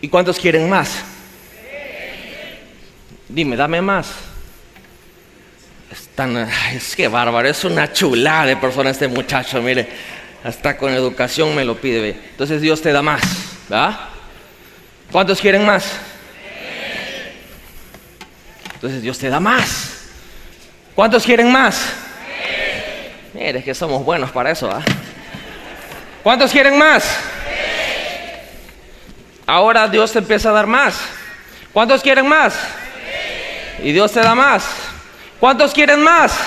¿Y 0.00 0.08
cuántos 0.08 0.40
quieren 0.40 0.68
más? 0.68 1.04
Dime, 3.28 3.54
dame 3.54 3.80
más. 3.80 4.25
Es, 6.72 6.96
que 6.96 7.08
bárbaro, 7.08 7.46
es 7.46 7.62
una 7.64 7.92
chulada 7.92 8.46
de 8.46 8.56
persona 8.56 8.88
este 8.88 9.06
muchacho, 9.06 9.60
mire. 9.60 9.86
Hasta 10.42 10.76
con 10.76 10.92
educación 10.92 11.54
me 11.54 11.62
lo 11.62 11.76
pide. 11.76 12.10
Entonces 12.30 12.62
Dios 12.62 12.80
te 12.80 12.90
da 12.90 13.02
más, 13.02 13.20
¿verdad? 13.68 13.98
¿Cuántos 15.12 15.40
quieren 15.40 15.66
más? 15.66 15.92
Entonces 18.74 19.02
Dios 19.02 19.18
te 19.18 19.28
da 19.28 19.40
más. 19.40 20.06
¿Cuántos 20.94 21.24
quieren 21.24 21.52
más? 21.52 21.82
Mire, 23.34 23.58
es 23.58 23.64
que 23.64 23.74
somos 23.74 24.02
buenos 24.02 24.30
para 24.30 24.50
eso, 24.50 24.70
¿ah? 24.70 24.82
¿Cuántos 26.22 26.50
quieren 26.50 26.78
más? 26.78 27.04
Ahora 29.46 29.86
Dios 29.86 30.12
te 30.12 30.20
empieza 30.20 30.48
a 30.48 30.52
dar 30.52 30.66
más. 30.66 30.98
¿Cuántos 31.74 32.02
quieren 32.02 32.26
más? 32.26 32.54
Y 33.82 33.92
Dios 33.92 34.12
te 34.12 34.20
da 34.20 34.34
más. 34.34 34.64
¿Cuántos 35.38 35.72
quieren 35.72 36.02
más? 36.02 36.38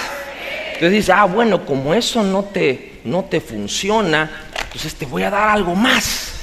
Entonces 0.68 0.92
dice, 0.92 1.12
ah, 1.12 1.26
bueno, 1.26 1.66
como 1.66 1.94
eso 1.94 2.24
no 2.24 2.44
te, 2.44 3.02
no 3.04 3.26
te 3.26 3.42
funciona, 3.42 4.48
entonces 4.64 4.96
te 4.96 5.06
voy 5.06 5.24
a 5.24 5.30
dar 5.30 5.50
algo 5.50 5.76
más. 5.76 6.34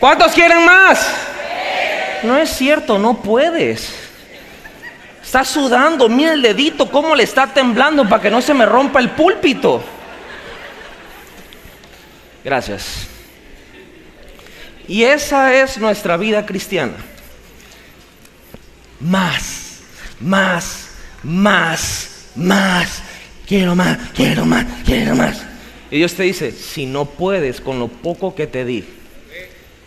¿Cuántos 0.00 0.32
quieren 0.32 0.66
más? 0.66 1.08
No 2.24 2.36
es 2.36 2.50
cierto, 2.50 2.98
no 2.98 3.22
puedes. 3.22 3.94
Está 5.22 5.44
sudando, 5.44 6.08
mira 6.08 6.34
el 6.34 6.42
dedito, 6.42 6.90
cómo 6.90 7.14
le 7.14 7.22
está 7.22 7.46
temblando 7.46 8.06
para 8.08 8.20
que 8.20 8.30
no 8.30 8.42
se 8.42 8.52
me 8.52 8.66
rompa 8.66 9.00
el 9.00 9.10
púlpito. 9.10 9.82
Gracias. 12.44 13.13
Y 14.86 15.04
esa 15.04 15.54
es 15.54 15.78
nuestra 15.78 16.16
vida 16.16 16.44
cristiana. 16.44 16.94
Más, 19.00 19.80
más, 20.20 20.90
más, 21.22 22.30
más. 22.34 23.02
Quiero 23.46 23.74
más, 23.74 23.98
quiero 24.14 24.44
más, 24.44 24.66
quiero 24.84 25.14
más. 25.14 25.42
Y 25.90 25.98
Dios 25.98 26.14
te 26.14 26.24
dice, 26.24 26.52
si 26.52 26.86
no 26.86 27.04
puedes 27.04 27.60
con 27.60 27.78
lo 27.78 27.88
poco 27.88 28.34
que 28.34 28.46
te 28.46 28.64
di, 28.64 28.84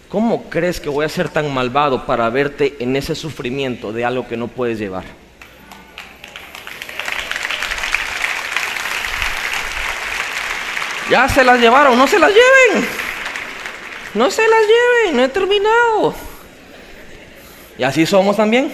¿cómo 0.10 0.50
crees 0.50 0.80
que 0.80 0.90
voy 0.90 1.06
a 1.06 1.10
ser 1.10 1.30
tan 1.30 1.54
malvado 1.54 2.06
para 2.06 2.30
verte 2.30 2.76
en 2.80 2.96
ese 2.96 3.16
sufrimiento 3.16 3.92
de 3.92 4.06
algo 4.06 4.28
que 4.28 4.38
no 4.38 4.48
puedes 4.48 4.80
llevar? 4.80 5.04
Ya 11.10 11.30
se 11.30 11.44
las 11.44 11.60
llevaron, 11.60 11.98
no 11.98 12.06
se 12.06 12.20
las 12.20 12.32
lleven. 12.32 13.07
No 14.18 14.32
se 14.32 14.42
las 14.42 14.62
lleven, 14.62 15.16
no 15.16 15.24
he 15.24 15.30
terminado. 15.30 16.16
Y 17.78 17.84
así 17.84 18.04
somos 18.08 18.36
también. 18.36 18.72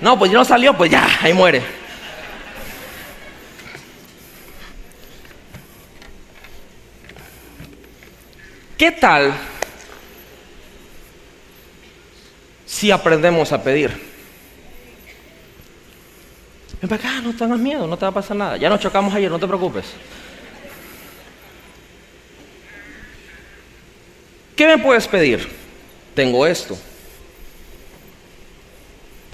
No, 0.00 0.16
pues 0.16 0.30
ya 0.30 0.38
no 0.38 0.44
salió, 0.44 0.76
pues 0.76 0.88
ya, 0.88 1.04
ahí 1.20 1.32
muere. 1.32 1.62
¿Qué 8.78 8.92
tal 8.92 9.34
si 12.64 12.92
aprendemos 12.92 13.52
a 13.52 13.60
pedir? 13.62 13.90
Ven 16.80 16.88
para 16.88 16.94
acá, 16.94 17.20
no 17.20 17.34
tengas 17.34 17.58
miedo, 17.58 17.88
no 17.88 17.96
te 17.96 18.04
va 18.04 18.10
a 18.10 18.14
pasar 18.14 18.36
nada. 18.36 18.56
Ya 18.56 18.68
nos 18.68 18.78
chocamos 18.78 19.12
ayer, 19.12 19.28
no 19.28 19.40
te 19.40 19.48
preocupes. 19.48 19.86
¿Qué 24.60 24.66
me 24.66 24.76
puedes 24.76 25.08
pedir? 25.08 25.48
Tengo 26.14 26.46
esto. 26.46 26.76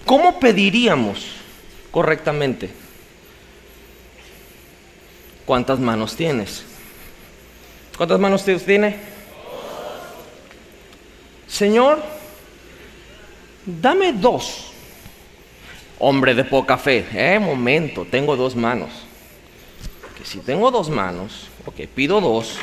¿Cómo 0.04 0.38
pediríamos 0.38 1.26
correctamente? 1.90 2.70
¿Cuántas 5.44 5.80
manos 5.80 6.14
tienes? 6.14 6.62
¿Cuántas 7.96 8.20
manos 8.20 8.42
usted 8.42 8.64
tiene? 8.64 8.98
Señor, 11.48 12.00
dame 13.64 14.12
dos. 14.12 14.70
Hombre 15.98 16.36
de 16.36 16.44
poca 16.44 16.78
fe, 16.78 17.04
eh, 17.12 17.40
momento, 17.40 18.06
tengo 18.08 18.36
dos 18.36 18.54
manos. 18.54 18.90
Que 20.16 20.24
si 20.24 20.38
tengo 20.38 20.70
dos 20.70 20.88
manos, 20.88 21.48
ok, 21.64 21.80
pido 21.92 22.20
dos, 22.20 22.58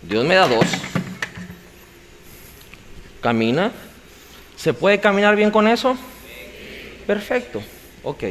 Dios 0.00 0.24
me 0.24 0.36
da 0.36 0.48
dos. 0.48 0.64
Camina. 3.22 3.72
¿Se 4.56 4.74
puede 4.74 5.00
caminar 5.00 5.34
bien 5.34 5.50
con 5.50 5.66
eso? 5.66 5.96
Perfecto, 7.06 7.62
ok. 8.02 8.24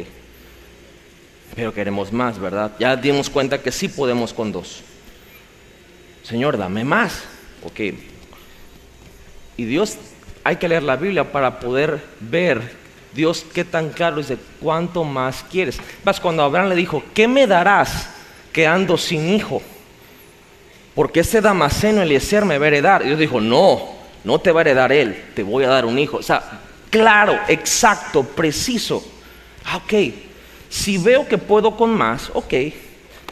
Pero 1.56 1.74
queremos 1.74 2.12
más, 2.12 2.38
¿verdad? 2.38 2.72
Ya 2.78 2.94
dimos 2.96 3.28
cuenta 3.28 3.60
que 3.60 3.72
sí 3.72 3.88
podemos 3.88 4.32
con 4.32 4.52
dos. 4.52 4.82
Señor, 6.22 6.56
dame 6.56 6.84
más. 6.84 7.24
Ok. 7.64 7.80
Y 9.56 9.64
Dios, 9.64 9.98
hay 10.44 10.56
que 10.56 10.68
leer 10.68 10.82
la 10.82 10.96
Biblia 10.96 11.30
para 11.30 11.60
poder 11.60 12.00
ver 12.20 12.60
Dios 13.14 13.44
qué 13.52 13.64
tan 13.64 13.90
claro 13.90 14.16
dice, 14.16 14.38
¿cuánto 14.60 15.04
más 15.04 15.44
quieres? 15.50 15.78
Vas 16.04 16.20
cuando 16.20 16.42
Abraham 16.42 16.70
le 16.70 16.76
dijo, 16.76 17.02
¿qué 17.12 17.28
me 17.28 17.46
darás 17.46 18.08
que 18.52 18.66
ando 18.66 18.96
sin 18.96 19.28
hijo? 19.28 19.60
Porque 20.94 21.20
ese 21.20 21.40
Damaseno 21.40 22.02
Eliezer 22.02 22.44
me 22.44 22.58
va 22.58 22.64
a 22.64 22.68
heredar. 22.68 23.04
Dios 23.04 23.18
dijo, 23.18 23.40
no, 23.40 24.01
no 24.24 24.38
te 24.38 24.52
va 24.52 24.60
a 24.60 24.62
heredar 24.62 24.92
él, 24.92 25.30
te 25.34 25.42
voy 25.42 25.64
a 25.64 25.68
dar 25.68 25.84
un 25.84 25.98
hijo. 25.98 26.18
O 26.18 26.22
sea, 26.22 26.60
claro, 26.90 27.38
exacto, 27.48 28.22
preciso. 28.22 29.04
Ah, 29.64 29.76
ok, 29.78 30.14
si 30.68 30.98
veo 30.98 31.26
que 31.26 31.38
puedo 31.38 31.76
con 31.76 31.90
más, 31.90 32.30
ok, 32.32 32.48
te 32.48 32.72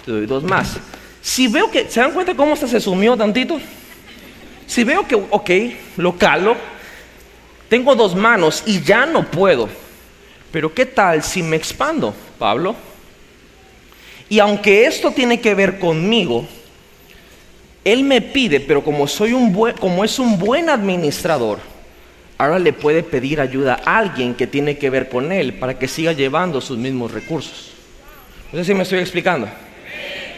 doy 0.07 0.27
dos 0.27 0.43
más. 0.43 0.77
Si 1.23 1.49
veo 1.49 1.71
que, 1.71 1.89
¿se 1.89 2.01
dan 2.01 2.13
cuenta 2.13 2.35
cómo 2.35 2.57
se 2.57 2.81
sumió 2.81 3.17
tantito? 3.17 3.61
Si 4.67 4.85
veo 4.85 5.07
que, 5.07 5.15
ok, 5.15 5.51
lo 5.97 6.17
calo, 6.17 6.57
tengo 7.69 7.95
dos 7.95 8.15
manos 8.15 8.63
y 8.67 8.81
ya 8.81 9.07
no 9.07 9.25
puedo. 9.31 9.69
Pero 10.51 10.73
¿qué 10.75 10.87
tal 10.87 11.23
si 11.23 11.43
me 11.43 11.57
expando, 11.57 12.15
Pablo? 12.39 12.75
Y 14.29 14.39
aunque 14.39 14.87
esto 14.87 15.11
tiene 15.11 15.41
que 15.41 15.55
ver 15.55 15.79
conmigo, 15.79 16.47
él 17.85 18.05
me 18.05 18.21
pide, 18.21 18.61
pero 18.61 18.83
como 18.83 19.07
soy 19.07 19.33
un 19.33 19.53
buen, 19.53 19.77
como 19.77 20.05
es 20.05 20.19
un 20.19 20.39
buen 20.39 20.69
administrador, 20.69 21.59
ahora 22.37 22.59
le 22.59 22.73
puede 22.73 23.03
pedir 23.03 23.41
ayuda 23.41 23.81
a 23.85 23.99
alguien 23.99 24.35
que 24.35 24.47
tiene 24.47 24.77
que 24.77 24.91
ver 24.91 25.09
con 25.09 25.33
él 25.33 25.55
para 25.55 25.79
que 25.79 25.89
siga 25.89 26.13
llevando 26.13 26.61
sus 26.61 26.77
mismos 26.77 27.13
recursos. 27.13 27.73
No 28.53 28.59
sé 28.59 28.65
si 28.67 28.75
me 28.75 28.83
estoy 28.83 28.99
explicando. 28.99 29.49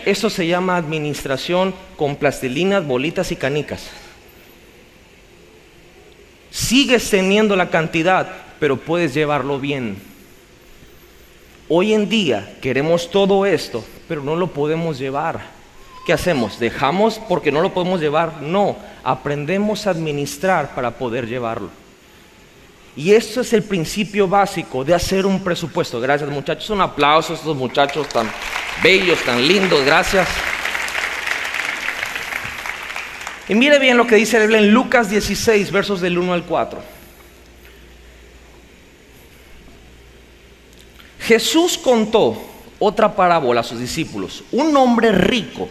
Eso 0.04 0.28
se 0.28 0.46
llama 0.46 0.76
administración 0.76 1.74
con 1.96 2.16
plastilinas, 2.16 2.86
bolitas 2.86 3.30
y 3.32 3.36
canicas. 3.36 3.88
Sigues 6.50 7.08
teniendo 7.08 7.56
la 7.56 7.70
cantidad, 7.70 8.28
pero 8.60 8.76
puedes 8.76 9.14
llevarlo 9.14 9.58
bien. 9.58 9.96
Hoy 11.68 11.94
en 11.94 12.08
día 12.08 12.56
queremos 12.60 13.10
todo 13.10 13.46
esto, 13.46 13.84
pero 14.06 14.22
no 14.22 14.36
lo 14.36 14.48
podemos 14.48 14.98
llevar. 14.98 15.61
¿Qué 16.04 16.12
hacemos? 16.12 16.58
¿Dejamos 16.58 17.20
porque 17.28 17.52
no 17.52 17.60
lo 17.60 17.72
podemos 17.72 18.00
llevar? 18.00 18.42
No, 18.42 18.76
aprendemos 19.04 19.86
a 19.86 19.90
administrar 19.90 20.74
para 20.74 20.90
poder 20.90 21.28
llevarlo. 21.28 21.70
Y 22.96 23.12
esto 23.12 23.40
es 23.40 23.52
el 23.52 23.62
principio 23.62 24.28
básico 24.28 24.84
de 24.84 24.94
hacer 24.94 25.24
un 25.24 25.42
presupuesto. 25.42 26.00
Gracias 26.00 26.28
muchachos. 26.28 26.68
Un 26.70 26.80
aplauso 26.80 27.32
a 27.32 27.36
estos 27.36 27.56
muchachos 27.56 28.08
tan 28.08 28.30
bellos, 28.82 29.22
tan 29.22 29.46
lindos. 29.46 29.84
Gracias. 29.84 30.28
Y 33.48 33.54
mire 33.54 33.78
bien 33.78 33.96
lo 33.96 34.06
que 34.06 34.16
dice 34.16 34.42
en 34.42 34.72
Lucas 34.72 35.08
16, 35.08 35.70
versos 35.70 36.00
del 36.00 36.18
1 36.18 36.32
al 36.32 36.44
4. 36.44 36.80
Jesús 41.20 41.78
contó 41.78 42.36
otra 42.78 43.14
parábola 43.14 43.60
a 43.60 43.64
sus 43.64 43.78
discípulos. 43.78 44.42
Un 44.50 44.76
hombre 44.76 45.12
rico 45.12 45.68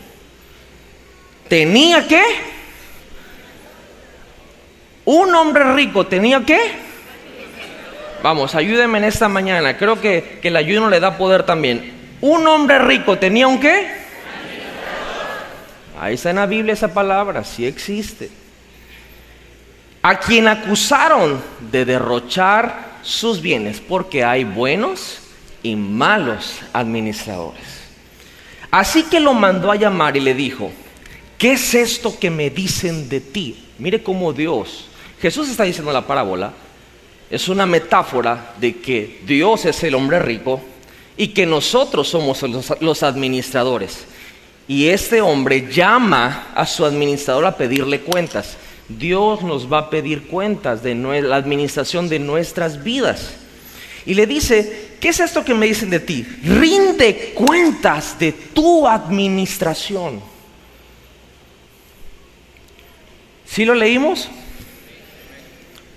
tenía 1.51 2.07
que... 2.07 2.23
Un 5.03 5.35
hombre 5.35 5.73
rico 5.73 6.07
tenía 6.07 6.45
que 6.45 6.57
Vamos, 8.23 8.55
ayúdenme 8.55 8.99
en 8.99 9.03
esta 9.03 9.27
mañana. 9.27 9.75
Creo 9.75 9.99
que, 9.99 10.39
que 10.41 10.47
el 10.47 10.55
ayuno 10.55 10.89
le 10.89 11.01
da 11.01 11.17
poder 11.17 11.43
también. 11.43 11.91
Un 12.21 12.47
hombre 12.47 12.79
rico 12.79 13.17
tenía 13.17 13.49
un 13.49 13.59
qué? 13.59 13.91
Ahí 15.99 16.13
está 16.13 16.29
en 16.29 16.37
la 16.37 16.45
Biblia 16.45 16.73
esa 16.73 16.93
palabra, 16.93 17.43
sí 17.43 17.65
existe. 17.65 18.29
A 20.03 20.19
quien 20.19 20.47
acusaron 20.47 21.41
de 21.69 21.83
derrochar 21.83 22.91
sus 23.01 23.41
bienes, 23.41 23.81
porque 23.81 24.23
hay 24.23 24.45
buenos 24.45 25.19
y 25.63 25.75
malos 25.75 26.61
administradores. 26.71 27.81
Así 28.69 29.03
que 29.03 29.19
lo 29.19 29.33
mandó 29.33 29.69
a 29.69 29.75
llamar 29.75 30.15
y 30.15 30.21
le 30.21 30.33
dijo, 30.33 30.71
¿qué 31.41 31.54
es 31.54 31.73
esto 31.73 32.19
que 32.19 32.30
me 32.30 32.51
dicen 32.51 33.10
de 33.10 33.19
ti? 33.19 33.58
Mire 33.80 34.04
cómo 34.04 34.32
Dios, 34.32 34.86
Jesús 35.19 35.49
está 35.49 35.63
diciendo 35.63 35.91
la 35.91 36.06
parábola, 36.06 36.54
es 37.32 37.49
una 37.49 37.65
metáfora 37.65 38.54
de 38.60 38.77
que 38.77 39.21
Dios 39.25 39.65
es 39.65 39.84
el 39.84 39.95
hombre 39.95 40.19
rico 40.19 40.62
y 41.17 41.30
que 41.30 41.47
nosotros 41.47 42.10
somos 42.10 42.43
los, 42.80 43.01
administradores. 43.01 44.06
Y 44.67 44.89
este 44.89 45.19
hombre 45.19 45.67
llama 45.67 46.49
a 46.54 46.67
su 46.67 46.86
administrador 46.86 47.45
a 47.47 47.58
pedirle 47.58 48.01
cuentas. 48.01 48.56
Dios 48.88 49.41
nos 49.41 49.71
va 49.71 49.80
a 49.80 49.89
pedir 49.89 50.27
cuentas 50.27 50.84
de 50.84 50.93
la 50.93 51.38
administración 51.38 52.08
de 52.08 52.19
nuestras 52.19 52.84
vidas. 52.84 53.34
Y 54.06 54.13
le 54.13 54.27
dice, 54.27 54.91
¿qué 54.99 55.10
es 55.10 55.19
esto 55.19 55.43
que 55.43 55.56
me 55.56 55.65
dicen 55.65 55.89
de 55.89 56.01
ti? 56.01 56.23
Rinde 56.43 57.34
cuentas 57.34 58.19
de 58.19 58.32
tu 58.32 58.88
administración. 58.88 60.31
¿Sí 63.51 63.65
lo 63.65 63.75
leímos? 63.75 64.29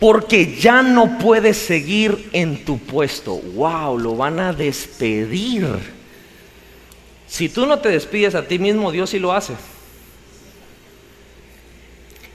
porque 0.04 0.56
ya 0.56 0.82
no 0.82 1.16
puedes 1.16 1.56
seguir 1.56 2.28
en 2.34 2.62
tu 2.66 2.78
puesto. 2.78 3.36
¡Wow! 3.36 3.98
Lo 3.98 4.14
van 4.16 4.38
a 4.38 4.52
despedir. 4.52 5.66
Si 7.26 7.48
tú 7.48 7.64
no 7.64 7.78
te 7.78 7.88
despides 7.88 8.34
a 8.34 8.46
ti 8.46 8.58
mismo, 8.58 8.92
Dios 8.92 9.08
sí 9.08 9.18
lo 9.18 9.32
hace. 9.32 9.54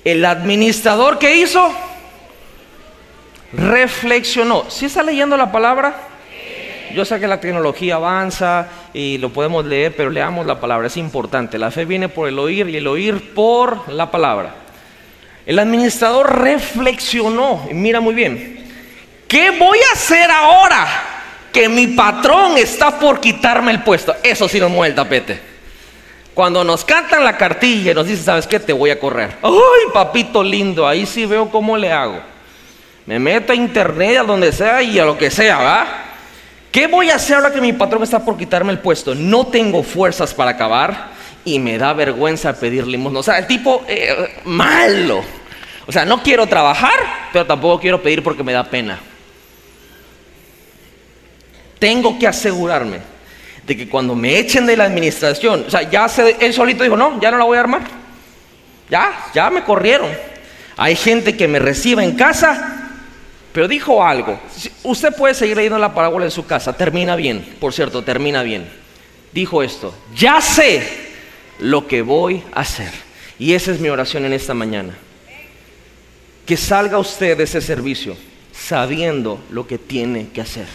El 0.03 0.25
administrador 0.25 1.19
que 1.19 1.36
hizo, 1.36 1.71
reflexionó. 3.53 4.65
¿Sí 4.69 4.88
está 4.88 5.03
leyendo 5.03 5.38
la 5.38 5.51
palabra? 5.51 5.95
Yo 6.95 7.05
sé 7.05 7.19
que 7.19 7.27
la 7.27 7.39
tecnología 7.39 7.95
avanza 7.95 8.67
y 8.95 9.19
lo 9.19 9.29
podemos 9.29 9.63
leer, 9.63 9.95
pero 9.95 10.10
leamos 10.10 10.47
la 10.47 10.60
palabra, 10.60 10.88
es 10.88 10.97
importante. 10.97 11.60
La 11.60 11.69
fe 11.69 11.86
viene 11.86 12.10
por 12.10 12.27
el 12.27 12.39
oír 12.39 12.67
y 12.67 12.77
el 12.77 12.88
oír 12.88 13.36
por 13.36 13.89
la 13.89 14.10
palabra. 14.10 14.68
El 15.45 15.60
administrador 15.60 16.41
reflexionó, 16.41 17.67
y 17.69 17.73
mira 17.73 17.99
muy 17.99 18.13
bien, 18.13 18.65
¿qué 19.28 19.52
voy 19.52 19.80
a 19.89 19.93
hacer 19.93 20.30
ahora 20.30 20.88
que 21.52 21.67
mi 21.67 21.88
patrón 21.88 22.58
está 22.58 22.99
por 22.99 23.19
quitarme 23.19 23.71
el 23.71 23.82
puesto? 23.82 24.15
Eso 24.21 24.47
sí 24.47 24.60
nos 24.60 24.69
mueve 24.69 24.89
el 24.89 24.95
tapete. 24.95 25.39
Cuando 26.34 26.63
nos 26.63 26.86
cantan 26.86 27.23
la 27.23 27.36
cartilla 27.36 27.91
y 27.91 27.95
nos 27.95 28.08
dicen, 28.08 28.25
¿sabes 28.25 28.47
qué? 28.47 28.60
Te 28.60 28.71
voy 28.71 28.91
a 28.91 28.99
correr. 28.99 29.38
¡Ay, 29.41 29.91
papito 29.93 30.43
lindo! 30.43 30.88
Ahí 30.88 31.06
sí 31.06 31.25
veo 31.25 31.49
cómo 31.49 31.75
le 31.75 31.91
hago. 31.91 32.21
Me 33.06 33.19
meto 33.19 33.52
a 33.52 33.56
internet, 33.56 34.19
a 34.19 34.23
donde 34.23 34.52
sea 34.52 34.82
y 34.82 34.99
a 34.99 35.06
lo 35.06 35.17
que 35.17 35.32
sea, 35.32 35.58
¿va? 35.58 35.88
¿Qué 36.71 36.86
voy 36.86 37.10
a 37.10 37.15
hacer 37.15 37.38
ahora 37.38 37.52
que 37.52 37.60
mi 37.60 37.73
patrón 37.73 38.04
está 38.04 38.23
por 38.23 38.38
quitarme 38.38 38.71
el 38.71 38.80
puesto? 38.80 39.15
No 39.15 39.47
tengo 39.47 39.82
fuerzas 39.82 40.34
para 40.34 40.52
acabar 40.52 41.10
y 41.45 41.60
me 41.60 41.78
da 41.78 41.93
vergüenza 41.93 42.54
pedir 42.54 42.86
limosna. 42.88 43.19
O 43.19 43.23
sea, 43.23 43.38
el 43.38 43.47
tipo 43.47 43.84
eh, 43.88 44.41
malo. 44.45 45.23
O 45.88 45.91
sea, 45.91 46.06
no 46.06 46.21
quiero 46.21 46.47
trabajar, 46.47 46.99
pero 47.34 47.45
tampoco 47.45 47.80
quiero 47.80 48.02
pedir 48.02 48.21
porque 48.21 48.43
me 48.43 48.54
da 48.54 48.63
pena. 48.63 48.99
Tengo 51.80 52.19
que 52.19 52.28
asegurarme 52.28 52.99
de 53.65 53.78
que 53.78 53.89
cuando 53.89 54.15
me 54.15 54.38
echen 54.38 54.65
de 54.65 54.78
la 54.78 54.84
administración, 54.84 55.65
o 55.67 55.69
sea, 55.69 55.89
ya 55.89 56.08
se, 56.10 56.38
él 56.39 56.54
solito 56.54 56.84
dijo, 56.84 56.97
no, 56.97 57.19
ya 57.19 57.32
no 57.32 57.38
la 57.38 57.45
voy 57.45 57.58
a 57.58 57.62
armar. 57.62 57.82
Ya, 58.89 59.30
ya 59.34 59.49
me 59.49 59.63
corrieron. 59.63 60.10
Hay 60.78 60.95
gente 60.95 61.36
que 61.36 61.47
me 61.47 61.60
recibe 61.60 62.04
en 62.04 62.15
casa, 62.15 62.89
pero 63.52 63.67
dijo 63.67 64.04
algo. 64.04 64.39
Usted 64.84 65.15
puede 65.15 65.34
seguir 65.34 65.58
leyendo 65.58 65.80
la 65.80 65.93
parábola 65.93 66.25
en 66.25 66.32
su 66.32 66.45
casa, 66.45 66.73
termina 66.73 67.15
bien, 67.15 67.58
por 67.60 67.73
cierto, 67.73 68.04
termina 68.04 68.43
bien. 68.43 68.69
Dijo 69.32 69.63
esto, 69.63 69.93
ya 70.15 70.41
sé 70.41 71.09
lo 71.60 71.88
que 71.88 72.02
voy 72.02 72.43
a 72.54 72.62
hacer. 72.62 72.91
Y 73.38 73.54
esa 73.54 73.72
es 73.72 73.80
mi 73.80 73.89
oración 73.89 74.26
en 74.26 74.34
esta 74.34 74.54
mañana. 74.54 74.98
Que 76.45 76.58
salga 76.58 76.98
usted 76.98 77.38
de 77.38 77.43
ese 77.43 77.62
servicio 77.62 78.17
sabiendo 78.52 79.39
lo 79.52 79.67
que 79.67 79.78
tiene 79.78 80.30
que 80.30 80.41
hacer. 80.41 80.67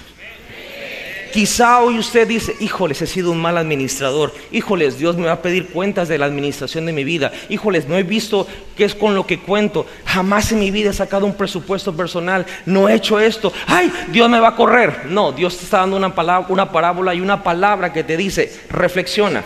Quizá 1.35 1.81
hoy 1.81 1.99
usted 1.99 2.29
dice, 2.29 2.55
híjoles, 2.61 3.03
he 3.03 3.09
sido 3.09 3.33
un 3.33 3.43
mal 3.43 3.59
administrador, 3.59 4.33
híjoles, 4.53 5.01
Dios 5.01 5.17
me 5.17 5.27
va 5.27 5.33
a 5.33 5.43
pedir 5.43 5.67
cuentas 5.67 6.07
de 6.07 6.17
la 6.17 6.27
administración 6.27 6.87
de 6.87 6.93
mi 6.93 7.03
vida, 7.03 7.33
híjoles, 7.49 7.89
no 7.89 7.97
he 7.97 8.05
visto 8.05 8.47
qué 8.77 8.85
es 8.85 8.95
con 8.95 9.17
lo 9.17 9.27
que 9.27 9.41
cuento, 9.41 9.85
jamás 10.05 10.53
en 10.53 10.61
mi 10.61 10.71
vida 10.71 10.91
he 10.91 10.93
sacado 10.93 11.27
un 11.27 11.35
presupuesto 11.35 11.93
personal, 11.93 12.47
no 12.67 12.89
he 12.89 12.95
hecho 12.95 13.19
esto, 13.19 13.53
ay, 13.67 13.93
Dios 14.13 14.31
me 14.31 14.39
va 14.39 14.51
a 14.51 14.55
correr. 14.55 15.07
No, 15.07 15.33
Dios 15.33 15.57
te 15.57 15.65
está 15.65 15.79
dando 15.79 15.97
una, 15.97 16.15
palabra, 16.15 16.47
una 16.51 16.71
parábola 16.71 17.13
y 17.17 17.21
una 17.21 17.43
palabra 17.43 17.93
que 17.93 18.05
te 18.05 18.17
dice, 18.17 18.53
reflexiona, 18.71 19.43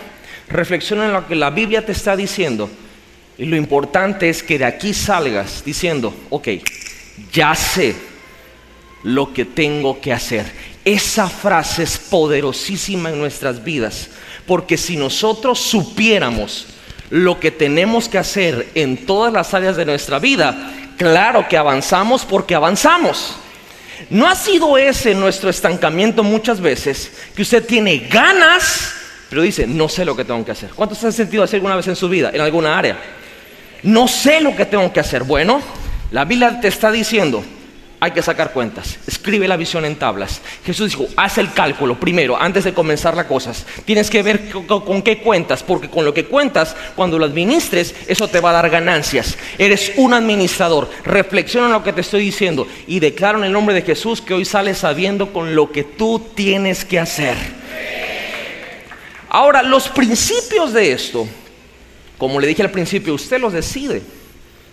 reflexiona 0.49 1.05
en 1.05 1.13
lo 1.13 1.27
que 1.27 1.35
la 1.35 1.49
Biblia 1.49 1.85
te 1.85 1.91
está 1.91 2.15
diciendo 2.15 2.69
y 3.39 3.45
lo 3.45 3.55
importante 3.55 4.29
es 4.29 4.43
que 4.43 4.59
de 4.59 4.65
aquí 4.65 4.93
salgas 4.93 5.63
diciendo, 5.63 6.13
ok, 6.29 6.49
ya 7.31 7.55
sé 7.55 7.95
lo 9.03 9.33
que 9.33 9.45
tengo 9.45 10.01
que 10.01 10.11
hacer. 10.11 10.45
Esa 10.83 11.29
frase 11.29 11.83
es 11.83 11.97
poderosísima 11.97 13.09
en 13.09 13.17
nuestras 13.17 13.63
vidas, 13.63 14.09
porque 14.45 14.75
si 14.77 14.97
nosotros 14.97 15.59
supiéramos 15.59 16.67
lo 17.09 17.39
que 17.39 17.51
tenemos 17.51 18.09
que 18.09 18.17
hacer 18.17 18.67
en 18.75 19.05
todas 19.05 19.31
las 19.31 19.53
áreas 19.53 19.77
de 19.77 19.85
nuestra 19.85 20.19
vida, 20.19 20.73
claro 20.97 21.47
que 21.47 21.55
avanzamos 21.55 22.25
porque 22.25 22.55
avanzamos. 22.55 23.37
¿No 24.09 24.27
ha 24.27 24.35
sido 24.35 24.77
ese 24.77 25.15
nuestro 25.15 25.49
estancamiento 25.49 26.23
muchas 26.23 26.59
veces? 26.59 27.11
Que 27.35 27.41
usted 27.41 27.65
tiene 27.65 27.99
ganas, 27.99 28.95
pero 29.29 29.41
dice, 29.43 29.67
no 29.67 29.87
sé 29.87 30.05
lo 30.05 30.15
que 30.15 30.25
tengo 30.25 30.43
que 30.43 30.51
hacer. 30.51 30.71
¿Cuántos 30.71 31.03
han 31.03 31.13
sentido 31.13 31.43
así 31.43 31.55
alguna 31.55 31.75
vez 31.75 31.87
en 31.87 31.95
su 31.95 32.09
vida, 32.09 32.31
en 32.33 32.41
alguna 32.41 32.77
área? 32.77 32.97
No 33.83 34.07
sé 34.07 34.41
lo 34.41 34.55
que 34.55 34.65
tengo 34.65 34.91
que 34.91 34.99
hacer. 34.99 35.23
Bueno, 35.23 35.61
la 36.11 36.25
Biblia 36.25 36.59
te 36.59 36.67
está 36.67 36.91
diciendo, 36.91 37.43
hay 37.99 38.11
que 38.11 38.21
sacar 38.21 38.53
cuentas. 38.53 38.97
Escribe 39.07 39.47
la 39.47 39.57
visión 39.57 39.85
en 39.85 39.95
tablas. 39.95 40.41
Jesús 40.65 40.91
dijo, 40.91 41.07
haz 41.15 41.37
el 41.37 41.53
cálculo 41.53 41.99
primero, 41.99 42.41
antes 42.41 42.63
de 42.63 42.73
comenzar 42.73 43.15
las 43.15 43.25
cosas. 43.25 43.65
Tienes 43.85 44.09
que 44.09 44.23
ver 44.23 44.49
con, 44.49 45.01
qué 45.01 45.19
cuentas, 45.19 45.63
porque 45.63 45.89
con 45.89 46.05
lo 46.05 46.13
que 46.13 46.25
cuentas, 46.25 46.75
cuando 46.95 47.19
lo 47.19 47.25
administres, 47.25 47.93
eso 48.07 48.27
te 48.27 48.39
va 48.39 48.49
a 48.49 48.53
dar 48.53 48.69
ganancias. 48.69 49.37
Eres 49.57 49.93
un 49.97 50.13
administrador. 50.13 50.89
Reflexiona 51.03 51.67
en 51.67 51.73
lo 51.73 51.83
que 51.83 51.93
te 51.93 52.01
estoy 52.01 52.21
diciendo 52.21 52.67
y 52.87 52.99
declaro 52.99 53.37
en 53.37 53.45
el 53.45 53.51
nombre 53.51 53.75
de 53.75 53.81
Jesús 53.81 54.21
que 54.21 54.33
hoy 54.33 54.45
sales 54.45 54.79
sabiendo 54.79 55.33
con 55.33 55.53
lo 55.53 55.71
que 55.71 55.83
tú 55.83 56.25
tienes 56.33 56.85
que 56.85 56.99
hacer. 56.99 57.35
Ahora, 59.29 59.61
los 59.61 59.87
principios 59.89 60.73
de 60.73 60.91
esto, 60.91 61.27
como 62.17 62.39
le 62.39 62.47
dije 62.47 62.63
al 62.63 62.71
principio, 62.71 63.13
usted 63.13 63.39
los 63.39 63.53
decide 63.53 64.01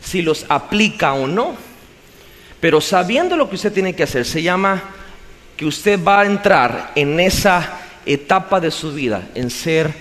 si 0.02 0.22
los 0.22 0.46
aplica 0.48 1.12
o 1.12 1.26
no. 1.26 1.54
Pero 2.60 2.80
sabiendo 2.80 3.36
lo 3.36 3.48
que 3.48 3.56
usted 3.56 3.72
tiene 3.72 3.94
que 3.94 4.04
hacer, 4.04 4.24
se 4.24 4.42
llama 4.42 4.82
que 5.56 5.66
usted 5.66 6.02
va 6.02 6.20
a 6.20 6.26
entrar 6.26 6.92
en 6.94 7.20
esa 7.20 7.80
etapa 8.06 8.60
de 8.60 8.70
su 8.70 8.92
vida, 8.92 9.28
en 9.34 9.50
ser 9.50 9.92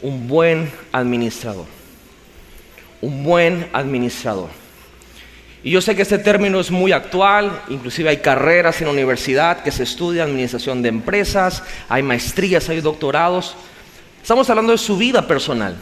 un 0.00 0.28
buen 0.28 0.70
administrador. 0.92 1.66
Un 3.00 3.24
buen 3.24 3.68
administrador. 3.72 4.48
Y 5.62 5.70
yo 5.70 5.80
sé 5.80 5.96
que 5.96 6.02
este 6.02 6.18
término 6.18 6.60
es 6.60 6.70
muy 6.70 6.92
actual, 6.92 7.62
inclusive 7.68 8.10
hay 8.10 8.18
carreras 8.18 8.80
en 8.80 8.86
la 8.86 8.92
universidad 8.92 9.62
que 9.62 9.70
se 9.70 9.82
estudia 9.82 10.24
administración 10.24 10.82
de 10.82 10.90
empresas, 10.90 11.62
hay 11.88 12.02
maestrías, 12.02 12.68
hay 12.68 12.80
doctorados. 12.80 13.56
Estamos 14.24 14.48
hablando 14.48 14.72
de 14.72 14.78
su 14.78 14.96
vida 14.96 15.28
personal, 15.28 15.76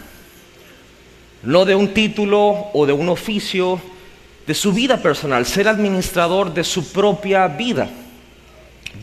no 1.44 1.64
de 1.64 1.76
un 1.76 1.94
título 1.94 2.70
o 2.72 2.84
de 2.84 2.92
un 2.92 3.08
oficio 3.08 3.80
de 4.44 4.52
su 4.52 4.72
vida 4.72 4.96
personal, 4.96 5.46
ser 5.46 5.68
administrador 5.68 6.52
de 6.52 6.64
su 6.64 6.90
propia 6.90 7.46
vida. 7.46 7.88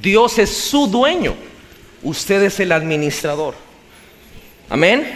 Dios 0.02 0.38
es 0.40 0.50
su 0.50 0.88
dueño, 0.88 1.36
usted 2.04 2.44
es 2.44 2.60
el 2.60 2.74
administrador. 2.74 3.56
Amén. 4.70 5.10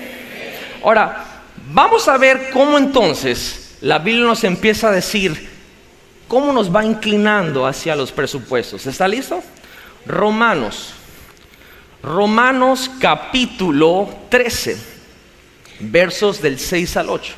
Ahora, 0.85 1.41
vamos 1.73 2.07
a 2.07 2.17
ver 2.17 2.49
cómo 2.53 2.77
entonces 2.77 3.75
la 3.81 3.99
Biblia 3.99 4.23
nos 4.25 4.45
empieza 4.45 4.87
a 4.87 4.93
decir 4.93 5.49
cómo 6.29 6.53
nos 6.53 6.73
va 6.73 6.85
inclinando 6.85 7.67
hacia 7.67 7.93
los 7.93 8.13
presupuestos. 8.13 8.85
¿Está 8.85 9.05
listo? 9.05 9.43
Romanos. 10.05 10.93
Romanos 12.03 12.91
capítulo 12.99 14.09
13, 14.27 14.75
versos 15.79 16.41
del 16.41 16.59
6 16.59 16.97
al 16.97 17.09
8. 17.09 17.33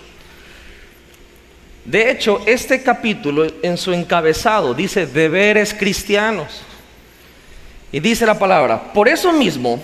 De 1.85 2.09
hecho, 2.09 2.41
este 2.47 2.81
capítulo 2.81 3.45
en 3.61 3.77
su 3.77 3.93
encabezado 3.93 4.73
dice 4.73 5.05
deberes 5.05 5.71
cristianos. 5.71 6.63
Y 7.91 7.99
dice 7.99 8.25
la 8.25 8.39
palabra, 8.39 8.91
por 8.91 9.07
eso 9.07 9.31
mismo, 9.31 9.79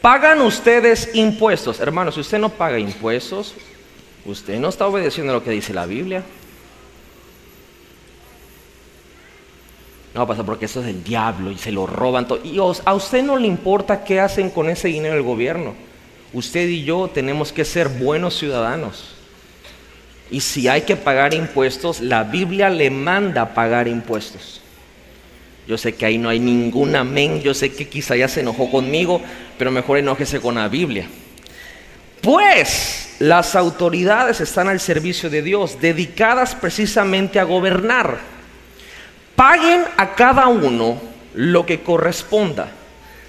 pagan 0.00 0.40
ustedes 0.42 1.10
impuestos. 1.14 1.80
Hermanos, 1.80 2.14
si 2.14 2.20
usted 2.20 2.38
no 2.38 2.50
paga 2.50 2.78
impuestos, 2.78 3.52
usted 4.24 4.60
no 4.60 4.68
está 4.68 4.86
obedeciendo 4.86 5.32
lo 5.32 5.42
que 5.42 5.50
dice 5.50 5.74
la 5.74 5.86
Biblia. 5.86 6.22
No, 10.14 10.26
pasa 10.26 10.44
porque 10.44 10.66
eso 10.66 10.82
es 10.82 10.88
el 10.88 11.02
diablo 11.02 11.50
y 11.50 11.58
se 11.58 11.72
lo 11.72 11.86
roban 11.86 12.28
todo. 12.28 12.40
Y 12.44 12.58
a 12.58 12.94
usted 12.94 13.22
no 13.22 13.38
le 13.38 13.46
importa 13.46 14.04
qué 14.04 14.20
hacen 14.20 14.50
con 14.50 14.68
ese 14.68 14.88
dinero 14.88 15.14
el 15.14 15.22
gobierno. 15.22 15.74
Usted 16.34 16.68
y 16.68 16.84
yo 16.84 17.10
tenemos 17.12 17.52
que 17.52 17.64
ser 17.64 17.88
buenos 17.88 18.38
ciudadanos. 18.38 19.14
Y 20.30 20.40
si 20.40 20.68
hay 20.68 20.82
que 20.82 20.96
pagar 20.96 21.34
impuestos, 21.34 22.00
la 22.00 22.24
Biblia 22.24 22.70
le 22.70 22.90
manda 22.90 23.54
pagar 23.54 23.88
impuestos. 23.88 24.60
Yo 25.66 25.78
sé 25.78 25.94
que 25.94 26.06
ahí 26.06 26.18
no 26.18 26.28
hay 26.28 26.40
ningún 26.40 26.96
amén, 26.96 27.40
yo 27.40 27.54
sé 27.54 27.72
que 27.72 27.88
quizá 27.88 28.16
ya 28.16 28.28
se 28.28 28.40
enojó 28.40 28.70
conmigo, 28.70 29.20
pero 29.58 29.70
mejor 29.70 29.98
enójese 29.98 30.40
con 30.40 30.56
la 30.56 30.68
Biblia. 30.68 31.06
Pues 32.20 33.16
las 33.18 33.54
autoridades 33.54 34.40
están 34.40 34.68
al 34.68 34.80
servicio 34.80 35.30
de 35.30 35.42
Dios, 35.42 35.80
dedicadas 35.80 36.54
precisamente 36.54 37.38
a 37.38 37.44
gobernar. 37.44 38.18
Paguen 39.42 39.82
a 39.96 40.14
cada 40.14 40.46
uno 40.46 41.00
lo 41.34 41.66
que 41.66 41.82
corresponda. 41.82 42.70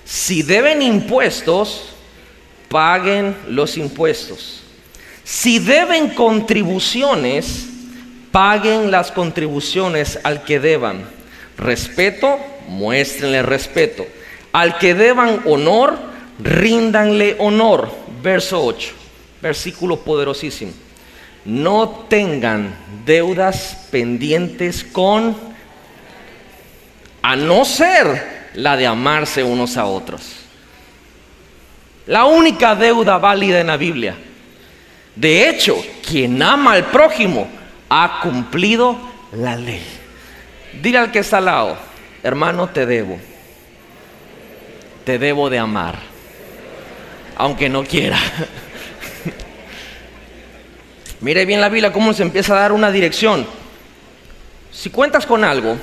Si 0.06 0.44
deben 0.44 0.84
impuestos, 0.84 1.96
paguen 2.70 3.36
los 3.48 3.78
impuestos. 3.78 4.62
Si 5.24 5.58
deben 5.58 6.10
contribuciones, 6.10 7.66
paguen 8.32 8.92
las 8.92 9.12
contribuciones 9.12 10.20
al 10.24 10.44
que 10.44 10.60
deban. 10.60 11.04
Respeto, 11.58 12.38
muéstrenle 12.68 13.42
respeto. 13.42 14.06
Al 14.52 14.78
que 14.78 14.94
deban 14.94 15.42
honor, 15.46 15.98
ríndanle 16.38 17.38
honor. 17.40 17.90
Verso 18.22 18.64
8, 18.64 18.92
versículo 19.42 20.02
poderosísimo. 20.02 20.74
No 21.44 22.06
tengan 22.08 22.76
deudas 23.04 23.88
pendientes 23.90 24.84
con, 24.84 25.53
a 27.24 27.36
no 27.36 27.66
ser 27.66 28.52
la 28.54 28.78
de 28.78 28.86
amarse 28.86 29.44
unos 29.44 29.78
a 29.78 29.86
otros. 29.86 30.22
La 32.06 32.26
única 32.26 32.76
deuda 32.76 33.18
válida 33.18 33.60
en 33.60 33.68
la 33.68 33.78
Biblia 33.78 34.16
de 35.16 35.50
hecho, 35.50 35.84
quien 36.08 36.42
ama 36.42 36.74
al 36.74 36.86
prójimo 36.86 37.48
ha 37.90 38.20
cumplido 38.22 38.98
la 39.34 39.56
ley. 39.56 39.84
Dile 40.82 40.98
al 40.98 41.12
que 41.12 41.20
está 41.20 41.38
al 41.38 41.46
lado, 41.46 41.78
hermano, 42.24 42.68
te 42.70 42.86
debo. 42.86 43.20
Te 45.06 45.20
debo 45.20 45.50
de 45.50 45.60
amar, 45.60 46.00
aunque 47.36 47.70
no 47.70 47.84
quiera. 47.84 48.18
Mire 51.22 51.46
bien 51.46 51.62
la 51.62 51.70
Biblia 51.70 51.94
cómo 51.94 52.14
se 52.14 52.24
empieza 52.24 52.56
a 52.56 52.62
dar 52.62 52.72
una 52.72 52.90
dirección. 52.90 53.46
Si 54.72 54.90
cuentas 54.90 55.26
con 55.28 55.44
algo, 55.44 55.78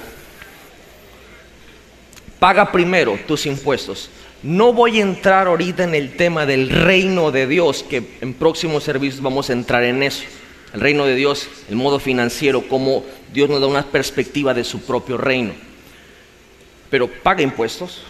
paga 2.40 2.72
primero 2.72 3.16
tus 3.29 3.46
impuestos. 3.46 4.11
No 4.42 4.72
voy 4.72 4.98
a 4.98 5.03
entrar 5.03 5.46
ahorita 5.46 5.85
en 5.85 5.94
el 5.94 6.16
tema 6.16 6.46
del 6.46 6.70
reino 6.70 7.31
de 7.31 7.46
Dios, 7.46 7.85
que 7.85 8.16
en 8.20 8.35
próximos 8.35 8.83
servicios 8.83 9.22
vamos 9.22 9.50
a 9.50 9.53
entrar 9.53 9.85
en 9.85 10.03
eso. 10.03 10.24
El 10.72 10.81
reino 10.81 11.05
de 11.05 11.14
Dios, 11.14 11.48
el 11.68 11.76
modo 11.76 11.98
financiero, 12.00 12.66
cómo 12.66 13.05
Dios 13.33 13.50
nos 13.50 13.61
da 13.61 13.66
una 13.66 13.85
perspectiva 13.85 14.55
de 14.55 14.64
su 14.64 14.81
propio 14.81 15.18
reino. 15.18 15.53
Pero 16.88 17.07
paga 17.09 17.42
impuestos, 17.42 18.03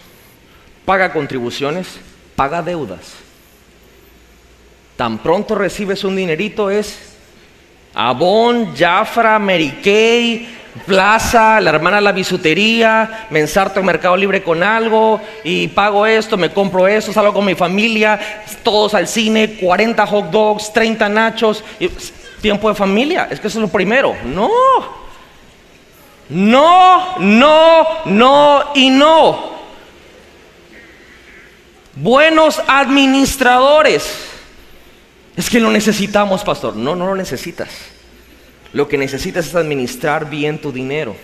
paga 0.85 1.11
contribuciones, 1.11 1.99
paga 2.35 2.61
deudas. 2.61 3.15
Tan 4.95 5.17
pronto 5.17 5.55
recibes 5.55 6.03
un 6.03 6.15
dinerito 6.15 6.69
es 6.69 7.17
Avon, 7.93 8.75
Jafra, 8.75 9.41
Kay, 9.83 10.47
plaza, 10.85 11.59
la 11.59 11.71
hermana 11.71 12.01
la 12.01 12.11
bisutería, 12.11 13.27
me 13.29 13.39
ensarto 13.39 13.79
en 13.79 13.85
Mercado 13.85 14.15
Libre 14.15 14.41
con 14.43 14.63
algo 14.63 15.21
y 15.43 15.67
pago 15.67 16.05
esto, 16.05 16.37
me 16.37 16.51
compro 16.51 16.87
esto, 16.87 17.11
salgo 17.11 17.33
con 17.33 17.45
mi 17.45 17.55
familia, 17.55 18.19
todos 18.63 18.93
al 18.93 19.07
cine, 19.07 19.57
40 19.59 20.05
hot 20.07 20.31
dogs, 20.31 20.73
30 20.73 21.09
nachos, 21.09 21.63
tiempo 22.41 22.69
de 22.69 22.75
familia, 22.75 23.27
es 23.29 23.39
que 23.39 23.47
eso 23.47 23.59
es 23.59 23.63
lo 23.63 23.67
primero. 23.67 24.15
No, 24.25 24.49
no, 26.29 27.19
no, 27.19 27.87
no 28.05 28.63
y 28.75 28.89
no. 28.89 29.51
Buenos 31.95 32.61
administradores. 32.67 34.27
Es 35.35 35.49
que 35.49 35.59
lo 35.59 35.69
necesitamos, 35.69 36.43
pastor. 36.43 36.75
No, 36.75 36.95
no 36.95 37.05
lo 37.05 37.15
necesitas. 37.15 37.69
Lo 38.73 38.87
que 38.87 38.97
necesitas 38.97 39.47
es 39.47 39.55
administrar 39.55 40.29
bien 40.29 40.59
tu 40.59 40.71
dinero. 40.71 41.15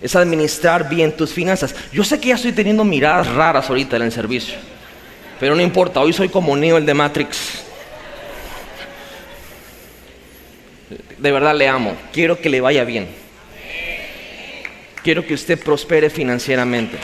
Es 0.00 0.14
administrar 0.14 0.88
bien 0.88 1.16
tus 1.16 1.32
finanzas. 1.32 1.74
Yo 1.92 2.04
sé 2.04 2.20
que 2.20 2.28
ya 2.28 2.36
estoy 2.36 2.52
teniendo 2.52 2.84
miradas 2.84 3.26
raras 3.26 3.68
ahorita 3.68 3.96
en 3.96 4.02
el 4.02 4.12
servicio. 4.12 4.54
Pero 5.40 5.54
no 5.54 5.62
importa, 5.62 6.00
hoy 6.00 6.12
soy 6.12 6.28
como 6.28 6.56
Neo 6.56 6.76
el 6.76 6.86
de 6.86 6.94
Matrix. 6.94 7.64
De 11.18 11.32
verdad 11.32 11.54
le 11.54 11.66
amo. 11.66 11.96
Quiero 12.12 12.40
que 12.40 12.48
le 12.48 12.60
vaya 12.60 12.84
bien. 12.84 13.08
quiero 15.02 15.26
que 15.26 15.34
usted 15.34 15.58
prospere 15.58 16.10
financieramente. 16.10 16.98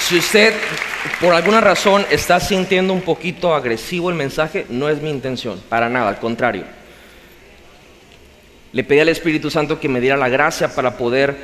Si 0.00 0.18
usted 0.18 0.54
por 1.20 1.34
alguna 1.34 1.60
razón 1.60 2.06
está 2.10 2.40
sintiendo 2.40 2.92
un 2.92 3.02
poquito 3.02 3.54
agresivo 3.54 4.10
el 4.10 4.16
mensaje, 4.16 4.66
no 4.68 4.88
es 4.88 5.00
mi 5.00 5.10
intención, 5.10 5.60
para 5.68 5.88
nada, 5.88 6.08
al 6.08 6.18
contrario. 6.18 6.64
Le 8.72 8.84
pedí 8.84 9.00
al 9.00 9.08
Espíritu 9.08 9.50
Santo 9.50 9.80
que 9.80 9.88
me 9.88 10.00
diera 10.00 10.16
la 10.16 10.28
gracia 10.28 10.74
para 10.74 10.96
poder 10.96 11.36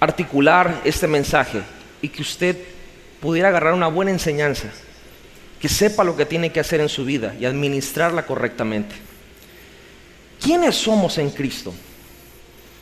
articular 0.00 0.82
este 0.84 1.06
mensaje 1.06 1.62
y 2.02 2.08
que 2.08 2.22
usted 2.22 2.56
pudiera 3.20 3.48
agarrar 3.48 3.72
una 3.72 3.88
buena 3.88 4.10
enseñanza, 4.10 4.68
que 5.60 5.68
sepa 5.68 6.04
lo 6.04 6.16
que 6.16 6.26
tiene 6.26 6.52
que 6.52 6.60
hacer 6.60 6.80
en 6.80 6.88
su 6.88 7.04
vida 7.04 7.34
y 7.40 7.46
administrarla 7.46 8.26
correctamente. 8.26 8.94
¿Quiénes 10.40 10.74
somos 10.74 11.16
en 11.18 11.30
Cristo? 11.30 11.72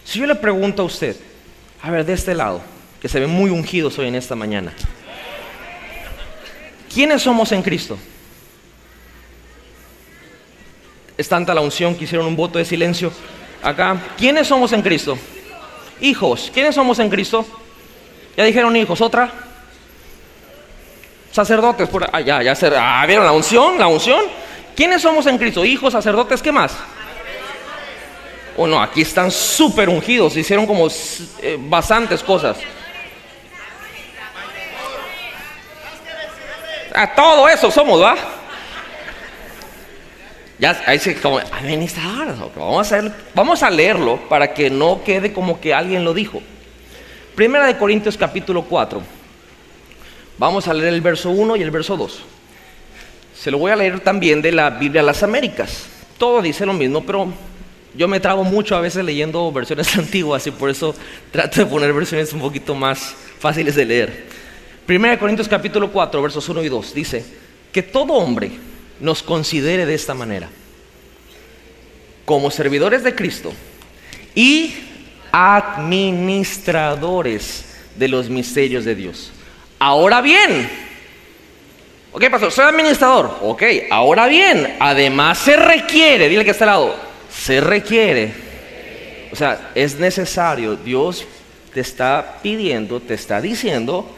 Si 0.04 0.18
yo 0.18 0.26
le 0.26 0.34
pregunto 0.34 0.82
a 0.82 0.86
usted, 0.86 1.16
a 1.80 1.90
ver, 1.90 2.04
de 2.04 2.12
este 2.14 2.34
lado, 2.34 2.60
que 3.00 3.08
se 3.08 3.20
ven 3.20 3.30
muy 3.30 3.50
ungidos 3.50 3.98
hoy 3.98 4.08
en 4.08 4.16
esta 4.16 4.34
mañana, 4.34 4.72
¿Quiénes 6.94 7.22
somos 7.22 7.50
en 7.52 7.62
Cristo? 7.62 7.98
Es 11.16 11.28
tanta 11.28 11.54
la 11.54 11.60
unción 11.60 11.94
que 11.94 12.04
hicieron 12.04 12.26
un 12.26 12.36
voto 12.36 12.58
de 12.58 12.64
silencio 12.64 13.12
acá. 13.62 13.96
¿Quiénes 14.18 14.46
somos 14.46 14.72
en 14.72 14.82
Cristo? 14.82 15.16
Hijos. 16.00 16.50
¿Quiénes 16.52 16.74
somos 16.74 16.98
en 16.98 17.08
Cristo? 17.08 17.46
Ya 18.36 18.44
dijeron 18.44 18.76
hijos. 18.76 19.00
¿Otra? 19.00 19.30
Sacerdotes. 21.30 21.88
Por... 21.88 22.08
Ah, 22.12 22.20
ya, 22.20 22.42
ya. 22.42 22.54
Ah, 22.76 23.04
¿vieron 23.06 23.24
la 23.24 23.32
unción? 23.32 23.78
¿La 23.78 23.86
unción? 23.86 24.22
¿Quiénes 24.74 25.02
somos 25.02 25.26
en 25.26 25.38
Cristo? 25.38 25.64
Hijos, 25.64 25.92
sacerdotes, 25.92 26.42
¿qué 26.42 26.52
más? 26.52 26.76
Oh, 28.56 28.66
no, 28.66 28.82
aquí 28.82 29.02
están 29.02 29.30
súper 29.30 29.88
ungidos. 29.88 30.36
Hicieron 30.36 30.66
como 30.66 30.88
eh, 31.40 31.56
bastantes 31.58 32.22
cosas. 32.22 32.58
A 36.94 37.14
todo 37.14 37.48
eso 37.48 37.70
somos, 37.70 38.02
¿va? 38.02 38.16
Ya, 40.58 40.80
ahí 40.86 40.98
se 40.98 41.20
como 41.20 41.38
administrador. 41.38 42.52
Vamos 42.54 42.92
a, 42.92 43.12
vamos 43.34 43.62
a 43.62 43.70
leerlo 43.70 44.28
para 44.28 44.52
que 44.54 44.70
no 44.70 45.02
quede 45.02 45.32
como 45.32 45.60
que 45.60 45.74
alguien 45.74 46.04
lo 46.04 46.14
dijo. 46.14 46.42
Primera 47.34 47.66
de 47.66 47.78
Corintios 47.78 48.16
capítulo 48.16 48.62
4. 48.62 49.02
Vamos 50.38 50.68
a 50.68 50.74
leer 50.74 50.94
el 50.94 51.00
verso 51.00 51.30
1 51.30 51.56
y 51.56 51.62
el 51.62 51.70
verso 51.70 51.96
2. 51.96 52.22
Se 53.34 53.50
lo 53.50 53.58
voy 53.58 53.72
a 53.72 53.76
leer 53.76 54.00
también 54.00 54.42
de 54.42 54.52
la 54.52 54.70
Biblia 54.70 55.02
de 55.02 55.06
las 55.06 55.22
Américas. 55.22 55.86
Todo 56.18 56.42
dice 56.42 56.64
lo 56.64 56.74
mismo, 56.74 57.02
pero 57.04 57.32
yo 57.94 58.06
me 58.06 58.20
trago 58.20 58.44
mucho 58.44 58.76
a 58.76 58.80
veces 58.80 59.04
leyendo 59.04 59.50
versiones 59.50 59.96
antiguas 59.98 60.46
y 60.46 60.50
por 60.50 60.70
eso 60.70 60.94
trato 61.30 61.60
de 61.60 61.66
poner 61.66 61.92
versiones 61.92 62.32
un 62.32 62.40
poquito 62.40 62.74
más 62.74 63.14
fáciles 63.38 63.74
de 63.74 63.84
leer. 63.84 64.31
1 64.88 65.18
Corintios 65.18 65.48
capítulo 65.48 65.92
4, 65.92 66.22
versos 66.22 66.48
1 66.48 66.62
y 66.62 66.68
2 66.68 66.94
dice 66.94 67.24
que 67.72 67.82
todo 67.82 68.12
hombre 68.14 68.52
nos 69.00 69.22
considere 69.22 69.84
de 69.86 69.94
esta 69.94 70.14
manera, 70.14 70.48
como 72.24 72.50
servidores 72.50 73.04
de 73.04 73.14
Cristo 73.14 73.52
y 74.34 74.74
administradores 75.30 77.66
de 77.96 78.08
los 78.08 78.28
misterios 78.28 78.84
de 78.84 78.94
Dios. 78.94 79.32
Ahora 79.78 80.20
bien, 80.20 80.68
ok, 82.12 82.28
pastor, 82.30 82.52
soy 82.52 82.66
administrador, 82.66 83.38
ok, 83.40 83.62
ahora 83.90 84.26
bien, 84.26 84.76
además 84.78 85.38
se 85.38 85.56
requiere, 85.56 86.28
dile 86.28 86.44
que 86.44 86.50
está 86.50 86.64
al 86.64 86.70
lado, 86.70 86.94
se 87.32 87.58
requiere, 87.60 88.34
o 89.32 89.36
sea, 89.36 89.70
es 89.74 89.98
necesario, 89.98 90.76
Dios 90.76 91.26
te 91.72 91.80
está 91.80 92.40
pidiendo, 92.42 93.00
te 93.00 93.14
está 93.14 93.40
diciendo, 93.40 94.14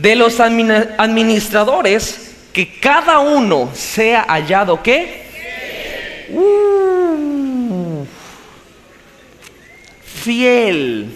de 0.00 0.14
los 0.16 0.40
administradores 0.40 2.34
que 2.52 2.78
cada 2.78 3.18
uno 3.18 3.70
sea 3.74 4.24
hallado 4.28 4.82
qué? 4.82 5.26
Uh, 6.30 8.04
fiel. 10.04 11.14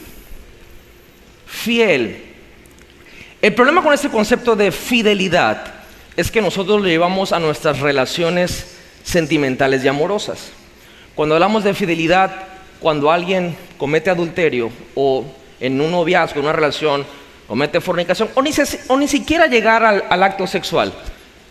Fiel. 1.46 2.24
El 3.42 3.54
problema 3.54 3.82
con 3.82 3.92
este 3.92 4.08
concepto 4.08 4.54
de 4.56 4.70
fidelidad 4.70 5.64
es 6.16 6.30
que 6.30 6.42
nosotros 6.42 6.80
lo 6.80 6.86
llevamos 6.86 7.32
a 7.32 7.38
nuestras 7.38 7.80
relaciones 7.80 8.76
sentimentales 9.02 9.84
y 9.84 9.88
amorosas. 9.88 10.52
Cuando 11.14 11.34
hablamos 11.34 11.64
de 11.64 11.74
fidelidad, 11.74 12.30
cuando 12.80 13.10
alguien 13.10 13.56
comete 13.78 14.10
adulterio 14.10 14.70
o 14.94 15.24
en 15.58 15.80
un 15.80 15.90
noviazgo, 15.90 16.40
en 16.40 16.46
una 16.46 16.52
relación, 16.52 17.04
comete 17.50 17.80
fornicación 17.80 18.30
o 18.36 18.96
ni, 18.96 19.08
siquiera 19.08 19.48
llegar 19.48 19.82
al, 19.82 20.04
al 20.08 20.22
acto 20.22 20.46
sexual. 20.46 20.92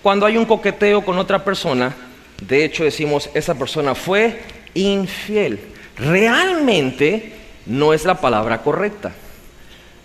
Cuando 0.01 0.25
hay 0.25 0.37
un 0.37 0.45
coqueteo 0.45 1.03
con 1.03 1.17
otra 1.17 1.43
persona, 1.43 1.93
de 2.41 2.63
hecho 2.63 2.85
decimos, 2.85 3.29
esa 3.33 3.53
persona 3.55 3.93
fue 3.93 4.39
infiel. 4.75 5.59
Realmente 5.97 7.33
no 7.65 7.93
es 7.93 8.05
la 8.05 8.15
palabra 8.15 8.59
correcta. 8.61 9.11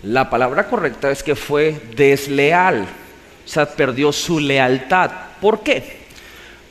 La 0.03 0.29
palabra 0.29 0.67
correcta 0.67 1.09
es 1.11 1.23
que 1.23 1.33
fue 1.33 1.79
desleal, 1.95 2.81
o 3.45 3.47
sea, 3.47 3.65
perdió 3.65 4.11
su 4.11 4.41
lealtad. 4.41 5.11
¿Por 5.39 5.63
qué? 5.63 6.01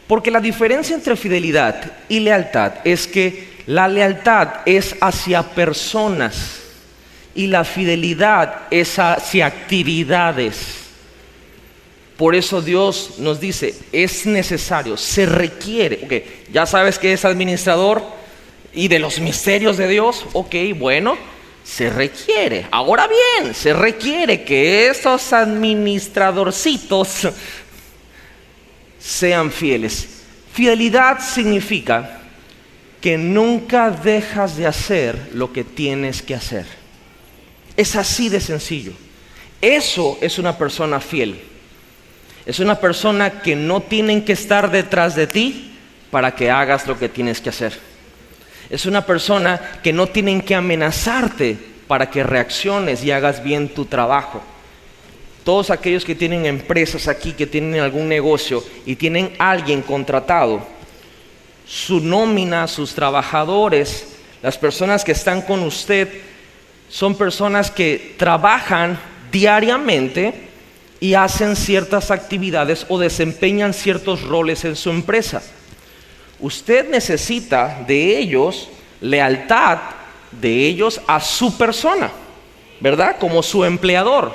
Porque 0.06 0.30
la 0.30 0.40
diferencia 0.40 0.94
entre 0.94 1.16
fidelidad 1.16 1.92
y 2.10 2.20
lealtad 2.20 2.74
es 2.84 3.06
que 3.06 3.54
la 3.64 3.88
lealtad 3.88 4.56
es 4.66 4.94
hacia 5.00 5.42
personas 5.42 6.63
y 7.34 7.48
la 7.48 7.64
fidelidad 7.64 8.62
es 8.70 8.98
hacia 8.98 9.46
actividades. 9.46 10.84
Por 12.16 12.34
eso 12.34 12.62
Dios 12.62 13.14
nos 13.18 13.40
dice, 13.40 13.74
es 13.90 14.24
necesario, 14.24 14.96
se 14.96 15.26
requiere, 15.26 16.00
ok, 16.04 16.52
ya 16.52 16.64
sabes 16.64 16.98
que 16.98 17.12
es 17.12 17.24
administrador 17.24 18.04
y 18.72 18.86
de 18.88 19.00
los 19.00 19.18
misterios 19.18 19.76
de 19.76 19.88
Dios, 19.88 20.24
ok, 20.32 20.54
bueno, 20.76 21.18
se 21.64 21.90
requiere. 21.90 22.66
Ahora 22.70 23.08
bien, 23.08 23.52
se 23.54 23.72
requiere 23.72 24.44
que 24.44 24.86
esos 24.88 25.32
administradorcitos 25.32 27.28
sean 29.00 29.50
fieles. 29.50 30.08
Fidelidad 30.52 31.18
significa 31.20 32.20
que 33.00 33.18
nunca 33.18 33.90
dejas 33.90 34.56
de 34.56 34.68
hacer 34.68 35.30
lo 35.34 35.52
que 35.52 35.64
tienes 35.64 36.22
que 36.22 36.36
hacer. 36.36 36.83
Es 37.76 37.96
así 37.96 38.28
de 38.28 38.40
sencillo. 38.40 38.92
Eso 39.60 40.18
es 40.20 40.38
una 40.38 40.56
persona 40.58 41.00
fiel. 41.00 41.40
Es 42.46 42.58
una 42.58 42.78
persona 42.78 43.42
que 43.42 43.56
no 43.56 43.80
tienen 43.80 44.24
que 44.24 44.32
estar 44.32 44.70
detrás 44.70 45.14
de 45.16 45.26
ti 45.26 45.76
para 46.10 46.34
que 46.34 46.50
hagas 46.50 46.86
lo 46.86 46.98
que 46.98 47.08
tienes 47.08 47.40
que 47.40 47.48
hacer. 47.48 47.78
Es 48.70 48.86
una 48.86 49.04
persona 49.04 49.60
que 49.82 49.92
no 49.92 50.06
tienen 50.06 50.40
que 50.42 50.54
amenazarte 50.54 51.56
para 51.86 52.10
que 52.10 52.22
reacciones 52.22 53.02
y 53.04 53.10
hagas 53.10 53.42
bien 53.42 53.68
tu 53.68 53.86
trabajo. 53.86 54.42
Todos 55.44 55.70
aquellos 55.70 56.04
que 56.04 56.14
tienen 56.14 56.46
empresas 56.46 57.08
aquí, 57.08 57.32
que 57.32 57.46
tienen 57.46 57.80
algún 57.80 58.08
negocio 58.08 58.64
y 58.86 58.96
tienen 58.96 59.34
alguien 59.38 59.82
contratado, 59.82 60.66
su 61.66 62.00
nómina, 62.00 62.66
sus 62.66 62.94
trabajadores, 62.94 64.06
las 64.42 64.56
personas 64.56 65.04
que 65.04 65.12
están 65.12 65.42
con 65.42 65.62
usted, 65.62 66.08
son 66.94 67.16
personas 67.16 67.72
que 67.72 68.14
trabajan 68.16 69.00
diariamente 69.32 70.32
y 71.00 71.14
hacen 71.14 71.56
ciertas 71.56 72.12
actividades 72.12 72.86
o 72.88 73.00
desempeñan 73.00 73.74
ciertos 73.74 74.22
roles 74.22 74.64
en 74.64 74.76
su 74.76 74.90
empresa. 74.90 75.42
Usted 76.38 76.88
necesita 76.88 77.82
de 77.84 78.16
ellos 78.16 78.68
lealtad 79.00 79.78
de 80.40 80.68
ellos 80.68 81.00
a 81.08 81.18
su 81.18 81.58
persona, 81.58 82.12
¿verdad? 82.78 83.16
Como 83.18 83.42
su 83.42 83.64
empleador. 83.64 84.32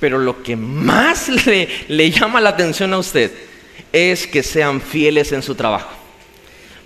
Pero 0.00 0.16
lo 0.16 0.42
que 0.42 0.56
más 0.56 1.28
le, 1.88 2.10
llama 2.10 2.40
la 2.40 2.48
atención 2.48 2.94
a 2.94 2.98
usted 2.98 3.30
es 3.92 4.26
que 4.26 4.42
sean 4.42 4.80
fieles 4.80 5.30
en 5.32 5.42
su 5.42 5.54
trabajo. 5.54 5.90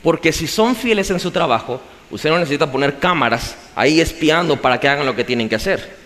Porque 0.02 0.32
si 0.32 0.48
son 0.48 0.74
fieles 0.74 1.10
en 1.10 1.20
su 1.20 1.30
trabajo, 1.30 1.80
usted 2.10 2.30
no 2.30 2.38
necesita 2.38 2.70
poner 2.70 2.98
cámaras 2.98 3.56
ahí 3.74 4.00
espiando 4.00 4.56
para 4.60 4.78
que 4.80 4.88
hagan 4.88 5.06
lo 5.06 5.16
que 5.16 5.24
tienen 5.24 5.48
que 5.48 5.56
hacer. 5.56 5.98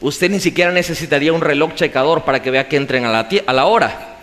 Usted 0.00 0.30
ni 0.30 0.40
siquiera 0.40 0.70
necesitaría 0.72 1.32
un 1.32 1.40
reloj 1.40 1.74
checador 1.74 2.24
para 2.24 2.42
que 2.42 2.50
vea 2.50 2.68
que 2.68 2.76
entren 2.76 3.04
a 3.04 3.12
la, 3.12 3.28
a 3.46 3.52
la 3.52 3.64
hora. 3.66 4.16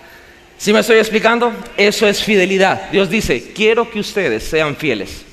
¿Sí 0.58 0.72
me 0.74 0.82
estoy 0.82 0.98
explicando? 0.98 1.52
Eso 1.76 2.08
es 2.08 2.24
fidelidad. 2.24 2.92
Dios 2.92 3.10
dice, 3.10 3.52
quiero 3.56 3.90
que 3.90 4.00
ustedes 4.00 4.44
sean 4.44 4.76
fieles. 4.76 5.26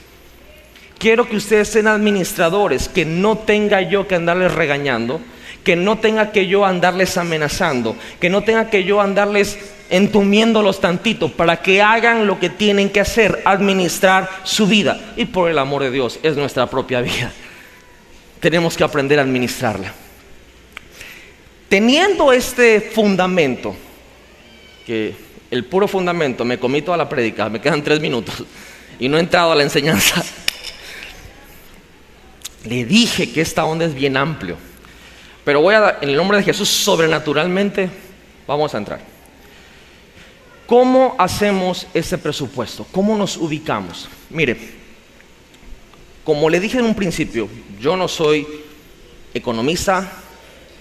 Quiero 0.99 1.29
que 1.29 1.37
ustedes 1.37 1.69
sean 1.69 1.87
administradores, 1.87 2.89
que 2.89 3.05
no 3.05 3.37
tenga 3.37 3.83
yo 3.83 4.09
que 4.09 4.15
andarles 4.15 4.53
regañando, 4.55 5.21
que 5.65 5.77
no 5.77 5.99
tenga 5.99 6.33
que 6.33 6.47
yo 6.47 6.65
andarles 6.65 7.17
amenazando, 7.19 7.95
que 8.21 8.31
no 8.31 8.43
tenga 8.43 8.71
que 8.71 8.85
yo 8.85 9.01
andarles 9.01 9.59
entumiéndolos 9.91 10.81
tantito 10.81 11.31
para 11.31 11.63
que 11.63 11.81
hagan 11.83 12.27
lo 12.27 12.39
que 12.39 12.51
tienen 12.51 12.91
que 12.91 13.01
hacer, 13.01 13.43
administrar 13.45 14.29
su 14.45 14.67
vida. 14.67 15.01
Y 15.17 15.27
por 15.27 15.51
el 15.51 15.59
amor 15.59 15.83
de 15.83 15.91
Dios, 15.91 16.19
es 16.23 16.37
nuestra 16.37 16.67
propia 16.67 17.01
vida. 17.01 17.33
Tenemos 18.41 18.77
que 18.77 18.85
aprender 18.85 19.19
a 19.19 19.23
administrarla. 19.23 19.93
Teniendo 21.69 22.33
este 22.33 22.81
fundamento, 22.81 23.77
que 24.87 25.15
el 25.51 25.65
puro 25.65 25.89
fundamento, 25.89 26.45
me 26.45 26.59
comí 26.59 26.83
toda 26.83 26.97
la 26.97 27.09
prédica, 27.09 27.49
me 27.49 27.61
quedan 27.61 27.83
tres 27.83 28.01
minutos 28.01 28.45
y 28.99 29.09
no 29.09 29.17
he 29.17 29.21
entrado 29.21 29.53
a 29.53 29.57
la 29.57 29.63
enseñanza. 29.63 30.25
Le 32.65 32.85
dije 32.85 33.33
que 33.33 33.41
esta 33.41 33.65
onda 33.65 33.85
es 33.85 33.95
bien 33.95 34.17
amplio, 34.17 34.57
pero 35.45 35.61
voy 35.61 35.75
a 35.75 35.99
en 36.01 36.11
el 36.11 36.17
nombre 36.17 36.39
de 36.39 36.45
Jesús, 36.45 36.69
sobrenaturalmente, 36.69 37.89
vamos 38.47 38.75
a 38.75 38.79
entrar. 38.79 39.18
¿Cómo 40.69 41.15
hacemos 41.17 41.87
ese 41.95 42.19
presupuesto? 42.19 42.87
¿Cómo 42.93 43.17
nos 43.17 43.39
ubicamos? 43.39 44.07
Mire, 44.29 44.55
como 46.23 46.51
le 46.51 46.61
dije 46.61 46.79
en 46.79 46.85
un 46.85 46.95
principio, 46.95 47.49
yo 47.81 47.97
no 47.97 48.07
soy 48.07 48.47
economista, 49.33 50.13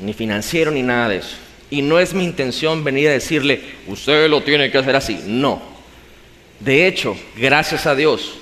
ni 0.01 0.11
financiero, 0.11 0.71
ni 0.71 0.83
nada 0.83 1.07
de 1.07 1.17
eso. 1.19 1.37
Y 1.69 1.81
no 1.81 1.99
es 1.99 2.13
mi 2.13 2.25
intención 2.25 2.83
venir 2.83 3.07
a 3.07 3.13
decirle, 3.13 3.61
usted 3.87 4.29
lo 4.29 4.43
tiene 4.43 4.69
que 4.69 4.77
hacer 4.77 4.93
así. 4.93 5.21
No. 5.25 5.61
De 6.59 6.85
hecho, 6.85 7.15
gracias 7.37 7.85
a 7.85 7.95
Dios, 7.95 8.33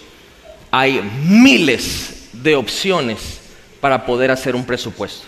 hay 0.72 1.00
miles 1.28 2.30
de 2.34 2.56
opciones 2.56 3.40
para 3.80 4.04
poder 4.08 4.32
hacer 4.32 4.56
un 4.56 4.66
presupuesto. 4.66 5.28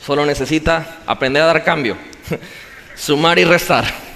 Solo 0.00 0.24
necesita 0.24 0.98
aprender 1.04 1.42
a 1.42 1.46
dar 1.46 1.64
cambio, 1.64 1.96
sumar 2.94 3.40
y 3.40 3.44
restar. 3.44 4.11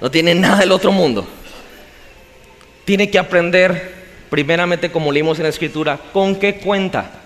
No 0.00 0.10
tiene 0.10 0.34
nada 0.34 0.58
del 0.58 0.72
otro 0.72 0.92
mundo. 0.92 1.26
Tiene 2.84 3.10
que 3.10 3.18
aprender, 3.18 3.94
primeramente 4.30 4.92
como 4.92 5.10
leímos 5.10 5.38
en 5.38 5.44
la 5.44 5.48
escritura, 5.50 5.98
con 6.12 6.36
qué 6.36 6.56
cuenta. 6.56 7.22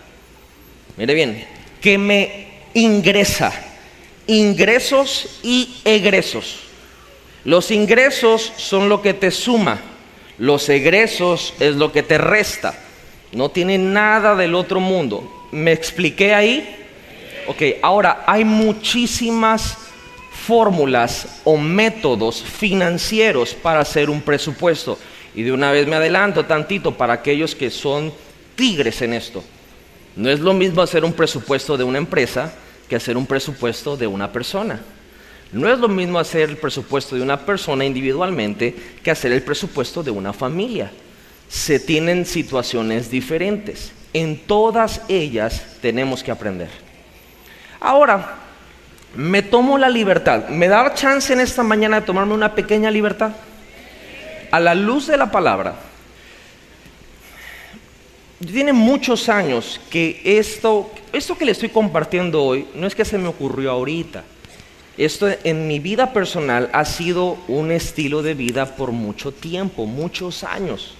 Mire 0.97 1.15
bien, 1.15 1.47
que 1.81 1.99
me 1.99 2.49
ingresa. 2.75 3.53
Ingresos 4.27 5.41
y 5.43 5.81
egresos. 5.85 6.61
Los 7.45 7.71
ingresos 7.71 8.53
son 8.57 8.89
lo 8.89 9.03
que 9.03 9.15
te 9.15 9.31
suma. 9.31 9.81
Los 10.39 10.69
egresos 10.69 11.55
es 11.59 11.75
lo 11.75 11.91
que 11.93 12.03
te 12.03 12.19
resta. 12.19 12.79
No 13.33 13.51
tiene 13.51 13.79
nada 13.79 14.35
del 14.35 14.55
otro 14.55 14.81
mundo. 14.81 15.49
¿Me 15.51 15.73
expliqué 15.73 16.35
ahí? 16.35 16.77
Ok, 17.47 17.63
ahora 17.83 18.25
hay 18.27 18.45
muchísimas 18.45 19.77
fórmulas 20.31 21.41
o 21.45 21.57
métodos 21.57 22.43
financieros 22.43 23.55
para 23.55 23.81
hacer 23.81 24.09
un 24.09 24.21
presupuesto. 24.21 24.99
Y 25.35 25.43
de 25.43 25.53
una 25.53 25.71
vez 25.73 25.87
me 25.87 25.97
adelanto 25.97 26.45
tantito 26.45 26.97
para 26.97 27.15
aquellos 27.15 27.55
que 27.55 27.71
son 27.71 28.13
tigres 28.57 29.03
en 29.03 29.15
esto. 29.15 29.43
No 30.17 30.31
es 30.31 30.41
lo 30.41 30.53
mismo 30.53 30.83
hacer 30.83 31.05
un 31.05 31.13
presupuesto 31.13 31.77
de 31.77 31.85
una 31.85 31.99
empresa 31.99 32.53
que 32.89 32.97
hacer 32.97 33.17
un 33.17 33.27
presupuesto 33.27 33.97
de 33.97 34.07
una 34.07 34.33
persona. 34.33 34.81
No 35.53 35.73
es 35.73 35.79
lo 35.79 35.89
mismo 35.89 36.19
hacer 36.19 36.49
el 36.51 36.57
presupuesto 36.57 37.17
de 37.17 37.23
una 37.23 37.41
persona 37.41 37.85
individualmente 37.85 38.75
que 39.03 39.11
hacer 39.11 39.33
el 39.33 39.43
presupuesto 39.43 40.03
de 40.03 40.11
una 40.11 40.33
familia. 40.33 40.91
Se 41.49 41.81
tienen 41.81 42.25
situaciones 42.25 43.11
diferentes. 43.11 43.93
En 44.13 44.39
todas 44.47 45.03
ellas 45.09 45.77
tenemos 45.81 46.23
que 46.23 46.31
aprender. 46.31 46.69
Ahora, 47.81 48.50
me 49.15 49.43
tomo 49.43 49.79
la 49.79 49.89
libertad. 49.89 50.49
¿Me 50.49 50.69
da 50.69 50.95
chance 50.95 51.33
en 51.33 51.41
esta 51.41 51.63
mañana 51.63 52.01
de 52.01 52.07
tomarme 52.07 52.35
una 52.35 52.55
pequeña 52.55 52.91
libertad? 52.91 53.33
A 54.51 54.61
la 54.61 54.75
luz 54.75 55.07
de 55.07 55.17
la 55.17 55.31
palabra. 55.31 55.75
Tiene 58.45 58.73
muchos 58.73 59.29
años 59.29 59.81
que 59.91 60.21
esto, 60.25 60.91
esto 61.13 61.37
que 61.37 61.45
le 61.45 61.53
estoy 61.53 61.69
compartiendo 61.69 62.43
hoy, 62.43 62.67
no 62.75 62.87
es 62.87 62.95
que 62.95 63.05
se 63.05 63.19
me 63.19 63.29
ocurrió 63.29 63.71
ahorita. 63.73 64.25
Esto 64.97 65.29
en 65.45 65.69
mi 65.69 65.79
vida 65.79 66.13
personal 66.13 66.71
ha 66.73 66.85
sido 66.85 67.39
un 67.49 67.71
estilo 67.71 68.23
de 68.23 68.35
vida 68.35 68.77
por 68.77 68.93
mucho 68.93 69.33
tiempo, 69.33 69.87
muchos 69.87 70.45
años. 70.45 70.95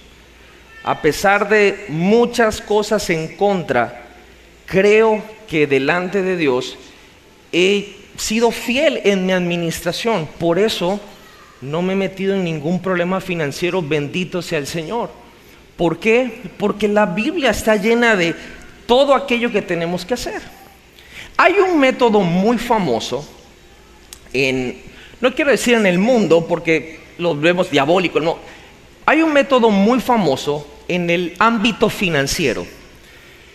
A 0.85 1.03
pesar 1.03 1.49
de 1.49 1.87
muchas 1.89 2.61
cosas 2.61 3.09
en 3.11 3.37
contra, 3.37 4.05
creo 4.67 5.23
que 5.49 5.67
delante 5.67 6.23
de 6.23 6.37
Dios 6.37 6.77
he 7.53 8.00
sido 8.21 8.51
fiel 8.51 9.01
en 9.05 9.25
mi 9.27 9.33
administración. 9.33 10.29
Por 10.39 10.59
eso 10.59 11.01
no 11.61 11.81
me 11.83 11.95
he 11.95 11.97
metido 11.97 12.35
en 12.35 12.45
ningún 12.45 12.81
problema 12.81 13.21
financiero, 13.21 13.83
bendito 13.83 14.43
sea 14.43 14.59
el 14.59 14.67
Señor. 14.67 15.11
¿Por 15.77 15.99
qué? 15.99 16.43
Porque 16.59 16.87
la 16.89 17.07
Biblia 17.07 17.51
está 17.51 17.77
llena 17.77 18.15
de 18.17 18.35
todo 18.87 19.15
aquello 19.15 19.51
que 19.51 19.63
tenemos 19.63 20.05
que 20.05 20.15
hacer. 20.15 20.43
Hay 21.37 21.55
un 21.55 21.79
método 21.81 22.21
muy 22.21 22.59
famoso 22.59 23.27
en, 24.33 24.83
no 25.21 25.35
quiero 25.35 25.51
decir 25.51 25.75
en 25.75 25.87
el 25.87 25.99
mundo 25.99 26.47
porque 26.47 27.01
lo 27.17 27.35
vemos 27.35 27.71
diabólico, 27.71 28.21
no. 28.21 28.39
Hay 29.07 29.23
un 29.23 29.33
método 29.33 29.71
muy 29.71 30.01
famoso 30.01 30.67
en 30.89 31.09
el 31.09 31.35
ámbito 31.39 31.89
financiero. 31.89 32.67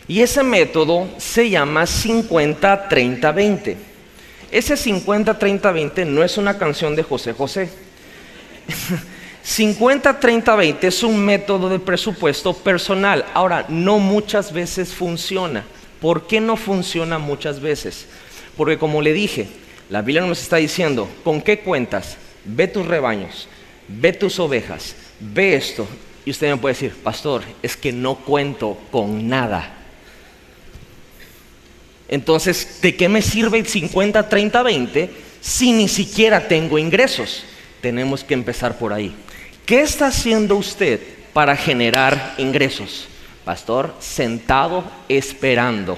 Y 0.08 0.22
ese 0.22 0.44
método 0.44 1.08
se 1.18 1.50
llama 1.50 1.84
50-30-20. 1.84 3.76
Ese 4.52 4.76
50-30-20 4.76 6.06
no 6.06 6.24
es 6.24 6.38
una 6.38 6.58
canción 6.58 6.96
de 6.96 7.04
José 7.04 7.34
José. 7.34 7.70
50-30-20 9.46 10.78
es 10.84 11.04
un 11.04 11.24
método 11.24 11.70
de 11.70 11.80
presupuesto 11.80 12.54
personal. 12.54 13.26
Ahora, 13.34 13.66
no 13.70 14.00
muchas 14.00 14.52
veces 14.52 14.94
funciona. 14.94 15.66
¿Por 16.02 16.28
qué 16.28 16.40
no 16.40 16.58
funciona 16.58 17.20
muchas 17.20 17.60
veces? 17.60 18.08
Porque 18.58 18.78
como 18.78 19.02
le 19.02 19.14
dije, 19.14 19.48
la 19.90 20.02
Biblia 20.02 20.26
nos 20.26 20.42
está 20.42 20.58
diciendo, 20.58 21.08
¿con 21.24 21.42
qué 21.42 21.60
cuentas? 21.60 22.18
Ve 22.44 22.68
tus 22.68 22.88
rebaños, 22.88 23.48
ve 23.88 24.14
tus 24.14 24.40
ovejas, 24.40 24.96
ve 25.20 25.56
esto. 25.56 25.88
Y 26.26 26.32
usted 26.32 26.50
me 26.50 26.58
puede 26.58 26.74
decir, 26.74 26.96
pastor, 27.04 27.44
es 27.62 27.78
que 27.78 27.92
no 27.92 28.16
cuento 28.16 28.78
con 28.92 29.28
nada. 29.28 29.85
Entonces, 32.08 32.80
¿de 32.82 32.96
qué 32.96 33.10
me 33.10 33.22
sirve 33.22 33.58
el 33.60 33.68
50, 33.68 34.30
30, 34.30 34.64
20 34.64 35.10
si 35.42 35.72
ni 35.72 35.88
siquiera 35.88 36.48
tengo 36.48 36.78
ingresos? 36.78 37.44
Tenemos 37.82 38.24
que 38.24 38.34
empezar 38.34 38.78
por 38.78 38.94
ahí. 38.94 39.16
¿Qué 39.66 39.82
está 39.82 40.08
haciendo 40.08 40.56
usted 40.56 41.00
para 41.34 41.56
generar 41.56 42.36
ingresos? 42.38 43.08
Pastor, 43.44 43.96
sentado 44.00 44.84
esperando. 45.10 45.98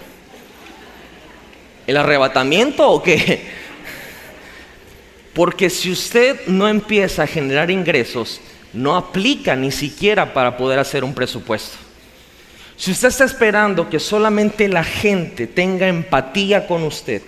¿El 1.86 1.98
arrebatamiento 1.98 2.90
o 2.90 3.02
qué? 3.02 3.42
Porque 5.34 5.70
si 5.70 5.92
usted 5.92 6.48
no 6.48 6.68
empieza 6.68 7.24
a 7.24 7.28
generar 7.28 7.70
ingresos, 7.70 8.42
no 8.74 8.96
aplica 8.96 9.56
ni 9.56 9.72
siquiera 9.72 10.34
para 10.34 10.58
poder 10.58 10.80
hacer 10.80 11.04
un 11.04 11.14
presupuesto. 11.14 11.87
Si 12.78 12.92
usted 12.92 13.08
está 13.08 13.26
esperando 13.26 13.90
que 13.90 14.00
solamente 14.00 14.70
la 14.70 14.84
gente 14.84 15.48
tenga 15.48 15.88
empatía 15.88 16.68
con 16.68 16.84
usted 16.84 17.24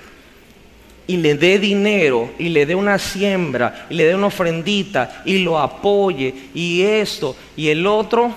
y 1.07 1.17
le 1.17 1.33
dé 1.33 1.57
dinero 1.57 2.31
y 2.37 2.49
le 2.49 2.67
dé 2.67 2.75
una 2.75 2.99
siembra 2.99 3.87
y 3.89 3.95
le 3.95 4.05
dé 4.05 4.13
una 4.13 4.27
ofrendita 4.27 5.23
y 5.25 5.39
lo 5.39 5.57
apoye 5.57 6.35
y 6.53 6.83
esto 6.83 7.35
y 7.57 7.69
el 7.69 7.87
otro, 7.87 8.31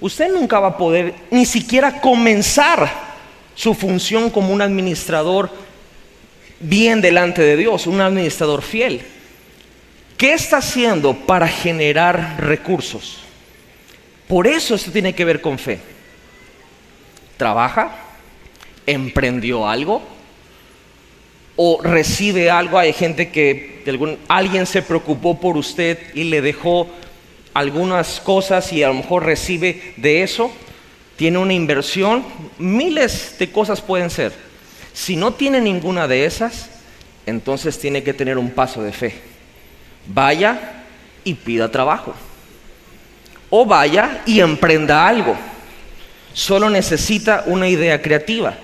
usted 0.00 0.32
nunca 0.32 0.60
va 0.60 0.68
a 0.68 0.78
poder 0.78 1.12
ni 1.32 1.44
siquiera 1.44 2.00
comenzar 2.00 2.88
su 3.56 3.74
función 3.74 4.30
como 4.30 4.52
un 4.52 4.62
administrador 4.62 5.50
bien 6.60 7.00
delante 7.00 7.42
de 7.42 7.56
Dios, 7.56 7.88
un 7.88 8.00
administrador 8.00 8.62
fiel. 8.62 9.02
¿Qué 10.16 10.34
está 10.34 10.58
haciendo 10.58 11.14
para 11.14 11.48
generar 11.48 12.36
recursos? 12.38 13.18
Por 14.28 14.46
eso 14.46 14.76
esto 14.76 14.92
tiene 14.92 15.16
que 15.16 15.24
ver 15.24 15.40
con 15.40 15.58
fe 15.58 15.91
trabaja, 17.36 17.92
emprendió 18.86 19.68
algo 19.68 20.02
o 21.56 21.80
recibe 21.82 22.50
algo. 22.50 22.78
Hay 22.78 22.92
gente 22.92 23.30
que 23.30 23.82
alguien 24.28 24.66
se 24.66 24.82
preocupó 24.82 25.38
por 25.38 25.56
usted 25.56 25.98
y 26.14 26.24
le 26.24 26.40
dejó 26.40 26.88
algunas 27.54 28.20
cosas 28.20 28.72
y 28.72 28.82
a 28.82 28.88
lo 28.88 28.94
mejor 28.94 29.24
recibe 29.24 29.94
de 29.96 30.22
eso. 30.22 30.50
Tiene 31.16 31.38
una 31.38 31.52
inversión, 31.52 32.24
miles 32.58 33.36
de 33.38 33.50
cosas 33.50 33.80
pueden 33.80 34.10
ser. 34.10 34.32
Si 34.92 35.16
no 35.16 35.32
tiene 35.34 35.60
ninguna 35.60 36.08
de 36.08 36.24
esas, 36.24 36.70
entonces 37.26 37.78
tiene 37.78 38.02
que 38.02 38.14
tener 38.14 38.38
un 38.38 38.50
paso 38.50 38.82
de 38.82 38.92
fe. 38.92 39.14
Vaya 40.06 40.84
y 41.24 41.34
pida 41.34 41.70
trabajo. 41.70 42.14
O 43.50 43.64
vaya 43.66 44.22
y 44.26 44.40
emprenda 44.40 45.06
algo. 45.06 45.36
Solo 46.32 46.70
necesita 46.70 47.44
una 47.46 47.68
idea 47.68 48.00
creativa. 48.00 48.54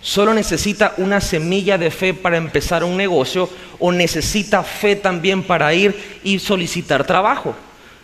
solo 0.00 0.34
necesita 0.34 0.92
una 0.98 1.18
semilla 1.18 1.78
de 1.78 1.90
fe 1.90 2.12
para 2.12 2.36
empezar 2.36 2.84
un 2.84 2.94
negocio 2.94 3.48
o 3.78 3.90
necesita 3.90 4.62
fe 4.62 4.96
también 4.96 5.42
para 5.42 5.72
ir 5.72 6.20
y 6.22 6.38
solicitar 6.38 7.06
trabajo. 7.06 7.54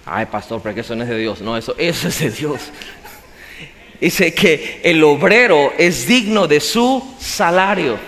Ay, 0.07 0.25
pastor, 0.27 0.63
pero 0.63 0.75
que 0.75 0.81
eso 0.81 0.97
no 0.97 1.03
es 1.03 1.11
de 1.11 1.19
Dios. 1.19 1.43
No, 1.43 1.59
eso, 1.59 1.75
eso 1.77 2.09
es 2.09 2.19
de 2.21 2.31
Dios. 2.31 2.61
Dice 4.01 4.33
que 4.33 4.81
el 4.83 5.05
obrero 5.05 5.75
es 5.77 6.07
digno 6.07 6.47
de 6.47 6.61
su 6.61 7.17
salario. 7.19 7.99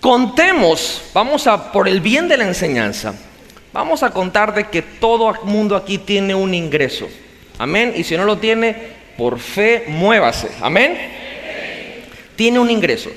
Contemos, 0.00 1.02
vamos 1.12 1.46
a, 1.46 1.72
por 1.72 1.88
el 1.88 2.00
bien 2.00 2.28
de 2.28 2.38
la 2.38 2.44
enseñanza, 2.44 3.14
vamos 3.72 4.02
a 4.02 4.10
contar 4.10 4.54
de 4.54 4.68
que 4.68 4.82
todo 4.82 5.34
mundo 5.44 5.76
aquí 5.76 5.98
tiene 5.98 6.34
un 6.34 6.54
ingreso. 6.54 7.08
Amén. 7.58 7.92
Y 7.94 8.04
si 8.04 8.16
no 8.16 8.24
lo 8.24 8.38
tiene, 8.38 8.99
por 9.20 9.38
fe, 9.38 9.84
muévase. 9.86 10.48
Amén 10.62 11.20
tiene 12.40 12.58
un 12.58 12.70
ingreso. 12.70 13.10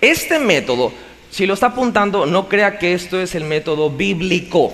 Este 0.00 0.38
método, 0.38 0.92
si 1.28 1.44
lo 1.44 1.54
está 1.54 1.66
apuntando, 1.66 2.24
no 2.24 2.48
crea 2.48 2.78
que 2.78 2.94
esto 2.94 3.20
es 3.20 3.34
el 3.34 3.42
método 3.42 3.90
bíblico. 3.90 4.72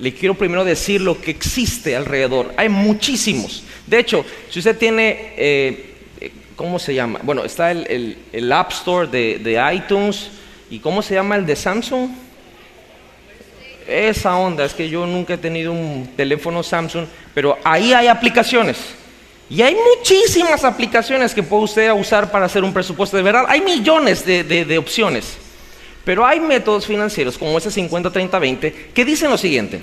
Le 0.00 0.12
quiero 0.12 0.34
primero 0.34 0.64
decir 0.64 1.00
lo 1.00 1.20
que 1.20 1.30
existe 1.30 1.94
alrededor. 1.94 2.52
Hay 2.56 2.68
muchísimos. 2.68 3.62
De 3.86 4.00
hecho, 4.00 4.24
si 4.50 4.58
usted 4.58 4.76
tiene, 4.76 5.32
eh, 5.36 5.94
¿cómo 6.56 6.80
se 6.80 6.92
llama? 6.92 7.20
Bueno, 7.22 7.44
está 7.44 7.70
el, 7.70 8.52
App 8.52 8.72
Store 8.72 9.06
de, 9.06 9.38
de 9.38 9.74
iTunes. 9.76 10.28
¿Y 10.68 10.80
cómo 10.80 11.00
se 11.00 11.14
llama 11.14 11.36
el 11.36 11.46
de 11.46 11.54
Samsung? 11.54 12.10
Esa 13.86 14.36
onda, 14.36 14.64
es 14.64 14.74
que 14.74 14.88
yo 14.88 15.06
nunca 15.06 15.34
he 15.34 15.38
tenido 15.38 15.70
un 15.70 16.10
teléfono 16.16 16.64
Samsung, 16.64 17.06
pero 17.32 17.58
ahí 17.62 17.92
hay 17.92 18.08
aplicaciones. 18.08 18.76
Y 19.50 19.62
hay 19.62 19.74
muchísimas 19.74 20.62
aplicaciones 20.62 21.34
que 21.34 21.42
puede 21.42 21.64
usted 21.64 21.92
usar 21.92 22.30
para 22.30 22.46
hacer 22.46 22.62
un 22.62 22.72
presupuesto. 22.72 23.16
De 23.16 23.24
verdad, 23.24 23.46
hay 23.48 23.60
millones 23.60 24.24
de, 24.24 24.78
opciones. 24.78 25.36
Pero 26.04 26.24
hay 26.24 26.38
métodos 26.38 26.86
financieros 26.86 27.36
como 27.36 27.58
ese 27.58 27.68
50-30-20 27.68 28.92
que 28.94 29.04
dicen 29.04 29.28
lo 29.28 29.36
siguiente, 29.36 29.80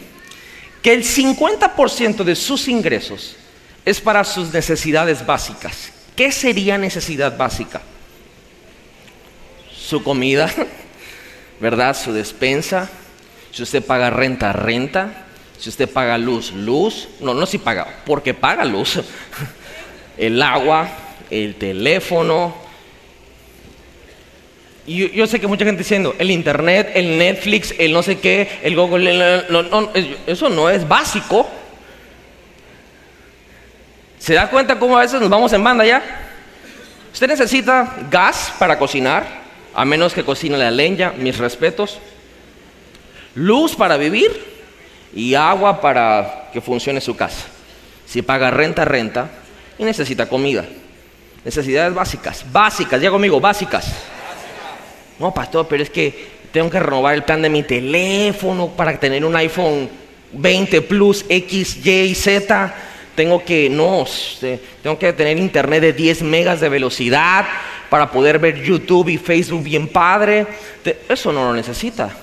que 0.81 0.93
el 0.93 1.03
50% 1.03 2.23
de 2.23 2.35
sus 2.35 2.69
ingresos 2.69 3.35
es 3.85 3.99
para 3.99 4.23
sus 4.23 4.53
necesidades 4.53 5.25
básicas. 5.25 5.91
¿Qué 6.15 6.31
sería 6.31 6.77
necesidad 6.77 7.37
básica? 7.37 7.81
Su 9.77 10.01
comida, 10.01 10.49
¿verdad? 11.59 11.95
Su 11.95 12.13
despensa. 12.13 12.89
Si 13.51 13.63
usted 13.63 13.83
paga 13.83 14.09
renta, 14.09 14.53
renta. 14.53 15.25
Si 15.59 15.69
usted 15.69 15.89
paga 15.89 16.17
luz, 16.17 16.53
luz. 16.53 17.09
No, 17.19 17.33
no 17.33 17.45
si 17.45 17.57
paga, 17.57 18.01
porque 18.05 18.33
paga 18.33 18.63
luz. 18.63 19.01
el 20.17 20.41
agua, 20.41 20.89
el 21.29 21.55
teléfono. 21.55 22.55
Y 24.85 25.11
yo, 25.11 25.27
sé 25.27 25.39
que 25.39 25.47
mucha 25.47 25.65
gente 25.65 25.79
diciendo, 25.79 26.15
el 26.17 26.31
internet, 26.31 26.91
el 26.93 27.17
Netflix, 27.17 27.75
el 27.77 27.91
no 27.91 28.01
sé 28.01 28.19
qué, 28.19 28.59
el 28.63 28.75
Google, 28.75 29.43
eso 30.25 30.49
no 30.49 30.69
es 30.69 30.87
básico. 30.87 31.47
¿Se 34.17 34.33
da 34.33 34.49
cuenta 34.49 34.79
cómo 34.79 34.97
a 34.97 35.01
veces 35.01 35.19
nos 35.19 35.29
vamos 35.29 35.51
en 35.53 35.63
banda 35.63 35.85
ya? 35.85 36.01
Usted 37.13 37.27
necesita 37.27 37.97
gas 38.09 38.53
para 38.57 38.79
cocinar, 38.79 39.25
a 39.73 39.85
menos 39.85 40.13
que 40.13 40.23
cocine 40.23 40.57
la 40.57 40.71
leña, 40.71 41.11
mis 41.17 41.37
respetos. 41.37 41.99
Luz 43.35 43.75
para 43.75 43.97
vivir 43.97 44.31
y 45.13 45.35
agua 45.35 45.81
para 45.81 46.49
que 46.53 46.61
funcione 46.61 47.01
su 47.01 47.15
casa. 47.15 47.45
Si 48.05 48.21
paga 48.21 48.51
renta, 48.51 48.85
renta 48.85 49.29
y 49.77 49.83
necesita 49.83 50.27
comida. 50.27 50.65
Necesidades 51.43 51.93
básicas, 51.93 52.45
básicas, 52.51 53.01
ya 53.01 53.09
conmigo, 53.09 53.39
básicas. 53.39 53.93
No, 55.19 55.33
pastor, 55.33 55.67
pero 55.67 55.83
es 55.83 55.89
que 55.89 56.37
tengo 56.51 56.69
que 56.69 56.79
renovar 56.79 57.15
el 57.15 57.23
plan 57.23 57.41
de 57.41 57.49
mi 57.49 57.63
teléfono 57.63 58.69
para 58.69 58.99
tener 58.99 59.23
un 59.23 59.35
iPhone 59.35 59.89
20 60.33 60.81
Plus 60.81 61.25
X, 61.27 61.85
Y, 61.85 62.15
Z. 62.15 62.73
Tengo 63.15 63.43
que, 63.43 63.69
no, 63.69 64.03
este, 64.03 64.59
tengo 64.83 64.97
que 64.99 65.13
tener 65.13 65.37
internet 65.37 65.81
de 65.81 65.93
10 65.93 66.21
megas 66.23 66.59
de 66.59 66.69
velocidad 66.69 67.45
para 67.89 68.11
poder 68.11 68.37
ver 68.39 68.61
YouTube 68.61 69.09
y 69.09 69.17
Facebook 69.17 69.63
bien 69.63 69.87
padre. 69.87 70.45
Eso 71.09 71.31
no 71.31 71.45
lo 71.45 71.53
necesita. 71.53 72.15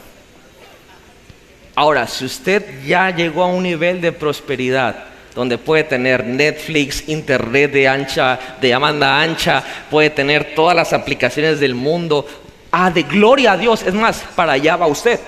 Ahora, 1.74 2.07
si 2.07 2.24
usted 2.24 2.84
ya 2.86 3.11
llegó 3.11 3.42
a 3.42 3.46
un 3.46 3.64
nivel 3.64 4.00
de 4.00 4.12
prosperidad, 4.12 5.13
donde 5.35 5.59
puede 5.59 5.85
tener 5.85 6.24
Netflix, 6.24 7.09
internet 7.09 7.72
de 7.72 7.89
ancha, 7.89 8.39
de 8.61 8.72
amanda 8.72 9.20
ancha, 9.20 9.62
puede 9.91 10.11
tener 10.11 10.55
todas 10.55 10.76
las 10.76 10.93
aplicaciones 10.93 11.61
del 11.61 11.74
mundo. 11.74 12.26
Ah, 12.70 12.91
de 12.91 13.03
gloria 13.03 13.53
a 13.53 13.57
Dios. 13.57 13.82
Es 13.82 13.95
más, 13.95 14.24
para 14.37 14.53
allá 14.53 14.76
va 14.76 14.87
usted. 14.87 15.18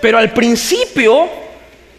Pero 0.00 0.18
al 0.18 0.32
principio, 0.32 1.28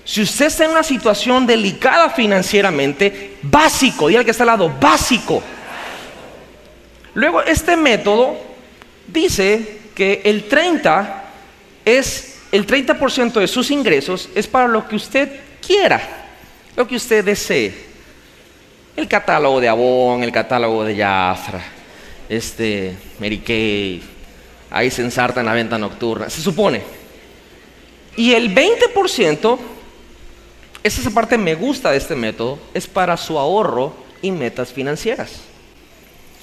si 0.03 0.21
usted 0.21 0.47
está 0.47 0.65
en 0.65 0.71
una 0.71 0.83
situación 0.83 1.45
delicada 1.45 2.09
financieramente, 2.09 3.37
básico, 3.41 4.09
y 4.09 4.15
al 4.15 4.25
que 4.25 4.31
está 4.31 4.43
al 4.43 4.47
lado, 4.47 4.73
básico. 4.79 5.43
Luego, 7.13 7.43
este 7.43 7.75
método 7.75 8.37
dice 9.07 9.79
que 9.93 10.21
el 10.23 10.47
30 10.47 11.25
es 11.85 12.31
el 12.51 12.67
30% 12.67 13.33
de 13.33 13.47
sus 13.47 13.71
ingresos 13.71 14.29
es 14.35 14.45
para 14.47 14.67
lo 14.67 14.87
que 14.87 14.95
usted 14.95 15.39
quiera, 15.65 16.01
lo 16.75 16.87
que 16.87 16.95
usted 16.95 17.23
desee. 17.23 17.91
El 18.95 19.07
catálogo 19.07 19.61
de 19.61 19.69
Avon, 19.69 20.23
el 20.23 20.31
catálogo 20.31 20.83
de 20.83 20.97
Jafra, 20.97 21.63
este, 22.27 22.95
Mary 23.19 23.39
Kay, 23.39 24.03
ahí 24.69 24.91
se 24.91 25.01
ensarta 25.01 25.39
en 25.39 25.45
la 25.45 25.53
venta 25.53 25.77
nocturna, 25.77 26.29
se 26.29 26.41
supone. 26.41 26.81
Y 28.17 28.33
el 28.33 28.53
20%, 28.53 29.59
esa 30.83 31.11
parte 31.11 31.37
me 31.37 31.55
gusta 31.55 31.91
de 31.91 31.97
este 31.97 32.15
método, 32.15 32.59
es 32.73 32.87
para 32.87 33.15
su 33.15 33.39
ahorro 33.39 33.93
y 34.21 34.31
metas 34.31 34.73
financieras. 34.73 35.41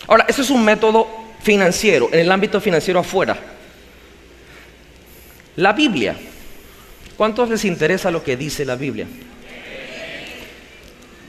Ahora, 0.07 0.25
eso 0.29 0.41
es 0.41 0.49
un 0.49 0.65
método 0.65 1.07
financiero, 1.43 2.09
en 2.13 2.21
el 2.21 2.33
ámbito 2.33 2.61
financiero 2.61 3.01
afuera. 3.01 3.39
La 5.57 5.73
Biblia 5.73 6.17
¿Cuántos 7.19 7.51
les 7.51 7.65
interesa 7.65 8.13
lo 8.13 8.23
que 8.23 8.37
dice 8.37 8.65
la 8.65 8.77
Biblia? 8.77 9.09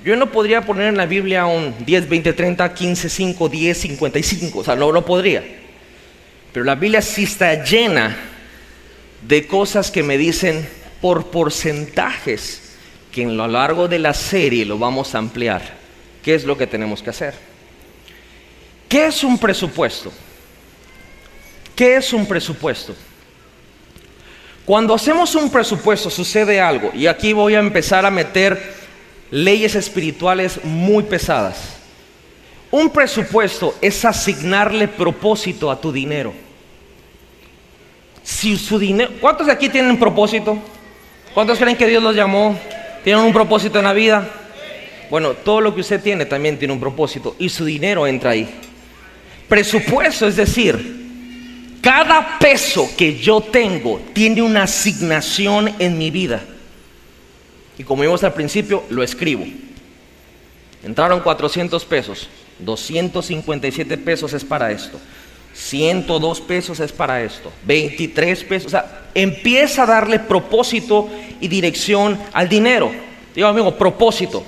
Yo 0.06 0.16
no 0.16 0.32
podría 0.32 0.62
poner 0.62 0.88
en 0.88 0.98
la 0.98 1.08
Biblia 1.08 1.48
un 1.48 1.74
10, 1.84 2.08
20, 2.08 2.34
30, 2.34 2.74
15, 2.76 3.10
5, 3.10 3.50
10, 3.50 3.76
55. 3.76 4.60
O 4.60 4.64
sea, 4.64 4.76
no 4.76 4.92
lo 4.92 5.04
podría. 5.04 5.44
Pero 6.54 6.64
la 6.64 6.76
Biblia 6.76 7.02
sí 7.02 7.24
está 7.24 7.64
llena 7.64 8.16
de 9.28 9.48
cosas 9.48 9.90
que 9.90 10.04
me 10.04 10.20
dicen 10.20 10.70
por 11.02 11.32
porcentajes, 11.32 12.76
que 13.12 13.24
en 13.24 13.36
lo 13.36 13.48
largo 13.48 13.88
de 13.88 13.98
la 13.98 14.14
serie 14.14 14.66
lo 14.66 14.78
vamos 14.78 15.16
a 15.16 15.18
ampliar. 15.18 15.64
¿Qué 16.22 16.36
es 16.36 16.44
lo 16.44 16.56
que 16.56 16.68
tenemos 16.68 17.02
que 17.02 17.10
hacer? 17.10 17.34
¿Qué 18.88 19.08
es 19.08 19.24
un 19.24 19.40
presupuesto? 19.40 20.14
¿Qué 21.76 21.96
es 21.96 22.14
un 22.14 22.28
presupuesto? 22.28 22.96
Cuando 24.70 24.94
hacemos 24.94 25.34
un 25.34 25.50
presupuesto 25.50 26.12
sucede 26.12 26.62
algo, 26.62 26.92
y 26.94 27.08
aquí 27.08 27.34
voy 27.34 27.56
a 27.56 27.60
empezar 27.60 28.06
a 28.06 28.12
meter 28.12 28.76
leyes 29.32 29.74
espirituales 29.74 30.64
muy 30.64 31.06
pesadas. 31.06 31.80
Un 32.70 32.92
presupuesto 32.92 33.74
es 33.82 34.06
asignarle 34.06 34.88
propósito 34.88 35.72
a 35.72 35.82
tu 35.82 35.92
dinero. 35.92 36.36
Si 38.22 38.58
su 38.58 38.78
dinero, 38.78 39.10
¿cuántos 39.20 39.48
de 39.48 39.54
aquí 39.54 39.70
tienen 39.70 39.98
propósito? 39.98 40.60
¿Cuántos 41.34 41.58
creen 41.58 41.76
que 41.76 41.88
Dios 41.88 42.04
los 42.04 42.16
llamó? 42.16 42.56
¿Tienen 43.04 43.24
un 43.24 43.34
propósito 43.34 43.80
en 43.80 43.86
la 43.86 43.94
vida? 43.94 44.30
Bueno, 45.10 45.34
todo 45.34 45.62
lo 45.62 45.74
que 45.74 45.82
usted 45.82 46.00
tiene 46.00 46.28
también 46.28 46.60
tiene 46.60 46.76
un 46.76 46.80
propósito 46.80 47.36
y 47.40 47.50
su 47.50 47.66
dinero 47.66 48.06
entra 48.06 48.30
ahí. 48.30 48.48
Presupuesto 49.48 50.28
es 50.28 50.36
decir, 50.36 50.99
cada 51.82 52.40
peso 52.40 52.90
que 52.98 53.18
yo 53.18 53.42
tengo 53.42 54.02
tiene 54.14 54.42
una 54.42 54.64
asignación 54.64 55.74
en 55.80 55.98
mi 55.98 56.12
vida. 56.12 56.42
Y 57.78 57.84
como 57.84 58.02
vimos 58.02 58.24
al 58.24 58.34
principio, 58.34 58.84
lo 58.90 59.04
escribo. 59.04 59.46
Entraron 60.84 61.22
400 61.22 61.84
pesos, 61.86 62.30
257 62.60 63.98
pesos 63.98 64.34
es 64.34 64.44
para 64.44 64.72
esto, 64.72 65.00
102 65.54 66.42
pesos 66.42 66.80
es 66.80 66.92
para 66.92 67.22
esto, 67.22 67.52
23 67.66 68.44
pesos. 68.44 68.68
O 68.68 68.70
sea, 68.70 69.10
empieza 69.14 69.84
a 69.84 69.88
darle 69.88 70.20
propósito 70.20 71.10
y 71.40 71.48
dirección 71.48 72.20
al 72.34 72.48
dinero. 72.48 72.92
Digo, 73.36 73.48
amigo, 73.48 73.78
propósito. 73.78 74.44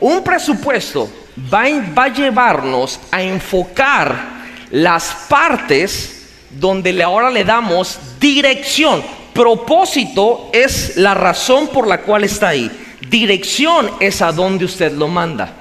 Un 0.00 0.22
presupuesto 0.24 1.08
va, 1.52 1.64
va 1.96 2.04
a 2.04 2.12
llevarnos 2.12 2.98
a 3.10 3.22
enfocar 3.22 4.41
las 4.72 5.26
partes 5.28 6.26
donde 6.50 7.00
ahora 7.02 7.30
le 7.30 7.44
damos 7.44 7.98
dirección. 8.18 9.02
Propósito 9.32 10.50
es 10.52 10.96
la 10.96 11.14
razón 11.14 11.68
por 11.68 11.86
la 11.86 12.00
cual 12.00 12.24
está 12.24 12.48
ahí. 12.48 12.70
Dirección 13.08 13.90
es 14.00 14.20
a 14.22 14.32
donde 14.32 14.64
usted 14.64 14.92
lo 14.92 15.08
manda. 15.08 15.52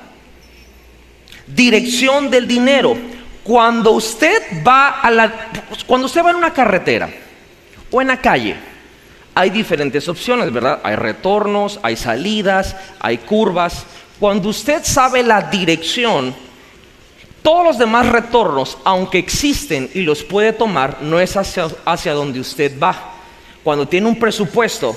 Dirección 1.45 2.29
del 2.29 2.47
dinero. 2.47 2.97
Cuando 3.43 3.91
usted 3.91 4.63
va 4.65 5.01
a 5.01 5.11
la 5.11 5.49
cuando 5.87 6.05
usted 6.05 6.23
va 6.23 6.29
en 6.29 6.35
una 6.35 6.53
carretera 6.53 7.09
o 7.89 8.01
en 8.01 8.07
la 8.07 8.17
calle, 8.17 8.55
hay 9.33 9.49
diferentes 9.49 10.07
opciones, 10.07 10.53
¿verdad? 10.53 10.79
Hay 10.83 10.95
retornos, 10.95 11.79
hay 11.81 11.95
salidas, 11.95 12.75
hay 12.99 13.17
curvas. 13.17 13.85
Cuando 14.19 14.49
usted 14.49 14.83
sabe 14.83 15.23
la 15.23 15.41
dirección, 15.41 16.35
todos 17.41 17.63
los 17.63 17.77
demás 17.77 18.07
retornos, 18.09 18.77
aunque 18.83 19.17
existen 19.17 19.89
y 19.93 20.01
los 20.01 20.23
puede 20.23 20.53
tomar, 20.53 21.01
no 21.01 21.19
es 21.19 21.35
hacia, 21.35 21.67
hacia 21.85 22.13
donde 22.13 22.39
usted 22.39 22.79
va. 22.79 23.13
Cuando 23.63 23.87
tiene 23.87 24.07
un 24.07 24.19
presupuesto, 24.19 24.95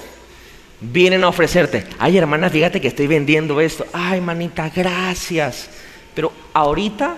vienen 0.80 1.24
a 1.24 1.28
ofrecerte, 1.28 1.86
ay 1.98 2.18
hermana, 2.18 2.50
fíjate 2.50 2.80
que 2.80 2.88
estoy 2.88 3.06
vendiendo 3.06 3.60
esto, 3.60 3.86
ay 3.92 4.20
manita, 4.20 4.70
gracias, 4.74 5.68
pero 6.14 6.32
ahorita 6.52 7.16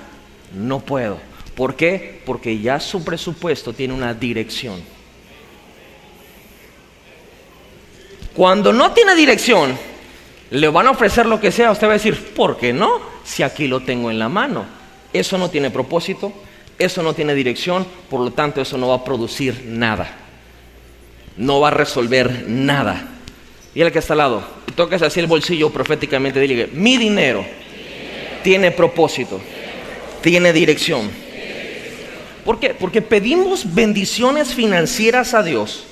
no 0.54 0.80
puedo. 0.80 1.18
¿Por 1.54 1.74
qué? 1.74 2.22
Porque 2.24 2.58
ya 2.58 2.78
su 2.78 3.02
presupuesto 3.02 3.72
tiene 3.72 3.94
una 3.94 4.12
dirección. 4.14 4.80
Cuando 8.34 8.72
no 8.72 8.92
tiene 8.92 9.14
dirección, 9.14 9.76
le 10.50 10.68
van 10.68 10.86
a 10.86 10.90
ofrecer 10.90 11.26
lo 11.26 11.40
que 11.40 11.50
sea, 11.50 11.70
usted 11.70 11.86
va 11.86 11.92
a 11.92 11.94
decir, 11.94 12.34
¿por 12.34 12.58
qué 12.58 12.72
no? 12.72 13.00
Si 13.24 13.42
aquí 13.42 13.66
lo 13.66 13.80
tengo 13.80 14.10
en 14.10 14.18
la 14.18 14.28
mano. 14.28 14.75
Eso 15.18 15.38
no 15.38 15.50
tiene 15.50 15.70
propósito, 15.70 16.32
eso 16.78 17.02
no 17.02 17.14
tiene 17.14 17.34
dirección, 17.34 17.86
por 18.10 18.20
lo 18.20 18.32
tanto 18.32 18.60
eso 18.60 18.76
no 18.76 18.88
va 18.88 18.96
a 18.96 19.04
producir 19.04 19.64
nada. 19.66 20.14
No 21.36 21.60
va 21.60 21.68
a 21.68 21.72
resolver 21.72 22.44
nada. 22.48 23.08
Y 23.74 23.80
el 23.80 23.92
que 23.92 23.98
está 23.98 24.14
al 24.14 24.18
lado, 24.18 24.42
toques 24.74 25.02
así 25.02 25.20
el 25.20 25.26
bolsillo 25.26 25.70
proféticamente, 25.70 26.40
dile, 26.40 26.68
mi 26.72 26.96
dinero 26.96 27.44
tiene 28.42 28.70
propósito, 28.70 29.40
tiene 30.22 30.52
dirección. 30.52 31.10
¿Por 32.44 32.60
qué? 32.60 32.70
Porque 32.70 33.02
pedimos 33.02 33.74
bendiciones 33.74 34.54
financieras 34.54 35.34
a 35.34 35.42
Dios 35.42 35.84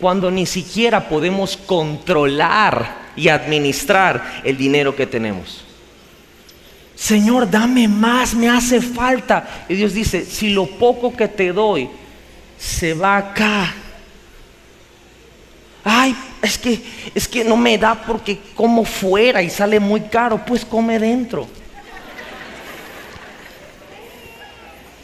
cuando 0.00 0.30
ni 0.30 0.46
siquiera 0.46 1.08
podemos 1.08 1.56
controlar 1.56 3.06
y 3.16 3.28
administrar 3.28 4.42
el 4.44 4.56
dinero 4.56 4.94
que 4.94 5.06
tenemos. 5.06 5.65
Señor, 6.96 7.48
dame 7.50 7.86
más, 7.86 8.34
me 8.34 8.48
hace 8.48 8.80
falta. 8.80 9.66
Y 9.68 9.74
Dios 9.74 9.92
dice, 9.92 10.24
si 10.24 10.50
lo 10.50 10.66
poco 10.66 11.14
que 11.14 11.28
te 11.28 11.52
doy 11.52 11.88
se 12.58 12.94
va 12.94 13.18
acá, 13.18 13.74
ay, 15.84 16.16
es 16.40 16.56
que, 16.56 16.82
es 17.14 17.28
que 17.28 17.44
no 17.44 17.56
me 17.56 17.76
da 17.76 17.94
porque 17.94 18.38
como 18.54 18.84
fuera 18.84 19.42
y 19.42 19.50
sale 19.50 19.78
muy 19.78 20.00
caro, 20.00 20.42
pues 20.44 20.64
come 20.64 20.98
dentro. 20.98 21.46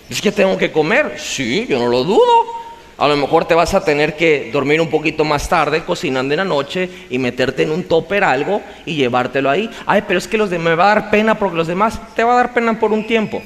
Es 0.09 0.21
que 0.21 0.33
tengo 0.33 0.57
que 0.57 0.73
comer, 0.73 1.19
sí, 1.19 1.67
yo 1.69 1.79
no 1.79 1.89
lo 1.89 2.05
dudo. 2.05 2.52
A 2.99 3.09
lo 3.09 3.17
mejor 3.17 3.47
te 3.47 3.55
vas 3.55 3.75
a 3.75 3.85
tener 3.85 4.17
que 4.17 4.51
dormir 4.53 4.81
un 4.81 4.91
poquito 4.91 5.25
más 5.25 5.49
tarde 5.49 5.83
cocinando 5.85 6.35
en 6.35 6.39
la 6.39 6.45
noche 6.45 6.89
y 7.11 7.19
meterte 7.19 7.63
en 7.63 7.71
un 7.71 7.85
topper 7.85 8.23
algo 8.23 8.61
y 8.85 8.95
llevártelo 8.95 9.51
ahí. 9.51 9.71
Ay, 9.87 10.05
pero 10.07 10.19
es 10.19 10.29
que 10.29 10.39
los 10.39 10.51
de 10.51 10.59
me 10.59 10.75
va 10.75 10.85
a 10.85 10.95
dar 10.95 11.11
pena 11.11 11.39
porque 11.39 11.57
los 11.57 11.67
demás 11.67 11.99
te 12.15 12.23
va 12.23 12.35
a 12.35 12.37
dar 12.37 12.53
pena 12.53 12.79
por 12.79 12.93
un 12.93 13.07
tiempo. 13.07 13.43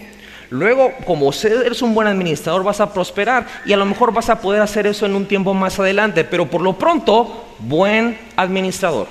Luego, 0.51 0.93
como 1.05 1.33
eres 1.33 1.83
un 1.83 1.95
buen 1.95 2.07
administrador, 2.07 2.63
vas 2.63 2.81
a 2.81 2.93
prosperar 2.93 3.47
y 3.65 3.73
a 3.73 3.77
lo 3.77 3.85
mejor 3.85 4.13
vas 4.13 4.31
a 4.31 4.41
poder 4.41 4.63
hacer 4.63 4.87
eso 4.87 5.05
en 5.07 5.15
un 5.15 5.27
tiempo 5.27 5.55
más 5.55 5.79
adelante, 5.79 6.25
pero 6.25 6.49
por 6.49 6.61
lo 6.61 6.75
pronto, 6.75 7.47
buen 7.59 8.19
administrador. 8.37 9.09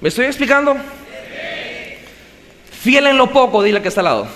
¿Me 0.00 0.10
estoy 0.10 0.26
explicando? 0.26 0.76
Fiel 2.70 3.06
en 3.06 3.16
lo 3.16 3.30
poco, 3.30 3.62
dile 3.62 3.80
que 3.82 3.88
está 3.88 4.02
al 4.02 4.04
lado, 4.04 4.28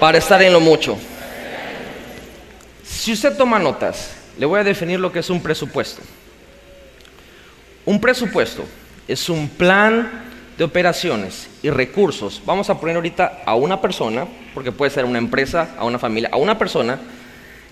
para 0.00 0.18
estar 0.18 0.42
en 0.42 0.52
lo 0.52 0.60
mucho. 0.60 0.98
Si 2.98 3.12
usted 3.12 3.36
toma 3.36 3.60
notas, 3.60 4.10
le 4.36 4.44
voy 4.44 4.58
a 4.58 4.64
definir 4.64 4.98
lo 4.98 5.12
que 5.12 5.20
es 5.20 5.30
un 5.30 5.40
presupuesto. 5.40 6.02
Un 7.86 8.00
presupuesto 8.00 8.64
es 9.06 9.28
un 9.28 9.48
plan 9.48 10.24
de 10.58 10.64
operaciones 10.64 11.46
y 11.62 11.70
recursos, 11.70 12.42
vamos 12.44 12.68
a 12.68 12.80
poner 12.80 12.96
ahorita 12.96 13.42
a 13.46 13.54
una 13.54 13.80
persona, 13.80 14.26
porque 14.52 14.72
puede 14.72 14.90
ser 14.90 15.04
una 15.04 15.18
empresa, 15.18 15.76
a 15.78 15.84
una 15.84 16.00
familia, 16.00 16.28
a 16.32 16.38
una 16.38 16.58
persona 16.58 16.98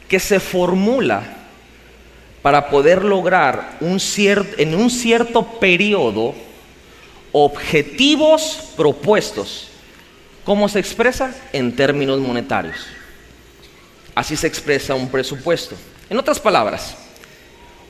que 0.09 0.21
se 0.21 0.39
formula 0.39 1.25
para 2.41 2.71
poder 2.71 3.05
lograr 3.05 3.79
un 3.81 3.99
en 4.59 4.75
un 4.77 4.91
cierto 4.91 5.43
periodo 5.59 6.37
objetivos 7.33 8.73
propuestos. 8.77 9.71
¿Cómo 10.45 10.69
se 10.69 10.79
expresa? 10.79 11.35
En 11.53 11.75
términos 11.75 12.21
monetarios. 12.21 12.96
Así 14.17 14.35
se 14.35 14.47
expresa 14.47 14.95
un 14.95 15.11
presupuesto. 15.11 15.77
En 16.09 16.17
otras 16.19 16.41
palabras, 16.41 16.97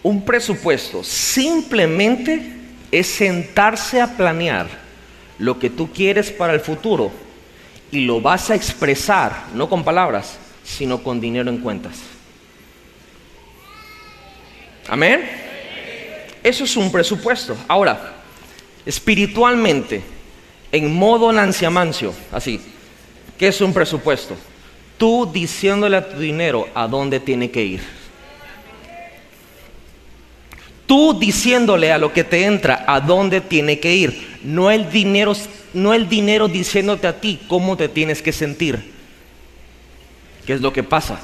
un 0.03 0.25
presupuesto 0.25 1.05
simplemente 1.05 2.53
es 2.91 3.07
sentarse 3.07 4.01
a 4.01 4.09
planear 4.17 4.67
lo 5.39 5.57
que 5.61 5.71
tú 5.71 5.93
quieres 5.93 6.33
para 6.33 6.53
el 6.53 6.59
futuro 6.59 7.13
y 7.93 8.01
lo 8.01 8.21
vas 8.21 8.51
a 8.51 8.57
expresar, 8.57 9.45
no 9.55 9.69
con 9.69 9.85
palabras, 9.85 10.37
sino 10.65 11.01
con 11.01 11.21
dinero 11.21 11.49
en 11.49 11.59
cuentas. 11.59 11.95
Amén. 14.89 15.31
Eso 16.43 16.65
es 16.65 16.77
un 16.77 16.91
presupuesto. 16.91 17.57
Ahora, 17.69 18.15
espiritualmente, 18.85 20.03
en 20.73 20.93
modo 20.93 21.33
nanciamancio, 21.33 22.13
así, 22.33 22.61
¿qué 23.39 23.47
es 23.47 23.61
un 23.61 23.73
presupuesto? 23.73 24.37
Tú 24.99 25.31
diciéndole 25.31 25.97
a 25.97 26.09
tu 26.09 26.19
dinero 26.19 26.69
a 26.75 26.89
dónde 26.89 27.21
tiene 27.21 27.51
que 27.51 27.65
ir. 27.65 27.83
Tú 30.87 31.19
diciéndole 31.19 31.93
a 31.93 31.99
lo 31.99 32.13
que 32.13 32.25
te 32.25 32.45
entra 32.45 32.85
a 32.87 33.01
dónde 33.01 33.41
tiene 33.41 33.81
que 33.81 33.95
ir. 33.95 34.39
No 34.43 34.71
el 34.71 34.91
dinero, 34.91 35.35
no 35.75 35.93
el 35.93 36.09
dinero 36.09 36.49
diciéndote 36.49 37.07
a 37.07 37.21
ti 37.21 37.41
cómo 37.49 37.77
te 37.77 37.89
tienes 37.89 38.23
que 38.23 38.33
sentir. 38.33 38.95
¿Qué 40.47 40.53
es 40.55 40.61
lo 40.61 40.73
que 40.73 40.85
pasa? 40.85 41.19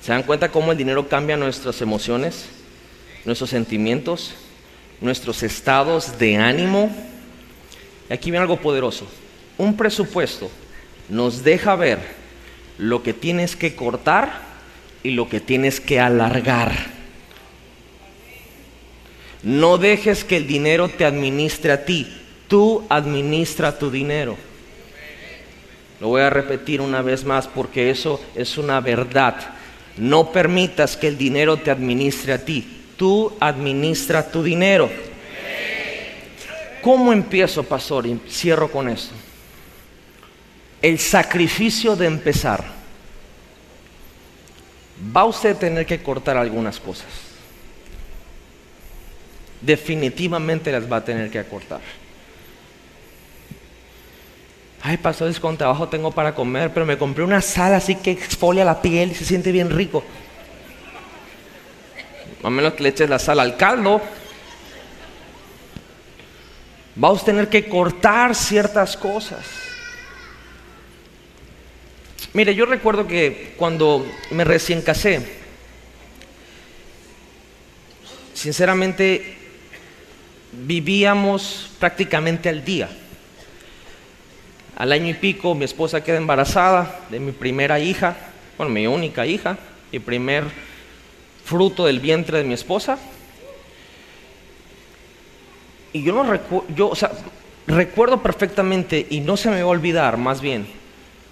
¿Se 0.00 0.12
dan 0.12 0.22
cuenta 0.22 0.50
cómo 0.50 0.72
el 0.72 0.78
dinero 0.78 1.08
cambia 1.08 1.36
nuestras 1.36 1.82
emociones, 1.82 2.46
nuestros 3.24 3.50
sentimientos, 3.50 4.34
nuestros 5.00 5.42
estados 5.42 6.18
de 6.18 6.36
ánimo? 6.36 6.94
Y 8.08 8.12
aquí 8.12 8.30
viene 8.30 8.42
algo 8.42 8.56
poderoso. 8.56 9.06
Un 9.58 9.76
presupuesto 9.76 10.48
nos 11.10 11.44
deja 11.44 11.76
ver 11.76 11.98
lo 12.78 13.02
que 13.02 13.12
tienes 13.12 13.56
que 13.56 13.74
cortar 13.74 14.40
y 15.02 15.10
lo 15.10 15.28
que 15.28 15.40
tienes 15.40 15.80
que 15.80 16.00
alargar. 16.00 16.72
No 19.42 19.78
dejes 19.78 20.24
que 20.24 20.36
el 20.36 20.46
dinero 20.46 20.88
te 20.88 21.04
administre 21.04 21.72
a 21.72 21.84
ti. 21.84 22.06
Tú 22.48 22.84
administra 22.88 23.78
tu 23.78 23.90
dinero. 23.90 24.36
Lo 26.00 26.08
voy 26.08 26.22
a 26.22 26.30
repetir 26.30 26.80
una 26.80 27.02
vez 27.02 27.24
más 27.24 27.46
porque 27.46 27.90
eso 27.90 28.20
es 28.34 28.56
una 28.58 28.80
verdad. 28.80 29.36
No 29.96 30.32
permitas 30.32 30.96
que 30.96 31.08
el 31.08 31.18
dinero 31.18 31.58
te 31.58 31.70
administre 31.70 32.32
a 32.32 32.44
ti. 32.44 32.66
Tú 32.96 33.32
administra 33.40 34.30
tu 34.30 34.42
dinero. 34.42 34.90
¿Cómo 36.82 37.12
empiezo, 37.12 37.62
pastor? 37.62 38.06
Y 38.06 38.18
cierro 38.28 38.70
con 38.70 38.88
esto. 38.88 39.14
El 40.82 40.98
sacrificio 40.98 41.96
de 41.96 42.06
empezar. 42.06 42.64
Va 45.16 45.24
usted 45.24 45.56
a 45.56 45.58
tener 45.58 45.86
que 45.86 46.02
cortar 46.02 46.36
algunas 46.36 46.78
cosas 46.78 47.30
definitivamente 49.60 50.72
las 50.72 50.90
va 50.90 50.96
a 50.96 51.04
tener 51.04 51.30
que 51.30 51.38
acortar. 51.38 51.80
Ay, 54.82 54.96
pastor, 54.96 55.38
con 55.40 55.58
trabajo 55.58 55.88
tengo 55.88 56.10
para 56.10 56.34
comer, 56.34 56.72
pero 56.72 56.86
me 56.86 56.96
compré 56.96 57.22
una 57.22 57.42
sal 57.42 57.74
así 57.74 57.96
que 57.96 58.12
exfolia 58.12 58.64
la 58.64 58.80
piel 58.80 59.12
y 59.12 59.14
se 59.14 59.26
siente 59.26 59.52
bien 59.52 59.70
rico. 59.70 60.02
A 62.42 62.48
menos 62.48 62.72
que 62.72 62.82
le 62.84 62.88
eches 62.88 63.10
la 63.10 63.18
sal 63.18 63.38
al 63.40 63.58
caldo. 63.58 64.00
Vamos 66.94 67.22
a 67.22 67.24
tener 67.26 67.48
que 67.48 67.68
cortar 67.68 68.34
ciertas 68.34 68.96
cosas. 68.96 69.69
Mire, 72.32 72.54
yo 72.54 72.64
recuerdo 72.64 73.08
que 73.08 73.54
cuando 73.56 74.06
me 74.30 74.44
recién 74.44 74.82
casé, 74.82 75.20
sinceramente 78.34 79.36
vivíamos 80.52 81.70
prácticamente 81.80 82.48
al 82.48 82.64
día. 82.64 82.88
Al 84.76 84.92
año 84.92 85.08
y 85.08 85.14
pico 85.14 85.54
mi 85.56 85.64
esposa 85.64 86.04
queda 86.04 86.18
embarazada 86.18 87.00
de 87.10 87.18
mi 87.18 87.32
primera 87.32 87.80
hija, 87.80 88.16
bueno, 88.56 88.72
mi 88.72 88.86
única 88.86 89.26
hija, 89.26 89.58
mi 89.90 89.98
primer 89.98 90.44
fruto 91.44 91.84
del 91.84 91.98
vientre 91.98 92.38
de 92.38 92.44
mi 92.44 92.54
esposa. 92.54 92.96
Y 95.92 96.04
yo 96.04 96.14
no 96.14 96.22
recuerdo, 96.22 96.66
yo, 96.76 96.92
recuerdo 97.66 98.22
perfectamente, 98.22 99.04
y 99.10 99.18
no 99.18 99.36
se 99.36 99.50
me 99.50 99.56
va 99.56 99.68
a 99.68 99.72
olvidar 99.72 100.16
más 100.16 100.40
bien, 100.40 100.79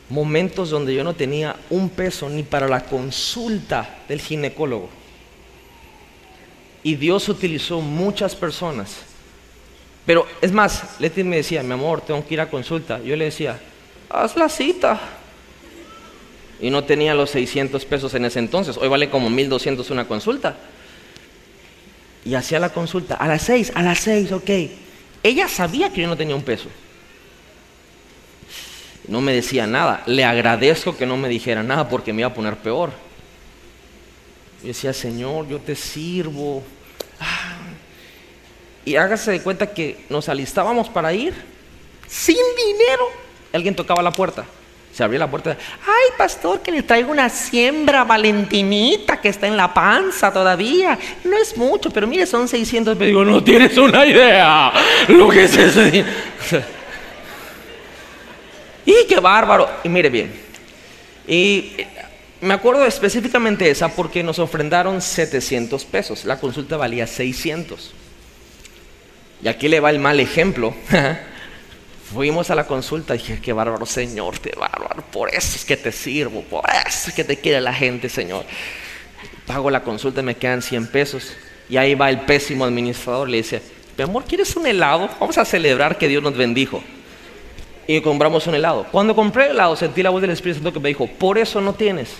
momentos 0.08 0.70
donde 0.70 0.94
yo 0.94 1.04
no 1.04 1.14
tenía 1.14 1.56
un 1.70 1.90
peso 1.90 2.28
ni 2.28 2.42
para 2.42 2.68
la 2.68 2.84
consulta 2.84 3.98
del 4.08 4.20
ginecólogo. 4.20 4.88
Y 6.82 6.94
Dios 6.94 7.28
utilizó 7.28 7.80
muchas 7.80 8.34
personas. 8.34 8.96
Pero 10.06 10.26
es 10.40 10.52
más, 10.52 10.98
Leti 11.00 11.22
me 11.22 11.36
decía, 11.36 11.62
mi 11.62 11.72
amor, 11.72 12.00
tengo 12.00 12.26
que 12.26 12.34
ir 12.34 12.40
a 12.40 12.48
consulta. 12.48 13.02
Yo 13.02 13.14
le 13.16 13.26
decía, 13.26 13.60
haz 14.08 14.36
la 14.36 14.48
cita. 14.48 14.98
Y 16.60 16.70
no 16.70 16.84
tenía 16.84 17.14
los 17.14 17.30
600 17.30 17.84
pesos 17.84 18.14
en 18.14 18.24
ese 18.24 18.38
entonces. 18.38 18.76
Hoy 18.78 18.88
vale 18.88 19.10
como 19.10 19.28
1200 19.28 19.90
una 19.90 20.08
consulta. 20.08 20.56
Y 22.24 22.34
hacía 22.34 22.58
la 22.58 22.70
consulta 22.70 23.16
a 23.16 23.28
las 23.28 23.42
6, 23.42 23.72
a 23.74 23.82
las 23.82 23.98
6, 24.00 24.32
ok. 24.32 24.50
Ella 25.22 25.48
sabía 25.48 25.92
que 25.92 26.00
yo 26.02 26.08
no 26.08 26.16
tenía 26.16 26.34
un 26.34 26.42
peso. 26.42 26.68
No 29.08 29.22
me 29.22 29.32
decía 29.32 29.66
nada. 29.66 30.02
Le 30.06 30.24
agradezco 30.24 30.96
que 30.96 31.06
no 31.06 31.16
me 31.16 31.28
dijera 31.28 31.62
nada 31.62 31.88
porque 31.88 32.12
me 32.12 32.20
iba 32.20 32.28
a 32.28 32.34
poner 32.34 32.56
peor. 32.56 32.90
Yo 34.60 34.68
decía, 34.68 34.92
Señor, 34.92 35.48
yo 35.48 35.58
te 35.58 35.74
sirvo. 35.74 36.62
Ah. 37.18 37.56
Y 38.84 38.96
hágase 38.96 39.30
de 39.30 39.42
cuenta 39.42 39.66
que 39.72 40.04
nos 40.08 40.28
alistábamos 40.28 40.88
para 40.88 41.12
ir 41.12 41.34
sin 42.06 42.36
dinero. 42.36 43.04
Alguien 43.52 43.74
tocaba 43.74 44.02
la 44.02 44.12
puerta. 44.12 44.44
Se 44.92 45.04
abría 45.04 45.20
la 45.20 45.30
puerta. 45.30 45.56
Ay, 45.86 46.16
pastor, 46.18 46.60
que 46.60 46.72
le 46.72 46.82
traigo 46.82 47.10
una 47.10 47.28
siembra 47.28 48.04
valentinita 48.04 49.20
que 49.20 49.28
está 49.28 49.46
en 49.46 49.56
la 49.56 49.72
panza 49.72 50.32
todavía. 50.32 50.98
No 51.24 51.36
es 51.36 51.56
mucho, 51.56 51.90
pero 51.90 52.06
mire, 52.06 52.26
son 52.26 52.48
600. 52.48 52.96
Me 52.98 53.06
digo, 53.06 53.24
no 53.24 53.42
tienes 53.42 53.76
una 53.78 54.04
idea 54.04 54.72
lo 55.08 55.28
que 55.28 55.44
es 55.44 55.56
eso. 55.56 55.80
y 58.88 59.06
qué 59.06 59.20
bárbaro. 59.20 59.68
Y 59.84 59.88
mire 59.90 60.08
bien. 60.08 60.32
Y 61.26 61.72
me 62.40 62.54
acuerdo 62.54 62.86
específicamente 62.86 63.68
esa 63.68 63.88
porque 63.88 64.22
nos 64.22 64.38
ofrendaron 64.38 65.02
700 65.02 65.84
pesos. 65.84 66.24
La 66.24 66.40
consulta 66.40 66.78
valía 66.78 67.06
600. 67.06 67.92
Y 69.42 69.48
aquí 69.48 69.68
le 69.68 69.80
va 69.80 69.90
el 69.90 69.98
mal 69.98 70.18
ejemplo. 70.20 70.74
Fuimos 72.14 72.50
a 72.50 72.54
la 72.54 72.66
consulta 72.66 73.14
y 73.14 73.18
dije, 73.18 73.40
qué 73.42 73.52
bárbaro, 73.52 73.84
Señor, 73.84 74.40
qué 74.40 74.52
bárbaro. 74.58 75.02
Por 75.12 75.34
eso 75.34 75.56
es 75.56 75.66
que 75.66 75.76
te 75.76 75.92
sirvo, 75.92 76.40
por 76.44 76.64
eso 76.86 77.10
es 77.10 77.14
que 77.14 77.24
te 77.24 77.36
quiere 77.36 77.60
la 77.60 77.74
gente, 77.74 78.08
Señor. 78.08 78.46
Pago 79.46 79.70
la 79.70 79.82
consulta 79.82 80.22
y 80.22 80.24
me 80.24 80.34
quedan 80.34 80.62
100 80.62 80.86
pesos. 80.86 81.34
Y 81.68 81.76
ahí 81.76 81.94
va 81.94 82.08
el 82.08 82.20
pésimo 82.22 82.64
administrador, 82.64 83.28
le 83.28 83.36
dice, 83.36 83.60
mi 83.98 84.04
amor, 84.04 84.24
¿quieres 84.24 84.56
un 84.56 84.66
helado? 84.66 85.10
Vamos 85.20 85.36
a 85.36 85.44
celebrar 85.44 85.98
que 85.98 86.08
Dios 86.08 86.22
nos 86.22 86.34
bendijo. 86.34 86.82
Y 87.90 88.02
compramos 88.02 88.46
un 88.46 88.54
helado. 88.54 88.86
Cuando 88.92 89.16
compré 89.16 89.46
el 89.46 89.52
helado, 89.52 89.74
sentí 89.74 90.02
la 90.02 90.10
voz 90.10 90.20
del 90.20 90.30
Espíritu 90.30 90.58
Santo 90.58 90.74
que 90.74 90.78
me 90.78 90.90
dijo, 90.90 91.06
por 91.06 91.38
eso 91.38 91.58
no 91.62 91.72
tienes. 91.72 92.10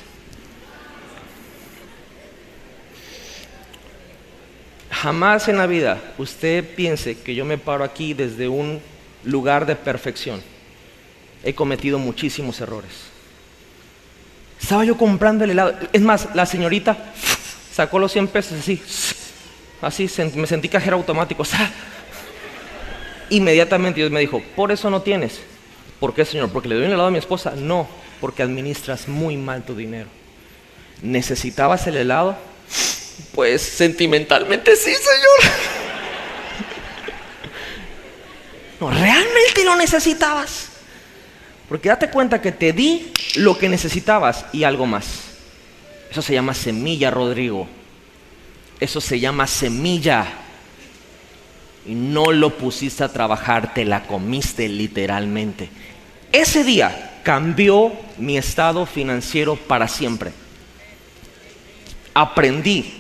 Jamás 4.91 5.47
en 5.47 5.59
la 5.59 5.67
vida 5.67 6.01
usted 6.17 6.75
piense 6.75 7.19
que 7.19 7.35
yo 7.35 7.45
me 7.45 7.59
paro 7.59 7.85
aquí 7.85 8.15
desde 8.15 8.49
un 8.49 8.81
lugar 9.25 9.67
de 9.67 9.77
perfección. 9.77 10.43
He 11.45 11.55
cometido 11.55 11.99
muchísimos 11.99 12.59
errores. 12.63 12.91
Estaba 14.59 14.87
yo 14.87 14.97
comprando 14.97 15.45
el 15.45 15.51
helado. 15.51 15.75
Es 15.93 16.01
más, 16.01 16.35
la 16.35 16.47
señorita 16.47 16.97
sacó 17.71 17.99
los 17.99 18.11
100 18.11 18.29
pesos 18.29 18.59
así. 18.59 18.83
Así 19.83 20.11
me 20.35 20.47
sentí 20.47 20.71
cajero 20.71 20.97
automático. 20.97 21.45
Inmediatamente 23.29 24.01
Dios 24.01 24.11
me 24.11 24.21
dijo, 24.21 24.43
por 24.57 24.73
eso 24.73 24.89
no 24.89 25.03
tienes. 25.03 25.43
¿Por 26.01 26.15
qué, 26.15 26.25
Señor? 26.25 26.51
¿Porque 26.51 26.69
le 26.69 26.77
doy 26.77 26.85
un 26.85 26.93
helado 26.93 27.09
a 27.09 27.11
mi 27.11 27.19
esposa? 27.19 27.53
No, 27.57 27.89
porque 28.21 28.43
administras 28.43 29.09
muy 29.09 29.37
mal 29.37 29.65
tu 29.65 29.75
dinero. 29.75 30.09
¿Necesitabas 31.03 31.87
el 31.87 31.97
helado? 31.97 32.37
Pues 33.35 33.63
sentimentalmente 33.63 34.77
sí, 34.77 34.93
Señor. 34.95 35.53
No, 38.81 38.91
realmente 38.91 39.65
lo 39.65 39.75
necesitabas. 39.77 40.69
Porque 41.69 41.89
date 41.89 42.11
cuenta 42.11 42.41
que 42.41 42.53
te 42.53 42.73
di 42.73 43.13
lo 43.35 43.59
que 43.59 43.69
necesitabas 43.69 44.47
y 44.53 44.65
algo 44.65 44.87
más. 44.87 45.07
Eso 46.11 46.23
se 46.23 46.33
llama 46.33 46.55
semilla, 46.55 47.11
Rodrigo. 47.11 47.69
Eso 48.81 49.01
se 49.01 49.21
llama 49.21 49.47
semilla. 49.47 50.27
Y 51.89 51.95
no 51.95 52.33
lo 52.33 52.51
pusiste 52.51 53.03
a 53.03 53.09
trabajar, 53.09 53.73
te 53.73 53.87
la 53.87 54.07
comiste 54.07 54.69
literalmente. 54.69 55.71
Ese 56.31 56.63
día 56.63 57.21
cambió 57.25 57.93
mi 58.19 58.37
estado 58.37 58.85
financiero 58.85 59.57
para 59.57 59.89
siempre. 59.89 60.33
Aprendí 62.13 62.93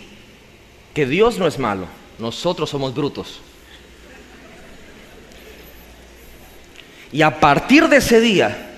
que 0.95 1.05
Dios 1.05 1.36
no 1.39 1.47
es 1.47 1.59
malo, 1.59 1.86
nosotros 2.18 2.70
somos 2.70 2.95
brutos. 2.95 3.43
Y 7.12 7.20
a 7.20 7.39
partir 7.39 7.89
de 7.89 7.99
ese 7.99 8.20
día, 8.20 8.76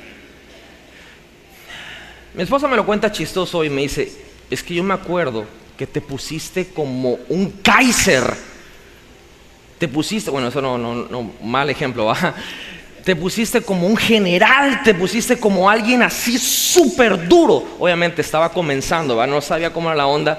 mi 2.35 2.43
esposa 2.43 2.67
me 2.67 2.77
lo 2.77 2.85
cuenta 2.85 3.13
chistoso 3.13 3.65
y 3.65 3.71
me 3.71 3.83
dice, 3.83 4.13
es 4.51 4.63
que 4.63 4.75
yo 4.75 4.83
me 4.83 4.95
acuerdo 4.95 5.45
que 5.77 5.87
te 5.87 6.01
pusiste 6.01 6.69
como 6.69 7.19
un 7.29 7.51
Kaiser. 7.63 8.50
Te 9.81 9.89
pusiste, 9.89 10.31
bueno, 10.31 10.49
eso 10.49 10.61
no, 10.61 10.77
no, 10.77 10.95
no 10.95 11.31
mal 11.43 11.71
ejemplo, 11.71 12.05
¿va? 12.05 12.35
Te 13.03 13.17
pusiste 13.17 13.63
como 13.63 13.87
un 13.87 13.97
general, 13.97 14.83
te 14.85 14.93
pusiste 14.93 15.41
como 15.41 15.71
alguien 15.71 16.03
así 16.03 16.37
súper 16.37 17.27
duro. 17.27 17.65
Obviamente 17.79 18.21
estaba 18.21 18.51
comenzando, 18.51 19.17
¿va? 19.17 19.27
No 19.27 19.41
sabía 19.41 19.73
cómo 19.73 19.89
era 19.89 19.97
la 19.97 20.07
onda. 20.07 20.39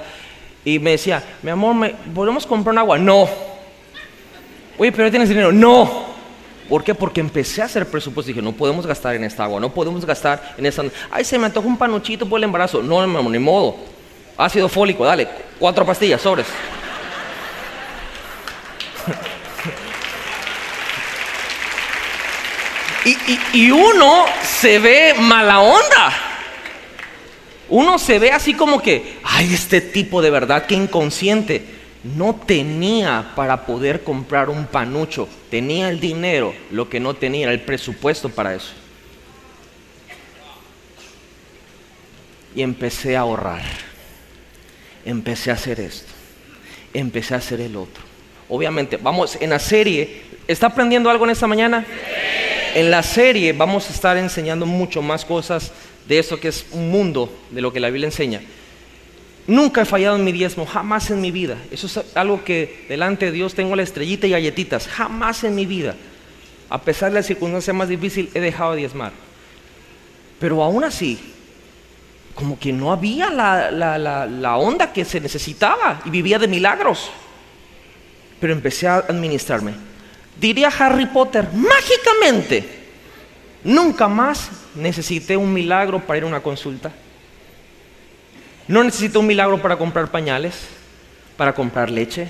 Y 0.63 0.77
me 0.77 0.91
decía, 0.91 1.23
mi 1.41 1.49
amor, 1.49 1.73
¿me, 1.73 1.89
¿podemos 2.13 2.45
comprar 2.45 2.73
un 2.73 2.77
agua? 2.77 2.99
No. 2.99 3.27
Oye, 4.77 4.91
pero 4.91 5.09
tienes 5.09 5.27
dinero. 5.27 5.51
No. 5.51 6.05
¿Por 6.69 6.83
qué? 6.83 6.93
Porque 6.93 7.19
empecé 7.19 7.63
a 7.63 7.65
hacer 7.65 7.87
presupuesto 7.87 8.27
dije, 8.27 8.43
no 8.43 8.51
podemos 8.51 8.85
gastar 8.85 9.15
en 9.15 9.23
esta 9.23 9.45
agua, 9.45 9.59
no 9.59 9.73
podemos 9.73 10.05
gastar 10.05 10.53
en 10.55 10.67
esta... 10.67 10.83
Ay, 11.09 11.25
se 11.25 11.39
me 11.39 11.47
antoja 11.47 11.67
un 11.67 11.79
panuchito 11.79 12.29
por 12.29 12.39
el 12.39 12.43
embarazo. 12.43 12.83
No, 12.83 13.07
no, 13.07 13.27
ni 13.27 13.39
modo. 13.39 13.75
Ácido 14.37 14.69
fólico, 14.69 15.03
dale, 15.03 15.27
cuatro 15.57 15.83
pastillas, 15.83 16.21
sobres. 16.21 16.45
Y, 23.05 23.71
uno 23.71 24.25
se 24.43 24.79
ve 24.79 25.15
mala 25.19 25.59
onda. 25.59 26.13
Uno 27.69 27.97
se 27.97 28.19
ve 28.19 28.31
así 28.31 28.53
como 28.53 28.81
que, 28.81 29.17
ay, 29.23 29.53
este 29.53 29.81
tipo 29.81 30.21
de 30.21 30.29
verdad, 30.29 30.65
que 30.65 30.75
inconsciente 30.75 31.63
no 32.03 32.35
tenía 32.35 33.31
para 33.35 33.65
poder 33.65 34.03
comprar 34.03 34.49
un 34.49 34.65
panucho, 34.65 35.29
tenía 35.49 35.89
el 35.89 35.99
dinero, 35.99 36.53
lo 36.71 36.89
que 36.89 36.99
no 36.99 37.13
tenía 37.13 37.43
era 37.43 37.53
el 37.53 37.61
presupuesto 37.61 38.29
para 38.29 38.55
eso. 38.55 38.73
Y 42.53 42.61
empecé 42.61 43.15
a 43.15 43.21
ahorrar, 43.21 43.61
empecé 45.05 45.51
a 45.51 45.53
hacer 45.53 45.79
esto, 45.79 46.11
empecé 46.93 47.35
a 47.35 47.37
hacer 47.37 47.61
el 47.61 47.77
otro. 47.77 48.03
Obviamente, 48.49 48.97
vamos, 48.97 49.37
en 49.39 49.51
la 49.51 49.59
serie, 49.59 50.23
¿está 50.45 50.67
aprendiendo 50.67 51.09
algo 51.09 51.23
en 51.23 51.31
esta 51.31 51.47
mañana? 51.47 51.85
En 52.73 52.89
la 52.89 53.03
serie 53.03 53.51
vamos 53.51 53.89
a 53.89 53.93
estar 53.93 54.15
enseñando 54.17 54.65
mucho 54.65 55.01
más 55.01 55.25
cosas 55.25 55.71
de 56.07 56.19
eso 56.19 56.39
que 56.39 56.47
es 56.47 56.65
un 56.71 56.89
mundo 56.89 57.33
de 57.49 57.61
lo 57.61 57.73
que 57.73 57.79
la 57.79 57.89
Biblia 57.89 58.07
enseña. 58.07 58.41
Nunca 59.47 59.81
he 59.81 59.85
fallado 59.85 60.15
en 60.15 60.23
mi 60.23 60.31
diezmo, 60.31 60.65
jamás 60.65 61.09
en 61.09 61.19
mi 61.19 61.31
vida. 61.31 61.57
Eso 61.71 61.87
es 61.87 61.99
algo 62.15 62.43
que 62.45 62.85
delante 62.87 63.25
de 63.25 63.31
Dios 63.33 63.55
tengo 63.55 63.75
la 63.75 63.83
estrellita 63.83 64.27
y 64.27 64.31
galletitas, 64.31 64.87
jamás 64.87 65.43
en 65.43 65.55
mi 65.55 65.65
vida. 65.65 65.95
A 66.69 66.81
pesar 66.81 67.09
de 67.09 67.15
la 67.15 67.23
circunstancia 67.23 67.73
más 67.73 67.89
difícil, 67.89 68.29
he 68.33 68.39
dejado 68.39 68.71
de 68.71 68.77
diezmar. 68.77 69.11
Pero 70.39 70.63
aún 70.63 70.85
así, 70.85 71.19
como 72.35 72.57
que 72.57 72.71
no 72.71 72.93
había 72.93 73.29
la, 73.29 73.69
la 73.71 74.57
onda 74.57 74.93
que 74.93 75.03
se 75.03 75.19
necesitaba 75.19 76.01
y 76.05 76.09
vivía 76.09 76.39
de 76.39 76.47
milagros. 76.47 77.11
Pero 78.39 78.53
empecé 78.53 78.87
a 78.87 78.97
administrarme. 78.97 79.90
Diría 80.39 80.69
Harry 80.69 81.05
Potter, 81.05 81.47
mágicamente, 81.53 82.67
nunca 83.63 84.07
más 84.07 84.49
necesité 84.75 85.37
un 85.37 85.53
milagro 85.53 85.99
para 85.99 86.17
ir 86.17 86.23
a 86.23 86.27
una 86.27 86.41
consulta. 86.41 86.91
No 88.67 88.83
necesito 88.83 89.19
un 89.19 89.27
milagro 89.27 89.61
para 89.61 89.77
comprar 89.77 90.09
pañales, 90.09 90.55
para 91.37 91.53
comprar 91.53 91.89
leche, 91.89 92.29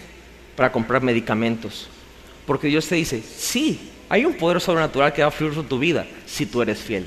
para 0.55 0.71
comprar 0.71 1.01
medicamentos. 1.01 1.87
Porque 2.45 2.67
Dios 2.67 2.87
te 2.87 2.95
dice, 2.95 3.21
sí, 3.21 3.91
hay 4.09 4.25
un 4.25 4.33
poder 4.33 4.59
sobrenatural 4.59 5.13
que 5.13 5.21
va 5.21 5.29
a 5.29 5.31
fluir 5.31 5.53
sobre 5.53 5.69
tu 5.69 5.79
vida 5.79 6.05
si 6.25 6.45
tú 6.45 6.61
eres 6.61 6.79
fiel. 6.79 7.05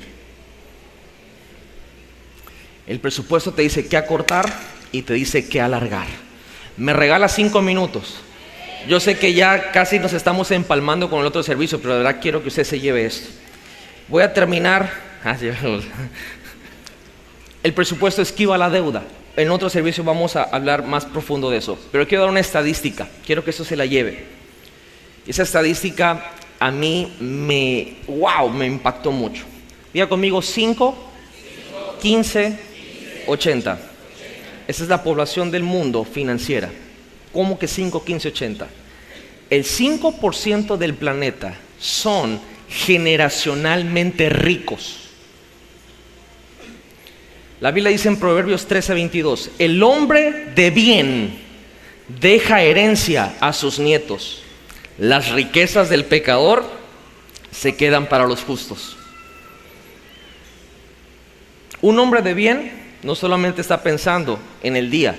El 2.87 2.99
presupuesto 2.99 3.51
te 3.51 3.63
dice 3.63 3.87
qué 3.87 3.97
acortar 3.97 4.51
y 4.91 5.01
te 5.01 5.13
dice 5.13 5.47
qué 5.47 5.61
alargar. 5.61 6.07
Me 6.77 6.93
regala 6.93 7.27
cinco 7.27 7.61
minutos. 7.61 8.19
Yo 8.87 8.99
sé 8.99 9.17
que 9.17 9.33
ya 9.33 9.71
casi 9.71 9.97
nos 9.97 10.13
estamos 10.13 10.51
empalmando 10.51 11.09
con 11.09 11.19
el 11.21 11.25
otro 11.25 11.41
servicio, 11.41 11.81
pero 11.81 11.93
de 11.93 12.03
verdad 12.03 12.19
quiero 12.21 12.41
que 12.41 12.49
usted 12.49 12.63
se 12.63 12.79
lleve 12.79 13.05
esto. 13.05 13.29
Voy 14.07 14.21
a 14.21 14.31
terminar. 14.31 14.91
Ah, 15.23 15.35
el 17.63 17.73
presupuesto 17.73 18.21
esquiva 18.21 18.59
la 18.59 18.69
deuda. 18.69 19.03
En 19.35 19.49
otro 19.49 19.69
servicio 19.69 20.03
vamos 20.03 20.35
a 20.35 20.43
hablar 20.43 20.85
más 20.85 21.05
profundo 21.05 21.49
de 21.49 21.57
eso. 21.57 21.79
Pero 21.91 22.07
quiero 22.07 22.23
dar 22.23 22.31
una 22.31 22.39
estadística. 22.39 23.07
Quiero 23.25 23.43
que 23.43 23.49
eso 23.49 23.65
se 23.65 23.75
la 23.75 23.87
lleve. 23.87 24.25
Esa 25.25 25.41
estadística 25.41 26.31
a 26.59 26.69
mí 26.69 27.15
me, 27.19 27.97
wow, 28.07 28.49
me 28.49 28.67
impactó 28.67 29.11
mucho. 29.11 29.45
Diga 29.93 30.07
conmigo 30.07 30.43
5, 30.43 30.95
15, 32.01 32.59
80. 33.25 33.79
Esa 34.67 34.83
es 34.83 34.89
la 34.89 35.01
población 35.01 35.49
del 35.49 35.63
mundo 35.63 36.03
financiera. 36.03 36.69
¿Cómo 37.35 37.59
que 37.59 37.67
5, 37.67 38.05
15, 38.05 38.29
80? 38.29 38.67
El 39.49 39.65
5% 39.65 40.77
del 40.77 40.93
planeta 40.93 41.57
son 41.77 42.39
generacionalmente 42.69 44.29
ricos. 44.29 45.09
La 47.59 47.71
Biblia 47.71 47.91
dice 47.91 48.07
en 48.07 48.15
Proverbios 48.15 48.67
13, 48.67 48.93
22, 48.93 49.51
el 49.59 49.83
hombre 49.83 50.45
de 50.55 50.71
bien 50.71 51.37
deja 52.21 52.61
herencia 52.61 53.35
a 53.41 53.51
sus 53.51 53.79
nietos. 53.79 54.41
Las 54.97 55.31
riquezas 55.31 55.89
del 55.89 56.05
pecador 56.05 56.63
se 57.51 57.75
quedan 57.75 58.07
para 58.07 58.27
los 58.27 58.45
justos. 58.45 58.95
Un 61.81 61.99
hombre 61.99 62.21
de 62.21 62.33
bien 62.33 62.71
no 63.03 63.13
solamente 63.13 63.59
está 63.59 63.83
pensando 63.83 64.39
en 64.63 64.77
el 64.77 64.89
día, 64.89 65.17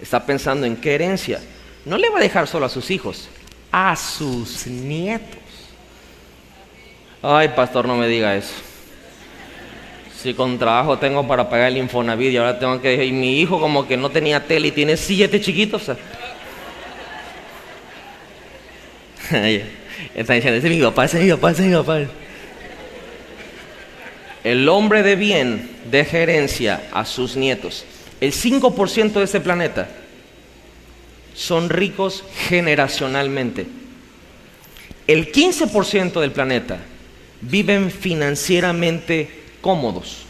está 0.00 0.24
pensando 0.24 0.64
en 0.66 0.74
qué 0.74 0.94
herencia. 0.94 1.42
No 1.88 1.96
le 1.96 2.10
va 2.10 2.18
a 2.18 2.20
dejar 2.20 2.46
solo 2.46 2.66
a 2.66 2.68
sus 2.68 2.90
hijos, 2.90 3.30
a 3.72 3.96
sus 3.96 4.66
nietos. 4.66 5.40
Ay, 7.22 7.48
pastor, 7.56 7.88
no 7.88 7.96
me 7.96 8.06
diga 8.06 8.36
eso. 8.36 8.52
Si 10.14 10.34
con 10.34 10.58
trabajo 10.58 10.98
tengo 10.98 11.26
para 11.26 11.48
pagar 11.48 11.68
el 11.68 11.78
Infonavit 11.78 12.30
y 12.30 12.36
ahora 12.36 12.58
tengo 12.58 12.78
que... 12.82 13.02
Y 13.06 13.10
mi 13.10 13.40
hijo 13.40 13.58
como 13.58 13.88
que 13.88 13.96
no 13.96 14.10
tenía 14.10 14.46
tele 14.46 14.68
y 14.68 14.72
tiene 14.72 14.98
siete 14.98 15.40
chiquitos. 15.40 15.90
Está 20.14 20.34
diciendo, 20.34 20.58
ese 20.58 20.68
es 20.68 20.76
mi 20.76 20.82
papá, 20.82 21.06
ese 21.06 21.20
es 21.20 21.24
mi 21.24 21.30
papá, 21.30 21.52
ese 21.52 21.62
es 21.62 21.68
mi 21.68 21.74
papá. 21.74 22.00
El 24.44 24.68
hombre 24.68 25.02
de 25.02 25.16
bien 25.16 25.70
deja 25.90 26.18
herencia 26.18 26.82
a 26.92 27.06
sus 27.06 27.34
nietos. 27.34 27.86
El 28.20 28.32
5% 28.32 29.12
de 29.12 29.24
este 29.24 29.40
planeta 29.40 29.88
son 31.38 31.70
ricos 31.70 32.24
generacionalmente. 32.48 33.64
El 35.06 35.30
15% 35.30 36.20
del 36.20 36.32
planeta 36.32 36.78
viven 37.40 37.92
financieramente 37.92 39.30
cómodos. 39.60 40.24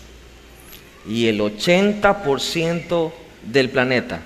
Y 1.08 1.28
el 1.28 1.40
80% 1.40 3.10
del 3.42 3.70
planeta, 3.70 4.20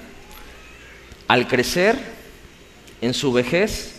al 1.28 1.46
crecer 1.46 1.96
en 3.00 3.14
su 3.14 3.32
vejez, 3.32 3.94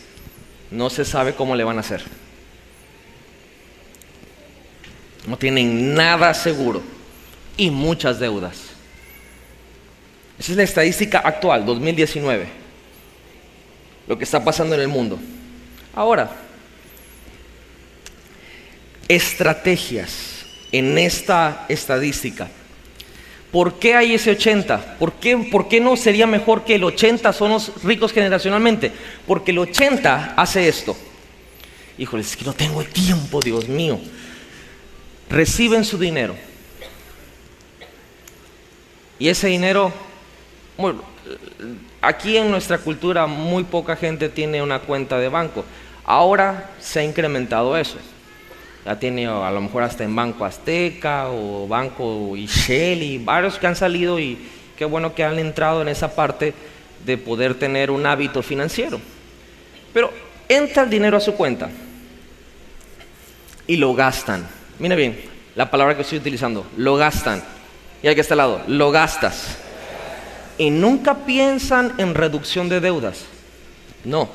no 0.69 0.89
se 0.89 1.05
sabe 1.05 1.35
cómo 1.35 1.55
le 1.55 1.63
van 1.63 1.77
a 1.77 1.79
hacer. 1.79 2.03
No 5.25 5.37
tienen 5.37 5.93
nada 5.93 6.33
seguro 6.33 6.83
y 7.55 7.69
muchas 7.71 8.19
deudas. 8.19 8.57
Esa 10.37 10.51
es 10.51 10.57
la 10.57 10.63
estadística 10.63 11.19
actual, 11.19 11.65
2019. 11.65 12.62
Lo 14.07 14.17
que 14.17 14.23
está 14.23 14.43
pasando 14.43 14.75
en 14.75 14.81
el 14.81 14.87
mundo. 14.87 15.19
Ahora, 15.93 16.31
estrategias 19.07 20.45
en 20.71 20.97
esta 20.97 21.65
estadística. 21.69 22.49
¿Por 23.51 23.77
qué 23.79 23.95
hay 23.95 24.15
ese 24.15 24.31
80? 24.31 24.97
¿Por 24.97 25.13
qué, 25.13 25.37
¿Por 25.37 25.67
qué 25.67 25.79
no 25.79 25.95
sería 25.95 26.25
mejor 26.25 26.65
que 26.65 26.75
el 26.75 26.83
80 26.83 27.31
son 27.33 27.51
los 27.51 27.83
ricos 27.83 28.11
generacionalmente? 28.11 28.91
Porque 29.27 29.51
el 29.51 29.59
80 29.59 30.33
hace 30.35 30.67
esto. 30.67 30.97
Híjole, 31.97 32.23
es 32.23 32.35
que 32.35 32.45
no 32.45 32.53
tengo 32.53 32.83
tiempo, 32.83 33.39
Dios 33.39 33.67
mío 33.67 33.99
reciben 35.33 35.83
su 35.83 35.97
dinero. 35.97 36.35
Y 39.19 39.29
ese 39.29 39.47
dinero, 39.47 39.91
bueno, 40.77 41.01
aquí 42.03 42.37
en 42.37 42.51
nuestra 42.51 42.77
cultura 42.77 43.25
muy 43.25 43.63
poca 43.63 43.95
gente 43.95 44.27
tiene 44.29 44.61
una 44.61 44.79
cuenta 44.79 45.17
de 45.17 45.29
banco. 45.29 45.63
Ahora 46.03 46.71
se 46.79 46.99
ha 46.99 47.03
incrementado 47.03 47.77
eso. 47.77 47.97
Ya 48.85 48.99
tiene 48.99 49.25
a 49.25 49.49
lo 49.49 49.61
mejor 49.61 49.83
hasta 49.83 50.03
en 50.03 50.13
Banco 50.13 50.43
Azteca 50.43 51.29
o 51.29 51.65
Banco 51.65 52.35
Ishel 52.35 53.01
y 53.01 53.17
varios 53.17 53.57
que 53.57 53.65
han 53.65 53.77
salido 53.77 54.19
y 54.19 54.37
qué 54.77 54.83
bueno 54.83 55.15
que 55.15 55.23
han 55.23 55.39
entrado 55.39 55.81
en 55.81 55.87
esa 55.87 56.13
parte 56.13 56.53
de 57.05 57.17
poder 57.17 57.55
tener 57.55 57.89
un 57.89 58.05
hábito 58.05 58.43
financiero. 58.43 58.99
Pero 59.93 60.11
entra 60.49 60.83
el 60.83 60.89
dinero 60.89 61.15
a 61.15 61.21
su 61.21 61.33
cuenta 61.33 61.69
y 63.65 63.77
lo 63.77 63.93
gastan. 63.93 64.45
Mira 64.77 64.97
bien, 64.97 65.17
la 65.55 65.71
palabra 65.71 65.95
que 65.95 66.01
estoy 66.01 66.17
utilizando, 66.17 66.65
lo 66.75 66.97
gastan. 66.97 67.41
Y 68.01 68.09
aquí 68.09 68.19
está 68.19 68.33
al 68.33 68.39
lado, 68.39 68.61
lo 68.67 68.91
gastas. 68.91 69.57
Y 70.63 70.69
nunca 70.69 71.25
piensan 71.25 71.93
en 71.97 72.15
reducción 72.15 72.69
de 72.69 72.79
deudas. 72.79 73.25
No, 74.05 74.29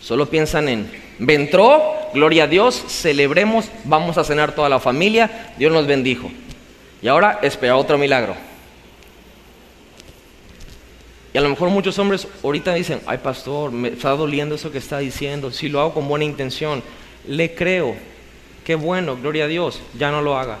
solo 0.00 0.24
piensan 0.24 0.70
en, 0.70 0.90
me 1.18 1.34
entró, 1.34 1.82
gloria 2.14 2.44
a 2.44 2.46
Dios, 2.46 2.82
celebremos, 2.88 3.66
vamos 3.84 4.16
a 4.16 4.24
cenar 4.24 4.54
toda 4.54 4.70
la 4.70 4.80
familia, 4.80 5.52
Dios 5.58 5.70
nos 5.70 5.86
bendijo. 5.86 6.30
Y 7.02 7.08
ahora 7.08 7.40
espera 7.42 7.76
otro 7.76 7.98
milagro. 7.98 8.34
Y 11.34 11.36
a 11.36 11.42
lo 11.42 11.50
mejor 11.50 11.68
muchos 11.68 11.98
hombres 11.98 12.26
ahorita 12.42 12.72
dicen, 12.72 13.02
ay 13.04 13.18
pastor, 13.18 13.70
me 13.70 13.88
está 13.90 14.12
doliendo 14.12 14.54
eso 14.54 14.72
que 14.72 14.78
está 14.78 14.96
diciendo, 14.96 15.50
si 15.52 15.68
lo 15.68 15.80
hago 15.80 15.92
con 15.92 16.08
buena 16.08 16.24
intención, 16.24 16.82
le 17.26 17.54
creo, 17.54 17.96
Qué 18.64 18.76
bueno, 18.76 19.16
gloria 19.16 19.44
a 19.44 19.48
Dios, 19.48 19.82
ya 19.98 20.10
no 20.10 20.22
lo 20.22 20.38
haga. 20.38 20.58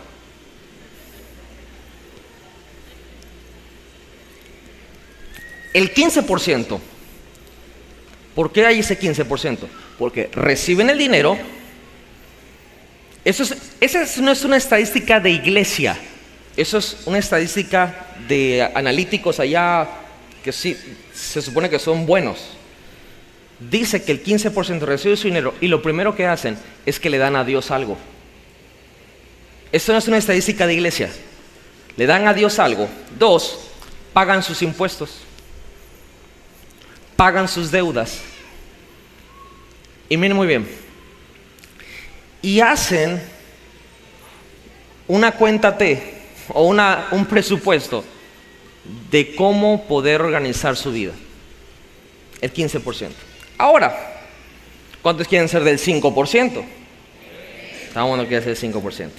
El 5.72 5.94
15%, 5.94 6.78
¿por 8.34 8.52
qué 8.52 8.66
hay 8.66 8.80
ese 8.80 8.98
15%? 8.98 9.58
Porque 9.98 10.28
reciben 10.32 10.90
el 10.90 10.98
dinero, 10.98 11.38
eso 13.24 13.44
esa 13.80 14.22
no 14.22 14.32
es 14.32 14.44
una 14.44 14.56
estadística 14.56 15.20
de 15.20 15.30
iglesia, 15.30 15.96
eso 16.56 16.78
es 16.78 16.98
una 17.06 17.18
estadística 17.18 18.14
de 18.26 18.68
analíticos 18.74 19.38
allá 19.40 19.88
que 20.42 20.52
sí, 20.52 20.76
se 21.14 21.42
supone 21.42 21.68
que 21.68 21.78
son 21.78 22.06
buenos 22.06 22.60
dice 23.60 24.02
que 24.02 24.12
el 24.12 24.24
15% 24.24 24.80
recibe 24.80 25.16
su 25.16 25.28
dinero 25.28 25.54
y 25.60 25.68
lo 25.68 25.82
primero 25.82 26.16
que 26.16 26.26
hacen 26.26 26.56
es 26.86 26.98
que 26.98 27.10
le 27.10 27.18
dan 27.18 27.36
a 27.36 27.44
Dios 27.44 27.70
algo. 27.70 27.98
Esto 29.70 29.92
no 29.92 29.98
es 29.98 30.08
una 30.08 30.16
estadística 30.16 30.66
de 30.66 30.74
iglesia. 30.74 31.10
Le 31.96 32.06
dan 32.06 32.26
a 32.26 32.34
Dios 32.34 32.58
algo. 32.58 32.88
Dos, 33.18 33.58
pagan 34.12 34.42
sus 34.42 34.62
impuestos. 34.62 35.20
Pagan 37.20 37.48
sus 37.48 37.70
deudas. 37.70 38.22
Y 40.08 40.16
miren 40.16 40.34
muy 40.34 40.46
bien. 40.46 40.66
Y 42.40 42.60
hacen 42.60 43.20
una 45.06 45.32
cuenta 45.32 45.76
T 45.76 46.14
o 46.48 46.62
una, 46.62 47.08
un 47.10 47.26
presupuesto 47.26 48.02
de 49.10 49.34
cómo 49.34 49.86
poder 49.86 50.22
organizar 50.22 50.78
su 50.78 50.92
vida. 50.92 51.12
El 52.40 52.54
15%. 52.54 53.10
Ahora, 53.58 54.22
¿cuántos 55.02 55.28
quieren 55.28 55.46
ser 55.46 55.62
del 55.62 55.78
5%? 55.78 56.64
Está 57.86 58.02
bueno 58.04 58.26
que 58.26 58.40
ser 58.40 58.48
el 58.48 58.56
5%. 58.58 59.10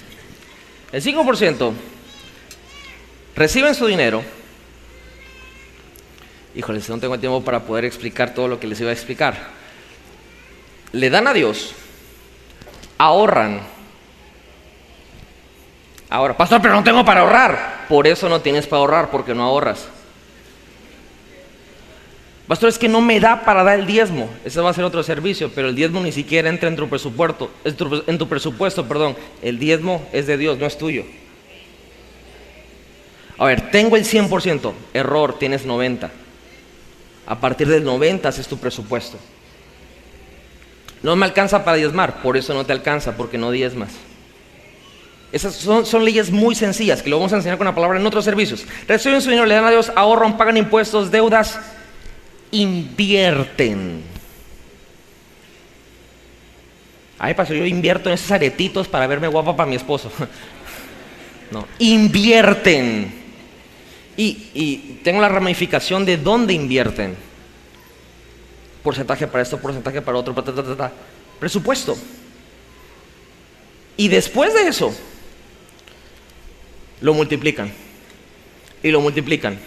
El 0.90 1.00
5% 1.04 1.72
reciben 3.36 3.76
su 3.76 3.86
dinero. 3.86 4.24
Híjoles, 6.54 6.88
no 6.88 6.98
tengo 6.98 7.18
tiempo 7.18 7.42
para 7.42 7.60
poder 7.60 7.84
explicar 7.84 8.34
todo 8.34 8.48
lo 8.48 8.60
que 8.60 8.66
les 8.66 8.80
iba 8.80 8.90
a 8.90 8.92
explicar. 8.92 9.36
Le 10.92 11.08
dan 11.08 11.26
a 11.26 11.32
Dios, 11.32 11.74
ahorran. 12.98 13.60
Ahora, 16.10 16.36
pastor, 16.36 16.60
pero 16.60 16.74
no 16.74 16.84
tengo 16.84 17.04
para 17.04 17.22
ahorrar. 17.22 17.86
Por 17.88 18.06
eso 18.06 18.28
no 18.28 18.42
tienes 18.42 18.66
para 18.66 18.80
ahorrar, 18.80 19.10
porque 19.10 19.34
no 19.34 19.44
ahorras. 19.44 19.88
Pastor, 22.46 22.68
es 22.68 22.78
que 22.78 22.88
no 22.88 23.00
me 23.00 23.18
da 23.18 23.46
para 23.46 23.62
dar 23.64 23.78
el 23.78 23.86
diezmo. 23.86 24.28
Ese 24.44 24.60
va 24.60 24.68
a 24.68 24.74
ser 24.74 24.84
otro 24.84 25.02
servicio, 25.02 25.50
pero 25.54 25.68
el 25.68 25.74
diezmo 25.74 26.00
ni 26.00 26.12
siquiera 26.12 26.50
entra 26.50 26.68
en 26.68 26.76
tu 26.76 26.86
presupuesto. 26.86 27.50
En 27.64 28.18
tu 28.18 28.28
presupuesto, 28.28 28.86
perdón. 28.86 29.16
El 29.40 29.58
diezmo 29.58 30.06
es 30.12 30.26
de 30.26 30.36
Dios, 30.36 30.58
no 30.58 30.66
es 30.66 30.76
tuyo. 30.76 31.04
A 33.38 33.46
ver, 33.46 33.70
tengo 33.70 33.96
el 33.96 34.04
100%. 34.04 34.72
Error, 34.92 35.38
tienes 35.38 35.64
90. 35.64 36.10
A 37.32 37.40
partir 37.40 37.66
del 37.66 37.82
90 37.82 38.28
haces 38.28 38.46
tu 38.46 38.58
presupuesto. 38.58 39.16
No 41.02 41.16
me 41.16 41.24
alcanza 41.24 41.64
para 41.64 41.78
diezmar, 41.78 42.20
por 42.20 42.36
eso 42.36 42.52
no 42.52 42.66
te 42.66 42.74
alcanza, 42.74 43.16
porque 43.16 43.38
no 43.38 43.50
diezmas. 43.50 43.88
Esas 45.32 45.54
son, 45.54 46.04
leyes 46.04 46.30
muy 46.30 46.54
sencillas 46.54 47.02
que 47.02 47.08
lo 47.08 47.16
vamos 47.16 47.32
a 47.32 47.36
enseñar 47.36 47.56
con 47.56 47.64
la 47.64 47.74
palabra 47.74 47.98
en 47.98 48.04
otros 48.04 48.26
servicios. 48.26 48.66
Reciben 48.86 49.22
su 49.22 49.30
dinero, 49.30 49.46
le 49.46 49.54
dan 49.54 49.64
a 49.64 49.70
Dios, 49.70 49.90
ahorran, 49.96 50.36
pagan 50.36 50.58
impuestos, 50.58 51.10
deudas, 51.10 51.58
invierten. 52.50 54.02
Ay, 57.18 57.32
pasó, 57.32 57.54
yo 57.54 57.64
invierto 57.64 58.10
en 58.10 58.16
esos 58.16 58.30
aretitos 58.30 58.88
para 58.88 59.06
verme 59.06 59.28
guapa 59.28 59.56
para 59.56 59.70
mi 59.70 59.76
esposo. 59.76 60.12
No, 61.50 61.66
invierten. 61.78 63.21
Y, 64.16 64.98
tengo 65.02 65.20
la 65.20 65.28
ramificación 65.28 66.04
de 66.04 66.16
dónde 66.16 66.52
invierten. 66.52 67.16
Porcentaje 68.82 69.26
para 69.26 69.42
esto, 69.42 69.58
porcentaje 69.58 70.02
para 70.02 70.18
otro, 70.18 70.34
ta, 70.34 70.92
presupuesto. 71.38 71.96
Y 73.96 74.08
después 74.08 74.54
de 74.54 74.68
eso, 74.68 74.94
lo 77.00 77.14
multiplican. 77.14 77.72
Y 78.82 78.90
lo 78.90 79.00
multiplican. 79.00 79.58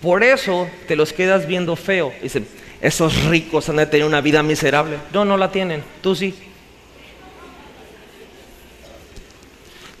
Por 0.00 0.24
eso 0.24 0.68
te 0.88 0.96
los 0.96 1.12
quedas 1.12 1.46
viendo 1.46 1.76
feo. 1.76 2.12
Dicen, 2.22 2.46
esos 2.80 3.24
ricos 3.26 3.68
han 3.68 3.76
de 3.76 3.86
tener 3.86 4.06
una 4.06 4.20
vida 4.20 4.42
miserable. 4.42 4.98
No, 5.12 5.24
no 5.24 5.36
la 5.36 5.52
tienen. 5.52 5.84
Tú 6.00 6.16
sí. 6.16 6.34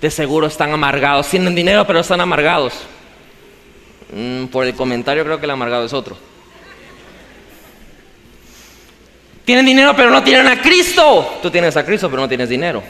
De 0.00 0.10
seguro 0.10 0.48
están 0.48 0.72
amargados. 0.72 1.28
Tienen 1.28 1.54
dinero, 1.54 1.86
pero 1.86 2.00
están 2.00 2.20
amargados. 2.20 2.74
Mm, 4.12 4.46
por 4.46 4.66
el 4.66 4.74
comentario 4.74 5.24
creo 5.24 5.38
que 5.38 5.46
el 5.46 5.50
amargado 5.50 5.84
es 5.86 5.92
otro. 5.92 6.16
Tienen 9.44 9.66
dinero, 9.66 9.94
pero 9.96 10.10
no 10.10 10.22
tienen 10.22 10.46
a 10.46 10.60
Cristo. 10.60 11.38
Tú 11.42 11.50
tienes 11.50 11.76
a 11.76 11.84
Cristo, 11.84 12.08
pero 12.08 12.22
no 12.22 12.28
tienes 12.28 12.48
dinero. 12.48 12.82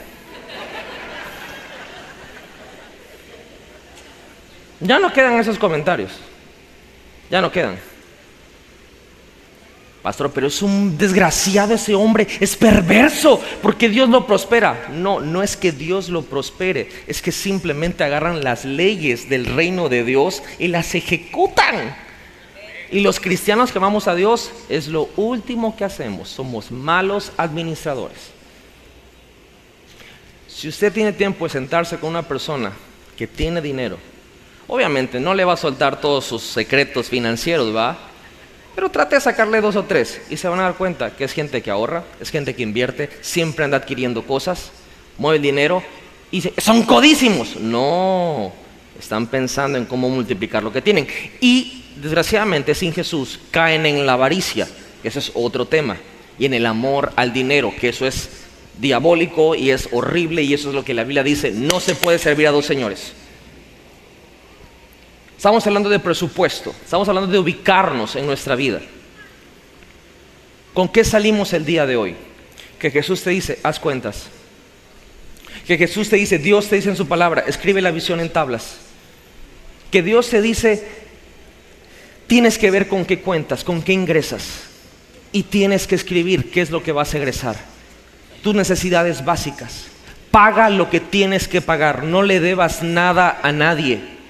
Ya 4.79 4.99
no 4.99 5.11
quedan 5.11 5.39
esos 5.39 5.57
comentarios. 5.57 6.11
Ya 7.29 7.41
no 7.41 7.51
quedan. 7.51 7.92
Pastor, 10.03 10.31
pero 10.33 10.47
es 10.47 10.61
un 10.61 10.97
desgraciado 10.97 11.73
ese 11.73 11.95
hombre, 11.95 12.27
es 12.41 12.57
perverso, 12.57 13.41
porque 13.61 13.87
Dios 13.87 14.09
lo 14.09 14.27
prospera. 14.27 14.89
No, 14.91 15.21
no 15.21 15.41
es 15.41 15.55
que 15.55 15.71
Dios 15.71 16.09
lo 16.09 16.23
prospere, 16.23 16.89
es 17.07 17.21
que 17.21 17.31
simplemente 17.31 18.03
agarran 18.03 18.43
las 18.43 18.65
leyes 18.65 19.29
del 19.29 19.45
reino 19.45 19.87
de 19.87 20.03
Dios 20.03 20.43
y 20.59 20.67
las 20.67 20.93
ejecutan. 20.93 21.95
Y 22.91 22.99
los 22.99 23.21
cristianos 23.21 23.71
que 23.71 23.77
amamos 23.77 24.09
a 24.09 24.13
Dios 24.13 24.51
es 24.67 24.89
lo 24.89 25.09
último 25.15 25.77
que 25.77 25.85
hacemos, 25.85 26.27
somos 26.27 26.69
malos 26.69 27.31
administradores. 27.37 28.33
Si 30.49 30.67
usted 30.67 30.91
tiene 30.91 31.13
tiempo 31.13 31.45
de 31.45 31.51
sentarse 31.51 31.97
con 31.97 32.09
una 32.09 32.23
persona 32.23 32.73
que 33.15 33.25
tiene 33.25 33.61
dinero, 33.61 33.97
obviamente 34.67 35.21
no 35.21 35.33
le 35.33 35.45
va 35.45 35.53
a 35.53 35.57
soltar 35.57 36.01
todos 36.01 36.25
sus 36.25 36.43
secretos 36.43 37.07
financieros, 37.07 37.73
¿va? 37.73 38.09
Pero 38.75 38.89
trate 38.89 39.15
de 39.15 39.21
sacarle 39.21 39.61
dos 39.61 39.75
o 39.75 39.83
tres 39.83 40.21
y 40.29 40.37
se 40.37 40.47
van 40.47 40.59
a 40.59 40.63
dar 40.63 40.75
cuenta 40.75 41.15
que 41.15 41.23
es 41.23 41.33
gente 41.33 41.61
que 41.61 41.69
ahorra, 41.69 42.03
es 42.19 42.29
gente 42.31 42.55
que 42.55 42.63
invierte, 42.63 43.09
siempre 43.21 43.65
anda 43.65 43.77
adquiriendo 43.77 44.23
cosas, 44.23 44.71
mueve 45.17 45.39
dinero 45.39 45.83
y 46.31 46.37
dice, 46.37 46.53
son 46.57 46.83
codísimos. 46.83 47.57
No, 47.57 48.51
están 48.99 49.27
pensando 49.27 49.77
en 49.77 49.85
cómo 49.85 50.09
multiplicar 50.09 50.63
lo 50.63 50.73
que 50.73 50.81
tienen. 50.81 51.07
Y 51.39 51.83
desgraciadamente 52.01 52.73
sin 52.73 52.93
Jesús 52.93 53.39
caen 53.51 53.85
en 53.85 54.05
la 54.05 54.13
avaricia, 54.13 54.67
que 55.01 55.07
ese 55.07 55.19
es 55.19 55.31
otro 55.35 55.65
tema, 55.65 55.97
y 56.39 56.45
en 56.45 56.55
el 56.55 56.65
amor 56.65 57.13
al 57.15 57.31
dinero, 57.31 57.71
que 57.79 57.89
eso 57.89 58.07
es 58.07 58.29
diabólico 58.79 59.53
y 59.53 59.69
es 59.69 59.89
horrible 59.91 60.41
y 60.41 60.53
eso 60.53 60.69
es 60.69 60.75
lo 60.75 60.83
que 60.83 60.95
la 60.95 61.03
Biblia 61.03 61.23
dice, 61.23 61.51
no 61.51 61.79
se 61.79 61.93
puede 61.93 62.17
servir 62.17 62.47
a 62.47 62.51
dos 62.51 62.65
señores. 62.65 63.13
Estamos 65.43 65.67
hablando 65.67 65.89
de 65.89 65.99
presupuesto, 65.99 66.73
estamos 66.85 67.05
hablando 67.09 67.29
de 67.29 67.37
ubicarnos 67.37 68.15
en 68.15 68.25
nuestra 68.25 68.55
vida. 68.55 68.79
¿Con 70.73 70.87
qué 70.87 71.03
salimos 71.03 71.51
el 71.51 71.65
día 71.65 71.85
de 71.85 71.97
hoy? 71.97 72.15
Que 72.79 72.89
Jesús 72.89 73.21
te 73.23 73.31
dice, 73.31 73.59
haz 73.61 73.77
cuentas. 73.77 74.27
Que 75.67 75.77
Jesús 75.77 76.07
te 76.07 76.15
dice, 76.15 76.37
Dios 76.37 76.69
te 76.69 76.77
dice 76.77 76.87
en 76.87 76.95
su 76.95 77.09
palabra, 77.09 77.43
escribe 77.45 77.81
la 77.81 77.91
visión 77.91 78.21
en 78.21 78.29
tablas. 78.29 78.77
Que 79.91 80.01
Dios 80.01 80.29
te 80.29 80.41
dice, 80.41 80.87
tienes 82.27 82.57
que 82.57 82.71
ver 82.71 82.87
con 82.87 83.03
qué 83.03 83.19
cuentas, 83.19 83.65
con 83.65 83.81
qué 83.81 83.91
ingresas. 83.91 84.61
Y 85.33 85.43
tienes 85.43 85.87
que 85.87 85.95
escribir 85.95 86.51
qué 86.51 86.61
es 86.61 86.71
lo 86.71 86.81
que 86.81 86.93
vas 86.93 87.13
a 87.13 87.17
egresar. 87.17 87.57
Tus 88.43 88.55
necesidades 88.55 89.25
básicas. 89.25 89.87
Paga 90.31 90.69
lo 90.69 90.89
que 90.89 91.01
tienes 91.01 91.49
que 91.49 91.59
pagar. 91.59 92.05
No 92.05 92.23
le 92.23 92.39
debas 92.39 92.81
nada 92.81 93.41
a 93.43 93.51
nadie. 93.51 94.22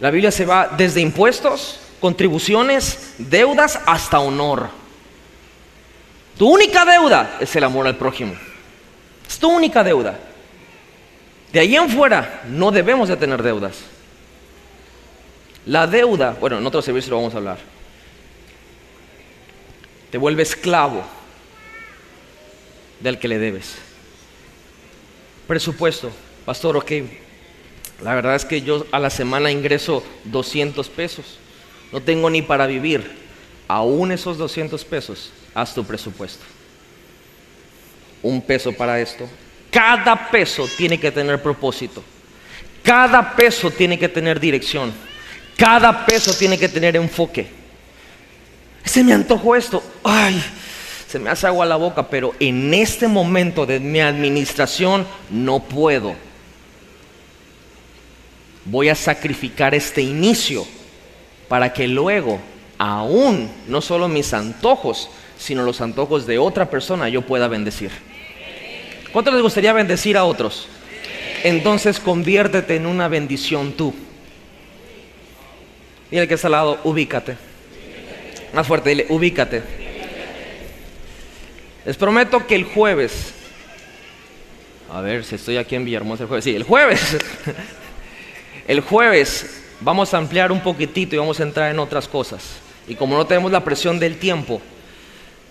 La 0.00 0.10
Biblia 0.10 0.30
se 0.30 0.46
va 0.46 0.68
desde 0.76 1.00
impuestos, 1.00 1.78
contribuciones, 2.00 3.14
deudas 3.18 3.78
hasta 3.86 4.18
honor. 4.20 4.70
Tu 6.38 6.48
única 6.48 6.84
deuda 6.86 7.36
es 7.38 7.54
el 7.54 7.64
amor 7.64 7.86
al 7.86 7.96
prójimo. 7.96 8.34
Es 9.28 9.38
tu 9.38 9.48
única 9.50 9.84
deuda. 9.84 10.18
De 11.52 11.60
ahí 11.60 11.76
en 11.76 11.90
fuera 11.90 12.42
no 12.48 12.70
debemos 12.70 13.08
de 13.08 13.16
tener 13.16 13.42
deudas. 13.42 13.76
La 15.66 15.86
deuda, 15.86 16.36
bueno, 16.40 16.58
en 16.58 16.66
otro 16.66 16.80
servicio 16.80 17.10
lo 17.10 17.16
vamos 17.18 17.34
a 17.34 17.36
hablar, 17.36 17.58
te 20.10 20.16
vuelve 20.18 20.42
esclavo 20.42 21.04
del 23.00 23.18
que 23.18 23.28
le 23.28 23.38
debes. 23.38 23.74
Presupuesto, 25.46 26.10
pastor, 26.46 26.76
ok, 26.78 26.92
la 28.02 28.14
verdad 28.14 28.34
es 28.34 28.44
que 28.44 28.62
yo 28.62 28.86
a 28.92 28.98
la 28.98 29.10
semana 29.10 29.50
ingreso 29.50 30.04
200 30.24 30.88
pesos. 30.88 31.38
No 31.92 32.00
tengo 32.00 32.30
ni 32.30 32.42
para 32.42 32.66
vivir. 32.66 33.18
Aún 33.68 34.10
esos 34.10 34.38
200 34.38 34.84
pesos, 34.84 35.30
haz 35.54 35.74
tu 35.74 35.84
presupuesto. 35.84 36.44
Un 38.22 38.40
peso 38.42 38.72
para 38.72 39.00
esto. 39.00 39.28
Cada 39.70 40.30
peso 40.30 40.68
tiene 40.76 40.98
que 40.98 41.10
tener 41.10 41.42
propósito. 41.42 42.02
Cada 42.82 43.36
peso 43.36 43.70
tiene 43.70 43.98
que 43.98 44.08
tener 44.08 44.40
dirección. 44.40 44.92
Cada 45.56 46.06
peso 46.06 46.34
tiene 46.34 46.58
que 46.58 46.68
tener 46.68 46.96
enfoque. 46.96 47.46
Se 48.84 49.04
me 49.04 49.12
antojó 49.12 49.54
esto. 49.54 49.82
Ay, 50.02 50.42
se 51.06 51.18
me 51.18 51.30
hace 51.30 51.46
agua 51.46 51.66
la 51.66 51.76
boca, 51.76 52.08
pero 52.08 52.34
en 52.40 52.72
este 52.72 53.06
momento 53.06 53.66
de 53.66 53.78
mi 53.78 54.00
administración 54.00 55.06
no 55.28 55.60
puedo 55.60 56.14
voy 58.70 58.88
a 58.88 58.94
sacrificar 58.94 59.74
este 59.74 60.00
inicio 60.00 60.66
para 61.48 61.72
que 61.72 61.88
luego, 61.88 62.38
aún 62.78 63.50
no 63.66 63.80
solo 63.80 64.08
mis 64.08 64.32
antojos, 64.32 65.10
sino 65.36 65.62
los 65.62 65.80
antojos 65.80 66.26
de 66.26 66.38
otra 66.38 66.70
persona, 66.70 67.08
yo 67.08 67.22
pueda 67.22 67.48
bendecir. 67.48 67.90
¿Cuánto 69.12 69.32
les 69.32 69.42
gustaría 69.42 69.72
bendecir 69.72 70.16
a 70.16 70.24
otros? 70.24 70.68
Entonces 71.42 71.98
conviértete 71.98 72.76
en 72.76 72.86
una 72.86 73.08
bendición 73.08 73.72
tú. 73.72 73.92
El 76.10 76.28
que 76.28 76.34
está 76.34 76.48
al 76.48 76.52
lado, 76.52 76.80
ubícate. 76.84 77.36
Más 78.52 78.66
fuerte, 78.66 78.90
dile, 78.90 79.06
ubícate. 79.08 79.62
Les 81.84 81.96
prometo 81.96 82.46
que 82.46 82.54
el 82.54 82.64
jueves, 82.64 83.32
a 84.92 85.00
ver 85.00 85.24
si 85.24 85.36
estoy 85.36 85.56
aquí 85.56 85.76
en 85.76 85.84
Villahermosa 85.84 86.24
el 86.24 86.28
jueves, 86.28 86.44
sí, 86.44 86.54
el 86.54 86.62
jueves 86.62 87.16
El 88.70 88.82
jueves 88.82 89.62
vamos 89.80 90.14
a 90.14 90.18
ampliar 90.18 90.52
un 90.52 90.60
poquitito 90.60 91.16
y 91.16 91.18
vamos 91.18 91.40
a 91.40 91.42
entrar 91.42 91.72
en 91.72 91.80
otras 91.80 92.06
cosas. 92.06 92.60
Y 92.86 92.94
como 92.94 93.16
no 93.16 93.26
tenemos 93.26 93.50
la 93.50 93.64
presión 93.64 93.98
del 93.98 94.16
tiempo, 94.16 94.62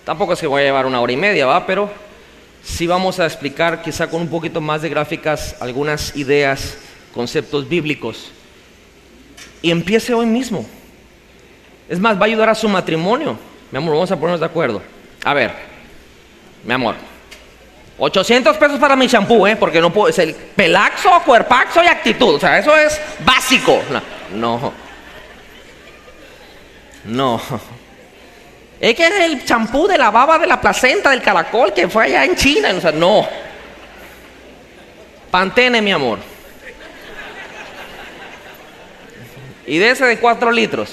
tampoco 0.05 0.31
es 0.31 0.39
que 0.39 0.47
voy 0.47 0.61
a 0.61 0.63
llevar 0.63 0.85
una 0.85 1.01
hora 1.01 1.11
y 1.11 1.17
media, 1.17 1.45
¿va? 1.45 1.65
Pero 1.65 1.91
sí 2.63 2.87
vamos 2.87 3.19
a 3.19 3.25
explicar 3.25 3.81
quizá 3.81 4.09
con 4.09 4.21
un 4.21 4.29
poquito 4.29 4.61
más 4.61 4.81
de 4.81 4.87
gráficas 4.87 5.57
algunas 5.59 6.15
ideas, 6.15 6.77
conceptos 7.13 7.67
bíblicos. 7.67 8.31
Y 9.61 9.71
empiece 9.71 10.13
hoy 10.13 10.25
mismo. 10.25 10.65
Es 11.89 11.99
más, 11.99 12.15
va 12.15 12.21
a 12.21 12.27
ayudar 12.27 12.47
a 12.47 12.55
su 12.55 12.69
matrimonio. 12.69 13.37
Mi 13.69 13.79
amor, 13.79 13.95
vamos 13.95 14.11
a 14.11 14.15
ponernos 14.15 14.39
de 14.39 14.45
acuerdo. 14.45 14.81
A 15.25 15.33
ver, 15.33 15.51
mi 16.63 16.73
amor, 16.73 16.95
800 17.99 18.57
pesos 18.57 18.80
para 18.80 18.95
mi 18.95 19.07
champú, 19.07 19.45
¿eh? 19.45 19.57
Porque 19.57 19.81
no 19.81 19.91
puedo. 19.91 20.07
Es 20.07 20.19
el 20.19 20.34
pelaxo, 20.34 21.21
cuerpaxo 21.26 21.84
y 21.84 21.88
actitud. 21.88 22.35
O 22.35 22.39
sea, 22.39 22.57
eso 22.57 22.76
es 22.76 22.99
básico. 23.26 23.81
No. 24.34 24.73
No. 27.03 27.41
Es 28.80 28.95
que 28.95 29.07
es 29.07 29.19
el 29.19 29.43
champú 29.43 29.88
de 29.88 29.97
la 29.97 30.09
baba 30.11 30.39
de 30.39 30.47
la 30.47 30.61
placenta 30.61 31.09
del 31.09 31.21
caracol 31.21 31.73
que 31.73 31.89
fue 31.89 32.05
allá 32.05 32.23
en 32.23 32.38
China. 32.38 32.69
O 32.76 32.80
sea, 32.80 32.93
no. 32.93 33.27
Pantene, 35.30 35.81
mi 35.81 35.91
amor. 35.91 36.19
Y 39.67 39.77
de 39.77 39.89
ese 39.89 40.05
de 40.05 40.17
4 40.17 40.51
litros. 40.51 40.89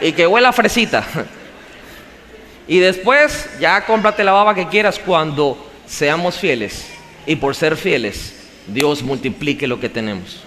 Y 0.00 0.12
que 0.12 0.26
huela 0.26 0.52
fresita. 0.52 1.04
Y 2.66 2.78
después 2.78 3.50
ya 3.60 3.84
cómprate 3.84 4.24
la 4.24 4.32
baba 4.32 4.54
que 4.54 4.68
quieras 4.68 4.98
cuando 4.98 5.70
seamos 5.86 6.38
fieles. 6.38 6.86
Y 7.26 7.36
por 7.36 7.54
ser 7.54 7.76
fieles, 7.76 8.34
Dios 8.66 9.02
multiplique 9.02 9.66
lo 9.66 9.80
que 9.80 9.88
tenemos. 9.88 10.42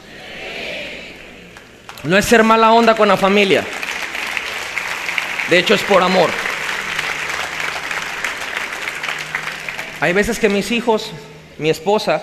No 2.03 2.17
es 2.17 2.25
ser 2.25 2.43
mala 2.43 2.71
onda 2.71 2.95
con 2.95 3.07
la 3.07 3.17
familia. 3.17 3.63
De 5.49 5.57
hecho 5.57 5.73
es 5.73 5.81
por 5.81 6.03
amor. 6.03 6.29
Hay 9.99 10.13
veces 10.13 10.37
que 10.37 10.49
mis 10.49 10.71
hijos, 10.71 11.11
mi 11.57 11.69
esposa, 11.69 12.21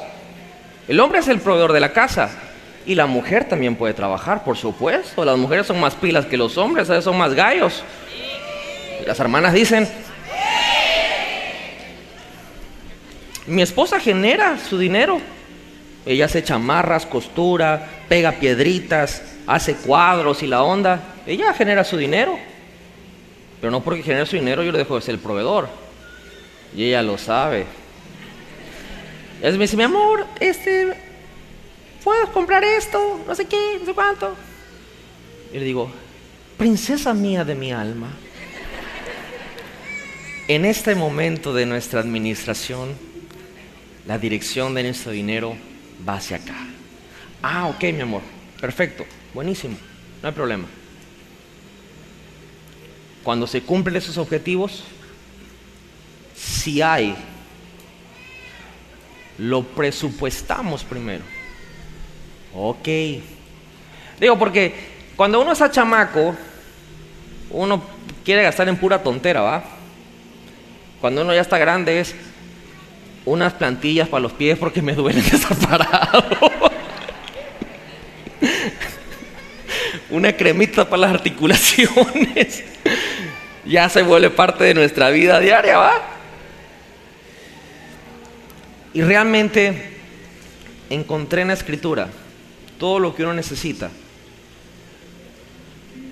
el 0.86 1.00
hombre 1.00 1.18
es 1.18 1.28
el 1.28 1.40
proveedor 1.40 1.72
de 1.72 1.80
la 1.80 1.92
casa 1.92 2.30
y 2.86 2.94
la 2.94 3.06
mujer 3.06 3.46
también 3.48 3.74
puede 3.74 3.94
trabajar, 3.94 4.44
por 4.44 4.56
supuesto. 4.56 5.24
Las 5.24 5.36
mujeres 5.36 5.66
son 5.66 5.80
más 5.80 5.94
pilas 5.94 6.26
que 6.26 6.36
los 6.36 6.56
hombres, 6.56 6.88
son 7.02 7.18
más 7.18 7.34
gallos. 7.34 7.82
Las 9.06 9.18
hermanas 9.18 9.52
dicen, 9.52 9.88
mi 13.46 13.62
esposa 13.62 14.00
genera 14.00 14.58
su 14.58 14.78
dinero. 14.78 15.20
Ella 16.06 16.26
hace 16.26 16.42
chamarras, 16.42 17.06
costura, 17.06 17.88
pega 18.08 18.32
piedritas, 18.32 19.22
hace 19.46 19.74
cuadros 19.74 20.42
y 20.42 20.46
la 20.46 20.62
onda. 20.62 21.14
Ella 21.26 21.52
genera 21.54 21.84
su 21.84 21.96
dinero. 21.96 22.38
Pero 23.60 23.70
no 23.70 23.82
porque 23.82 24.02
genere 24.02 24.26
su 24.26 24.36
dinero 24.36 24.62
yo 24.62 24.72
le 24.72 24.78
dejo 24.78 24.96
de 24.96 25.02
ser 25.02 25.14
el 25.14 25.20
proveedor. 25.20 25.68
Y 26.76 26.84
ella 26.84 27.02
lo 27.02 27.16
sabe. 27.16 27.66
Ella 29.40 29.52
me 29.52 29.58
dice, 29.58 29.76
mi 29.76 29.82
amor, 29.82 30.26
este, 30.40 30.94
¿puedes 32.02 32.28
comprar 32.30 32.64
esto? 32.64 33.20
No 33.26 33.34
sé 33.34 33.46
qué, 33.46 33.76
no 33.80 33.86
sé 33.86 33.92
cuánto. 33.92 34.34
Y 35.52 35.58
le 35.58 35.64
digo, 35.64 35.90
princesa 36.56 37.14
mía 37.14 37.44
de 37.44 37.54
mi 37.54 37.72
alma, 37.72 38.10
en 40.48 40.64
este 40.64 40.94
momento 40.94 41.54
de 41.54 41.66
nuestra 41.66 42.00
administración, 42.00 42.94
la 44.06 44.18
dirección 44.18 44.74
de 44.74 44.82
nuestro 44.82 45.12
dinero 45.12 45.56
va 46.06 46.14
hacia 46.14 46.36
acá. 46.36 46.56
Ah, 47.42 47.66
ok, 47.66 47.82
mi 47.92 48.00
amor, 48.00 48.22
perfecto, 48.60 49.04
buenísimo, 49.32 49.76
no 50.22 50.28
hay 50.28 50.34
problema. 50.34 50.66
Cuando 53.22 53.46
se 53.46 53.62
cumplen 53.62 53.96
esos 53.96 54.18
objetivos, 54.18 54.84
si 56.34 56.82
hay, 56.82 57.16
lo 59.38 59.62
presupuestamos 59.62 60.84
primero. 60.84 61.24
Ok. 62.54 62.88
Digo, 64.20 64.38
porque 64.38 64.74
cuando 65.16 65.40
uno 65.40 65.52
está 65.52 65.70
chamaco, 65.70 66.36
uno 67.50 67.82
quiere 68.24 68.42
gastar 68.42 68.68
en 68.68 68.76
pura 68.76 69.02
tontera, 69.02 69.40
¿va? 69.40 69.64
Cuando 71.00 71.22
uno 71.22 71.34
ya 71.34 71.40
está 71.40 71.58
grande 71.58 72.00
es 72.00 72.14
unas 73.24 73.54
plantillas 73.54 74.08
para 74.08 74.20
los 74.20 74.32
pies 74.32 74.58
porque 74.58 74.82
me 74.82 74.94
duelen 74.94 75.24
estar 75.32 75.56
parado. 75.56 76.24
Una 80.10 80.32
cremita 80.36 80.88
para 80.88 81.02
las 81.02 81.14
articulaciones. 81.14 82.64
ya 83.64 83.88
se 83.88 84.02
vuelve 84.02 84.30
parte 84.30 84.64
de 84.64 84.74
nuestra 84.74 85.10
vida 85.10 85.40
diaria, 85.40 85.78
¿va? 85.78 86.02
Y 88.92 89.02
realmente 89.02 89.92
encontré 90.90 91.42
en 91.42 91.48
la 91.48 91.54
escritura 91.54 92.08
todo 92.78 93.00
lo 93.00 93.14
que 93.14 93.24
uno 93.24 93.34
necesita 93.34 93.90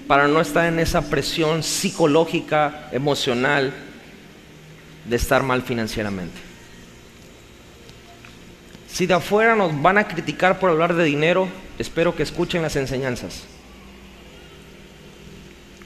para 0.09 0.27
no 0.27 0.41
estar 0.41 0.67
en 0.67 0.79
esa 0.79 1.09
presión 1.09 1.63
psicológica, 1.63 2.89
emocional, 2.93 3.73
de 5.05 5.17
estar 5.17 5.43
mal 5.43 5.63
financieramente. 5.63 6.52
Si 8.93 9.07
de 9.07 9.15
afuera 9.15 9.57
nos 9.57 9.81
van 9.81 9.97
a 9.97 10.07
criticar 10.07 10.59
por 10.59 10.69
hablar 10.69 10.93
de 10.95 11.05
dinero, 11.05 11.49
espero 11.79 12.15
que 12.15 12.23
escuchen 12.23 12.61
las 12.61 12.77
enseñanzas. 12.77 13.45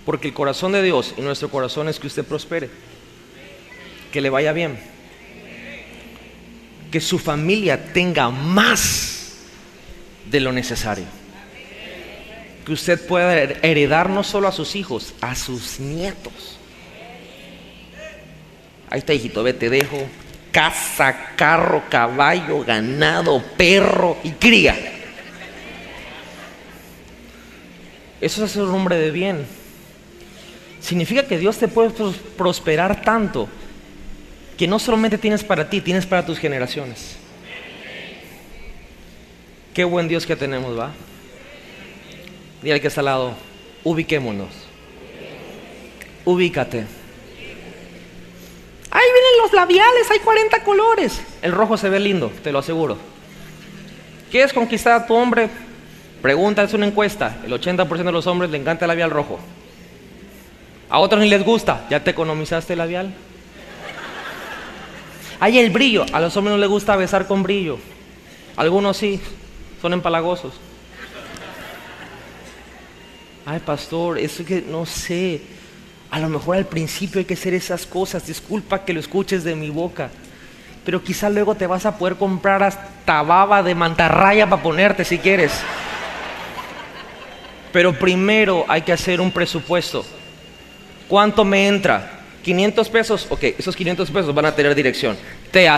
Porque 0.05 0.27
el 0.27 0.35
corazón 0.35 0.73
de 0.73 0.83
Dios 0.83 1.15
y 1.17 1.21
nuestro 1.21 1.49
corazón 1.49 1.89
es 1.89 2.01
que 2.01 2.09
usted 2.09 2.25
prospere, 2.25 2.69
que 4.11 4.21
le 4.21 4.29
vaya 4.29 4.53
bien, 4.53 4.77
que 6.91 7.01
su 7.01 7.21
familia 7.21 7.93
tenga 7.93 8.31
más 8.31 9.37
de 10.29 10.41
lo 10.41 10.51
necesario. 10.51 11.07
Que 12.65 12.73
usted 12.73 13.07
pueda 13.07 13.41
heredar 13.41 14.11
no 14.11 14.25
solo 14.25 14.49
a 14.49 14.53
sus 14.53 14.75
hijos, 14.75 15.15
a 15.21 15.37
sus 15.37 15.79
nietos. 15.79 16.59
Ahí 18.91 18.99
está, 18.99 19.15
hijito, 19.15 19.45
ve, 19.45 19.53
te 19.53 19.71
dejo 19.71 20.09
casa, 20.57 21.35
carro, 21.37 21.83
caballo, 21.91 22.65
ganado, 22.65 23.43
perro 23.59 24.17
y 24.25 24.31
cría. 24.31 24.75
Eso 28.23 28.43
es 28.43 28.51
hacer 28.51 28.63
un 28.63 28.75
hombre 28.75 28.97
de 28.97 29.11
bien. 29.11 29.45
Significa 30.81 31.27
que 31.27 31.37
Dios 31.37 31.59
te 31.59 31.69
puede 31.69 31.91
prosperar 32.39 33.03
tanto 33.03 33.51
que 34.57 34.67
no 34.67 34.79
solamente 34.79 35.19
tienes 35.19 35.45
para 35.45 35.69
ti, 35.69 35.83
tienes 35.83 36.07
para 36.07 36.25
tus 36.25 36.39
generaciones. 36.39 37.17
Qué 39.75 39.85
buen 39.85 40.09
Dios 40.09 40.25
que 40.25 40.37
tenemos, 40.37 40.79
¿va? 40.79 40.91
Dile 42.63 42.81
que 42.81 42.89
está 42.89 43.03
al 43.03 43.05
lado, 43.05 43.35
ubiquémonos. 43.85 44.55
Ubícate. 46.25 46.87
Ahí 48.91 49.05
los 49.43 49.53
labiales, 49.53 50.11
hay 50.11 50.19
40 50.21 50.63
colores. 50.65 51.21
El 51.43 51.53
rojo 51.53 51.77
se 51.77 51.89
ve 51.89 52.01
lindo, 52.01 52.33
te 52.43 52.53
lo 52.53 52.59
aseguro. 52.59 52.97
¿Quieres 54.31 54.53
conquistar 54.53 54.93
a 54.93 55.07
tu 55.07 55.15
hombre? 55.15 55.49
Pregunta, 56.21 56.63
es 56.63 56.75
una 56.75 56.87
encuesta. 56.87 57.39
El 57.45 57.53
80% 57.53 58.05
de 58.05 58.13
los 58.13 58.27
hombres 58.27 58.51
le 58.51 58.59
encanta 58.59 58.85
el 58.85 58.89
labial 58.89 59.11
rojo. 59.11 59.39
A 60.89 60.99
otros 60.99 61.21
ni 61.21 61.29
les 61.29 61.45
gusta. 61.45 61.87
¿Ya 61.91 62.03
te 62.03 62.11
economizaste 62.11 62.75
el 62.75 62.79
labial? 62.79 63.15
Hay 65.41 65.59
el 65.59 65.71
brillo. 65.71 66.07
A 66.13 66.21
los 66.21 66.37
hombres 66.37 66.55
no 66.57 66.61
les 66.61 66.69
gusta 66.69 66.97
besar 66.97 67.27
con 67.27 67.43
brillo. 67.43 67.79
Algunos 68.57 68.97
sí, 68.97 69.21
son 69.81 69.93
empalagosos. 69.93 70.55
Ay, 73.45 73.61
pastor, 73.61 74.19
eso 74.19 74.45
que 74.45 74.63
no 74.63 74.87
sé. 74.87 75.41
A 76.17 76.19
lo 76.19 76.31
mejor 76.31 76.57
al 76.57 76.65
principio 76.65 77.19
hay 77.19 77.27
que 77.27 77.35
hacer 77.35 77.53
esas 77.53 77.85
cosas. 77.85 78.27
Disculpa 78.27 78.87
que 78.87 78.95
lo 78.95 79.01
escuches 79.01 79.45
de 79.45 79.55
mi 79.55 79.69
boca. 79.69 80.09
Pero 80.83 81.05
quizá 81.05 81.29
luego 81.29 81.55
te 81.55 81.67
vas 81.67 81.85
a 81.85 81.99
poder 81.99 82.17
comprar 82.17 82.63
hasta 82.63 83.21
baba 83.21 83.63
de 83.63 83.75
mantarraya 83.75 84.49
para 84.49 84.63
ponerte 84.63 85.05
si 85.05 85.19
quieres. 85.19 85.53
Pero 87.71 87.93
primero 87.99 88.65
hay 88.67 88.81
que 88.81 88.95
hacer 88.95 89.21
un 89.21 89.31
presupuesto. 89.31 90.07
¿Cuánto 91.07 91.45
me 91.45 91.69
entra? 91.69 92.23
500 92.43 92.89
pesos. 92.89 93.27
Ok, 93.29 93.45
esos 93.59 93.77
500 93.77 94.11
pesos 94.11 94.35
van 94.35 94.47
a 94.47 94.57
tener 94.57 94.75
dirección. 94.75 95.19
Te, 95.51 95.69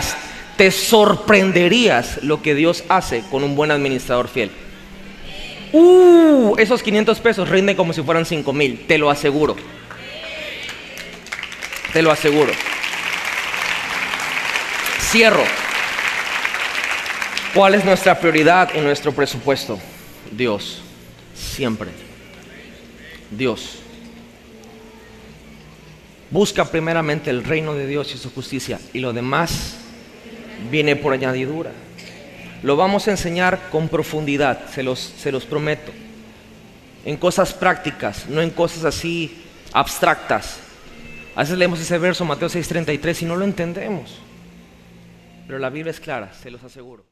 te 0.57 0.71
sorprenderías 0.71 2.23
lo 2.23 2.43
que 2.43 2.55
Dios 2.55 2.85
hace 2.89 3.25
con 3.29 3.43
un 3.43 3.57
buen 3.57 3.73
administrador 3.73 4.29
fiel. 4.29 4.53
Uh, 5.73 6.55
esos 6.59 6.81
500 6.81 7.19
pesos 7.19 7.49
rinden 7.49 7.75
como 7.75 7.93
si 7.93 8.03
fueran 8.03 8.25
5 8.25 8.53
mil, 8.53 8.87
te 8.87 8.99
lo 8.99 9.11
aseguro. 9.11 9.57
Te 11.93 12.03
lo 12.03 12.11
aseguro. 12.11 12.53
Cierro. 15.01 15.45
¿Cuál 17.55 17.75
es 17.75 17.85
nuestra 17.85 18.19
prioridad 18.19 18.75
en 18.75 18.85
nuestro 18.85 19.13
presupuesto? 19.13 19.79
Dios. 20.31 20.83
Siempre. 21.35 21.91
Dios. 23.31 23.79
Busca 26.31 26.67
primeramente 26.67 27.31
el 27.31 27.43
reino 27.43 27.75
de 27.75 27.87
Dios 27.87 28.15
y 28.15 28.19
su 28.19 28.31
justicia 28.31 28.79
y 28.93 28.99
lo 28.99 29.15
demás 29.15 29.77
viene 30.71 30.95
por 30.95 31.15
añadidura. 31.15 31.73
Lo 32.63 32.77
vamos 32.77 33.09
a 33.09 33.13
enseñar 33.13 33.71
con 33.71 33.89
profundidad, 33.89 34.69
se 34.75 34.83
los, 34.83 34.99
se 34.99 35.33
los 35.33 35.47
prometo. 35.47 35.93
En 37.05 37.17
cosas 37.17 37.55
prácticas, 37.55 38.27
no 38.29 38.43
en 38.43 38.51
cosas 38.51 38.85
así 38.85 39.43
abstractas. 39.73 40.59
A 41.39 41.43
veces 41.43 41.57
leemos 41.57 41.79
ese 41.79 41.99
verso, 41.99 42.25
Mateo 42.25 42.49
6:33, 42.49 43.23
y 43.23 43.25
no 43.25 43.37
lo 43.37 43.45
entendemos. 43.45 44.19
Pero 45.47 45.61
la 45.61 45.71
Biblia 45.71 45.93
es 45.93 46.01
clara, 46.01 46.33
se 46.33 46.51
los 46.51 46.65
aseguro. 46.65 47.08